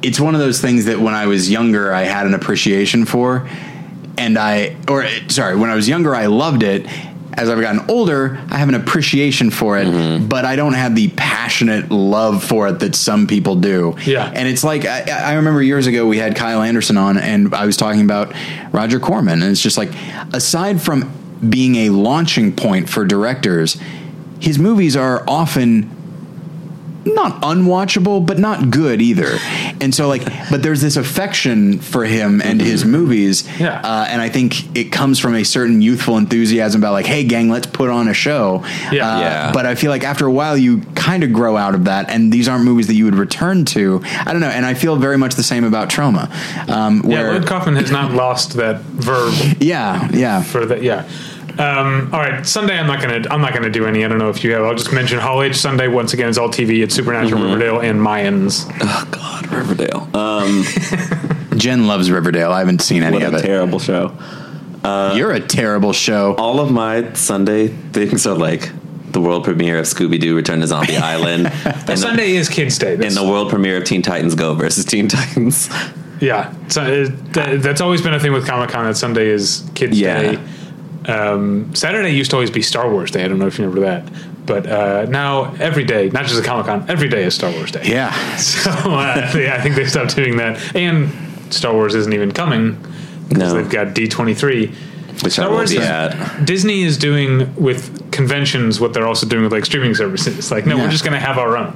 [0.02, 3.48] it's one of those things that when I was younger I had an appreciation for,
[4.18, 6.86] and I or sorry when I was younger I loved it.
[7.34, 10.26] As I've gotten older, I have an appreciation for it, Mm-hmm.
[10.28, 13.96] but I don't have the passionate love for it that some people do.
[14.04, 14.30] Yeah.
[14.34, 17.64] and it's like I, I remember years ago we had Kyle Anderson on, and I
[17.64, 18.34] was talking about
[18.70, 19.92] Roger Corman, and it's just like
[20.34, 21.10] aside from
[21.48, 23.80] being a launching point for directors,
[24.38, 25.88] his movies are often
[27.04, 29.36] not unwatchable, but not good either.
[29.80, 33.48] And so, like, but there's this affection for him and his movies.
[33.58, 33.80] Yeah.
[33.82, 37.48] Uh, and I think it comes from a certain youthful enthusiasm about, like, hey, gang,
[37.50, 38.62] let's put on a show.
[38.92, 39.08] Yeah.
[39.16, 39.52] Uh, Yeah.
[39.52, 42.08] But I feel like after a while, you kind of grow out of that.
[42.10, 44.00] And these aren't movies that you would return to.
[44.04, 44.48] I don't know.
[44.48, 46.30] And I feel very much the same about Troma.
[46.68, 50.42] Um, Yeah, where, Lloyd Kaufman has not lost that verb yeah, yeah.
[50.42, 50.82] for that.
[50.82, 51.08] Yeah.
[51.58, 52.78] Um, all right, Sunday.
[52.78, 53.22] I'm not gonna.
[53.30, 54.04] I'm not gonna do any.
[54.04, 54.64] I don't know if you have.
[54.64, 56.28] I'll just mention Hall H Sunday once again.
[56.28, 56.82] It's all TV.
[56.82, 58.70] It's Supernatural, Riverdale, and Mayans.
[58.80, 60.08] Oh God, Riverdale.
[60.16, 60.64] Um,
[61.58, 62.52] Jen loves Riverdale.
[62.52, 63.42] I haven't seen any what of a it.
[63.42, 64.16] terrible show.
[64.84, 66.34] You're a terrible show.
[66.36, 68.70] All of my Sunday things are like
[69.12, 72.78] the world premiere of Scooby Doo: Return to Zombie Island, and the, Sunday is Kids
[72.78, 72.94] Day.
[72.94, 75.68] and the world premiere of Teen Titans Go versus Teen Titans.
[76.20, 78.86] yeah, so, uh, that, that's always been a thing with Comic Con.
[78.86, 80.32] That Sunday is Kids Yeah.
[80.32, 80.42] Day.
[81.06, 83.24] Um, Saturday used to always be Star Wars Day.
[83.24, 84.04] I don't know if you remember that,
[84.46, 87.70] but uh, now every day, not just a Comic Con, every day is Star Wars
[87.72, 87.82] Day.
[87.84, 88.12] Yeah.
[88.38, 91.10] So uh, yeah, I think they stopped doing that, and
[91.52, 92.74] Star Wars isn't even coming
[93.28, 93.54] because No.
[93.54, 94.72] they've got D twenty three.
[95.22, 96.44] Which Star Wars at.
[96.46, 100.50] Disney is doing with conventions what they're also doing with like streaming services.
[100.50, 100.84] Like, no, Yeah.
[100.84, 101.74] we're just going to have our own,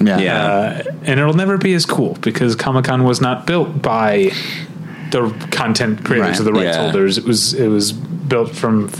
[0.00, 0.18] Yeah.
[0.18, 0.44] Yeah.
[0.44, 4.30] uh, and it'll never be as cool because Comic Con was not built by
[5.10, 6.40] the content creators Right.
[6.40, 6.82] or the rights Yeah.
[6.82, 7.18] holders.
[7.18, 7.94] It was it was
[8.28, 8.90] built from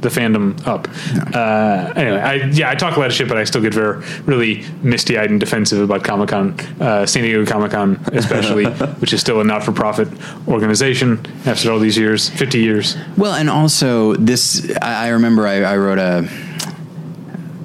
[0.00, 0.88] the fandom up.
[1.32, 4.04] Uh, anyway, I yeah, I talk a lot of shit, but I still get very
[4.26, 8.64] really misty eyed and defensive about Comic Con, uh, San Diego Comic Con especially,
[9.00, 10.08] which is still a not for profit
[10.48, 12.96] organization after all these years, fifty years.
[13.16, 16.28] Well, and also this, I, I remember I, I wrote a,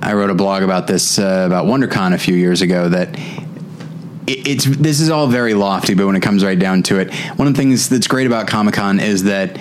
[0.04, 3.10] I wrote a blog about this uh, about WonderCon a few years ago that.
[4.28, 7.12] it- It's this is all very lofty, but when it comes right down to it,
[7.38, 9.58] one of the things that's great about Comic Con is that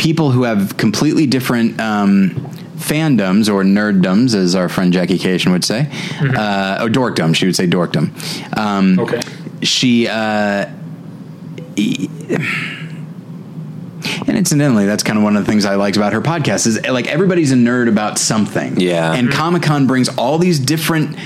[0.00, 2.30] people who have completely different um,
[2.76, 5.80] fandoms or nerddoms, as our friend Jackie Cation would say,
[6.20, 8.08] uh, or dorkdom, she would say dorkdom.
[8.56, 9.20] Um, Okay.
[9.62, 10.66] she uh,
[14.26, 16.80] and incidentally that's kind of one of the things i liked about her podcast is
[16.88, 19.12] like everybody's a nerd about something Yeah.
[19.14, 21.16] and comic-con brings all these different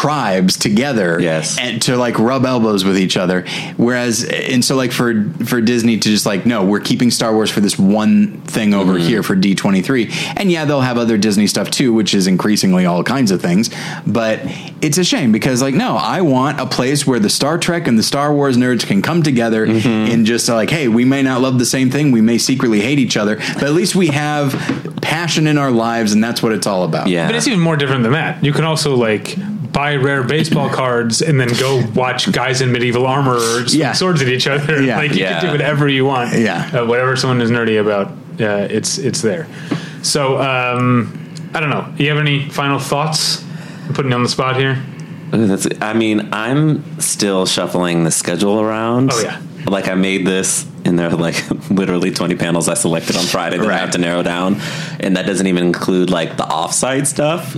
[0.00, 1.58] tribes together Yes.
[1.58, 3.46] and to like rub elbows with each other
[3.78, 7.50] whereas and so like for for disney to just like no we're keeping star wars
[7.50, 9.08] for this one thing over Mm-hmm.
[9.08, 13.02] here for d23 and yeah they'll have other disney stuff too which is increasingly all
[13.02, 13.70] kinds of things
[14.06, 14.40] but
[14.82, 17.98] it's a shame because like no i want a place where the star trek and
[17.98, 20.12] the star wars nerds can come together Mm-hmm.
[20.12, 22.98] in just like hey we may not love the same thing we may secretly hate
[22.98, 24.52] each other but at least we have
[25.00, 27.26] passion in our lives and that's what it's all about Yeah.
[27.26, 28.42] But it's even more different than that.
[28.44, 29.36] You can also like
[29.76, 33.92] buy rare baseball cards and then go watch guys in medieval armor swing Yeah.
[33.92, 34.82] swords at each other.
[34.82, 34.96] Yeah.
[35.02, 35.40] Like you Yeah.
[35.40, 36.32] can do whatever you want.
[36.38, 36.70] Yeah.
[36.72, 38.08] Uh, whatever someone is nerdy about,
[38.40, 39.46] uh, it's it's there.
[40.02, 40.88] So um,
[41.54, 41.86] I don't know.
[41.96, 43.44] Do you have any final thoughts?
[43.86, 44.82] I'm putting you on the spot here.
[45.30, 49.10] That's, I mean, I'm still shuffling the schedule around.
[49.12, 49.40] Oh, yeah.
[49.66, 51.36] Like I made this, and there are like
[51.70, 54.60] literally 20 panels I selected on Friday that I have to narrow down,
[55.00, 57.56] and that doesn't even include like the offsite stuff.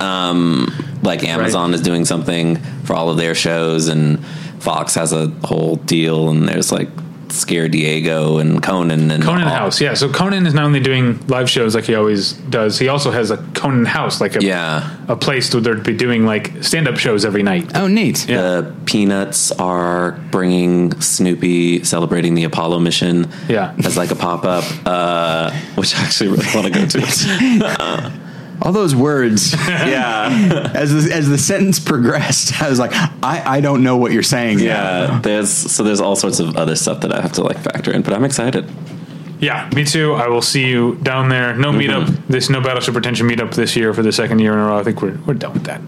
[0.00, 0.66] Um,
[1.04, 4.24] like Amazon is doing something for all of their shows, and
[4.60, 6.88] Fox has a whole deal, and there's like
[7.30, 9.94] Scare Diego and Conan and Conan all- House, yeah.
[9.94, 13.30] So Conan is not only doing live shows like he always does, he also has
[13.32, 14.88] a Conan House, like a Yeah.
[15.08, 17.72] a place where they'd be doing like stand up shows every night.
[17.74, 18.40] oh neat Yeah.
[18.40, 23.26] The Peanuts are bringing Snoopy celebrating the Apollo mission.
[23.48, 23.74] Yeah.
[23.84, 28.12] as like a pop up, uh, which I actually really want to go to.
[28.64, 32.92] all those words yeah, as the, as the sentence progressed i was like
[33.22, 34.66] i i don't know what you're saying yet.
[34.76, 35.20] yeah.
[35.22, 38.02] There's so there's all sorts of other stuff that I have to like factor in,
[38.02, 38.68] but I'm excited.
[39.40, 40.14] Yeah, me too.
[40.14, 41.54] I will see you down there.
[41.54, 42.26] No meetup.
[42.28, 44.78] This no Battleship Pretension meetup this year for the second year in a row.
[44.78, 45.80] I think we're we're done with that.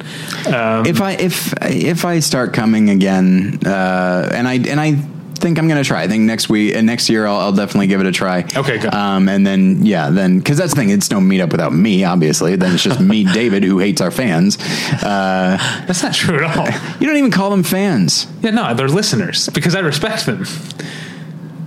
[0.87, 5.03] if I if if I start coming again, uh, and I and I
[5.37, 6.03] think I'm going to try.
[6.03, 8.45] I think next week and next year I'll, I'll definitely give it a try.
[8.57, 8.95] Okay, good.
[8.95, 10.91] Um, and then yeah, then because that's the thing.
[10.91, 12.05] It's no meetup without me.
[12.05, 14.59] Obviously, then it's just me, David, who hates our fans.
[15.03, 15.57] Uh,
[15.87, 16.67] That's not true at all.
[17.01, 18.27] you don't even call them fans.
[18.41, 20.45] Yeah, no, they're listeners because I respect them.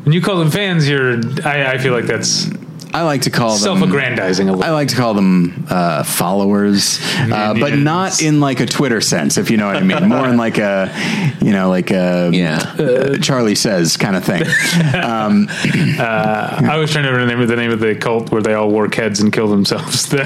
[0.03, 1.17] When you call them fans, you're.
[1.45, 2.49] I, I feel like that's
[2.91, 4.73] I like to call them self-aggrandizing a I little.
[4.73, 9.51] like to call them uh, followers, uh, but not in like a Twitter sense, if
[9.51, 10.07] you know what I mean.
[10.09, 10.91] More in like a,
[11.39, 12.57] you know, like a Yeah.
[12.79, 14.41] uh, Charlie says kind of thing.
[15.03, 19.19] I was trying to remember the name of the cult where they all wore heads
[19.19, 20.09] and killed themselves.
[20.19, 20.25] The,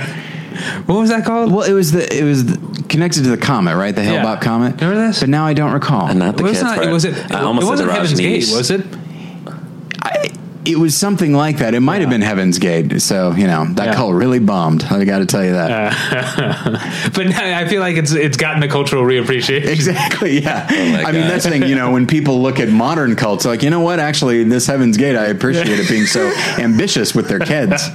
[0.86, 1.52] what was that called?
[1.52, 3.94] Well, it was the it was the, connected to the comet, right?
[3.94, 4.40] The Hale-Bopp Yeah.
[4.40, 4.76] comet.
[4.80, 5.20] Remember this?
[5.22, 6.06] But now I don't recall.
[6.08, 6.64] And not the was kids.
[6.64, 6.78] not.
[6.78, 6.92] part.
[6.92, 7.32] Was it?
[7.32, 8.86] I almost it wasn't said the Heaven's Gate, was it?
[10.04, 10.30] I,
[10.66, 11.74] It was something like that.
[11.74, 13.02] It might have been Heaven's Gate.
[13.02, 13.96] So you know that Yeah.
[13.96, 14.84] cult really bombed.
[14.86, 17.12] I got to tell you that.
[17.16, 19.66] but now I feel like it's it's gotten a cultural reappreciation.
[19.66, 20.42] Exactly.
[20.42, 20.66] Yeah.
[20.70, 21.64] my I mean, that's the thing.
[21.64, 24.00] You know, when people look at modern cults, like, you know what?
[24.00, 26.28] Actually, this Heaven's Gate, I appreciate it being so
[26.60, 27.90] ambitious with their kids.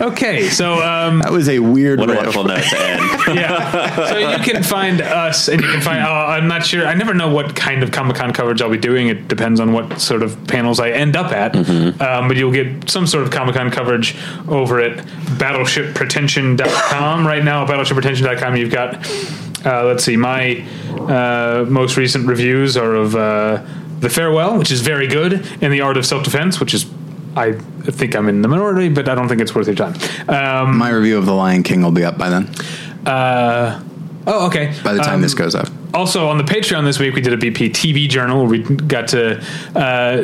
[0.00, 1.98] Okay, so um, That was a weird.
[2.00, 3.36] What a wonderful note to end.
[3.38, 6.02] yeah, so you can find us, and you can find.
[6.02, 6.86] Uh, I'm not sure.
[6.86, 9.08] I never know what kind of Comic Con coverage I'll be doing.
[9.08, 11.54] It depends on what sort of panels I end up at.
[11.56, 14.16] Um, but you'll get some sort of Comic Con coverage
[14.48, 14.98] over at
[15.38, 17.26] BattleshipPretension.com.
[17.26, 18.94] right now, at BattleshipPretension.com, you've got.
[19.64, 20.16] Uh, let's see.
[20.16, 20.64] My
[20.96, 23.62] uh, most recent reviews are of uh,
[24.00, 26.86] The Farewell, which is very good, and The Art of Self Defense, which is.
[27.36, 29.94] I think I'm in the minority, but I don't think it's worth your time.
[30.28, 32.48] Um, My review of The Lion King will be up by then.
[33.06, 33.80] uh,
[34.26, 34.74] oh, okay.
[34.82, 35.68] By the time Um, this goes up.
[35.92, 38.46] Also on the Patreon this week, we did a BP TV journal.
[38.46, 39.40] We got to
[39.74, 40.22] uh,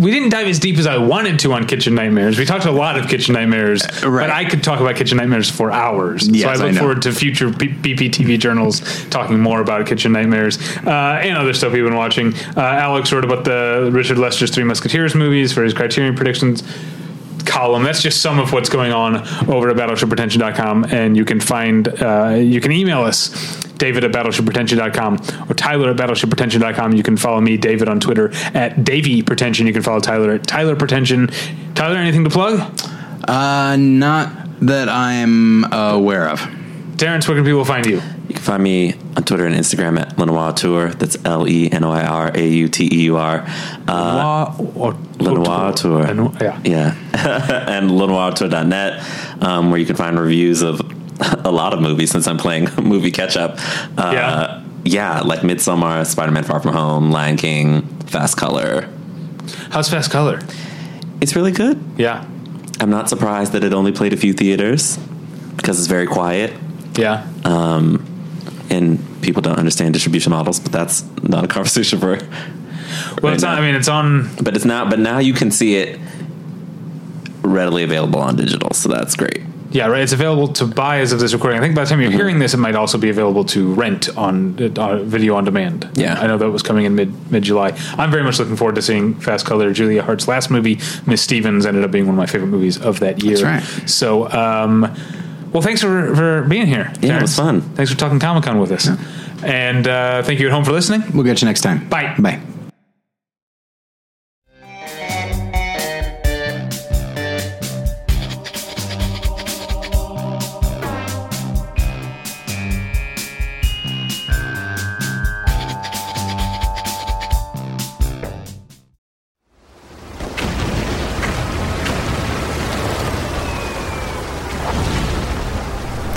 [0.00, 2.38] we didn't dive as deep as I wanted to on Kitchen Nightmares.
[2.38, 4.26] We talked a lot of Kitchen Nightmares, right.
[4.26, 6.28] but I could talk about Kitchen Nightmares for hours.
[6.28, 6.80] Yes, so I I look know.
[6.80, 11.52] forward to future B- BP TV journals talking more about Kitchen Nightmares uh, and other
[11.52, 12.34] stuff we've been watching.
[12.56, 16.62] Uh, Alex wrote about the Richard Lester's Three Musketeers movies for his Criterion predictions
[17.48, 17.82] column.
[17.82, 19.16] That's just some of what's going on
[19.48, 20.84] over at battleshippretension.com.
[20.84, 25.96] And you can find, uh, you can email us, David at battleshippretension.com or Tyler at
[25.96, 26.94] battleshippretension.com.
[26.94, 29.66] You can follow me, David, on Twitter at Davy Pretension.
[29.66, 31.28] You can follow Tyler at Tyler Pretension.
[31.74, 32.60] Tyler, anything to plug?
[33.26, 36.40] Uh, not that I'm aware of.
[36.96, 38.02] Terrence, where can people find you?
[38.28, 40.90] You can find me on Twitter and Instagram at Lenoir Auteur.
[40.90, 43.42] That's L E N O I R A U T E U R.
[43.88, 44.54] Uh,
[45.18, 46.06] Lenoir Auteur.
[46.08, 46.60] Lenoir, yeah.
[46.64, 46.94] Yeah.
[47.68, 50.80] and LenoirAuteur.net, um, where you can find reviews of
[51.44, 53.52] a lot of movies since I'm playing movie catch up.
[53.96, 54.64] Uh, Yeah.
[54.84, 58.88] Yeah, like Midsommar, Spider Man Far From Home, Lion King, Fast Color.
[59.70, 60.40] How's Fast Color?
[61.20, 61.82] It's really good.
[61.98, 62.24] Yeah.
[62.80, 64.96] I'm not surprised that it only played a few theaters
[65.56, 66.54] because it's very quiet
[66.94, 67.26] Yeah.
[68.70, 72.18] And people don't understand distribution models, but that's not a conversation for.
[73.22, 73.52] well, it's now.
[73.52, 74.28] on, I mean, it's on.
[74.42, 74.90] But it's not.
[74.90, 75.98] But now you can see it
[77.42, 79.42] readily available on digital, so that's great.
[79.70, 80.00] Yeah, right.
[80.00, 81.58] It's available to buy as of this recording.
[81.58, 82.10] I think by the time Mm-hmm.
[82.10, 85.90] you're hearing this, it might also be available to rent on uh, video on demand.
[85.94, 86.18] Yeah.
[86.18, 87.78] I know that was coming in mid mid July.
[87.98, 89.74] I'm very much looking forward to seeing Fast Color.
[89.74, 93.00] Julia Hart's last movie, Miss Stevens, ended up being one of my favorite movies of
[93.00, 93.36] that year.
[93.36, 93.88] That's right.
[93.90, 94.84] So, um,
[95.52, 96.92] well, thanks for for being here.
[97.00, 97.60] Yeah, it was fun.
[97.60, 98.88] Thanks for talking Comic Con with us,
[99.42, 101.02] and uh, thank you at home for listening.
[101.14, 101.88] We'll get you next time.
[101.88, 102.14] Bye.
[102.18, 102.40] Bye.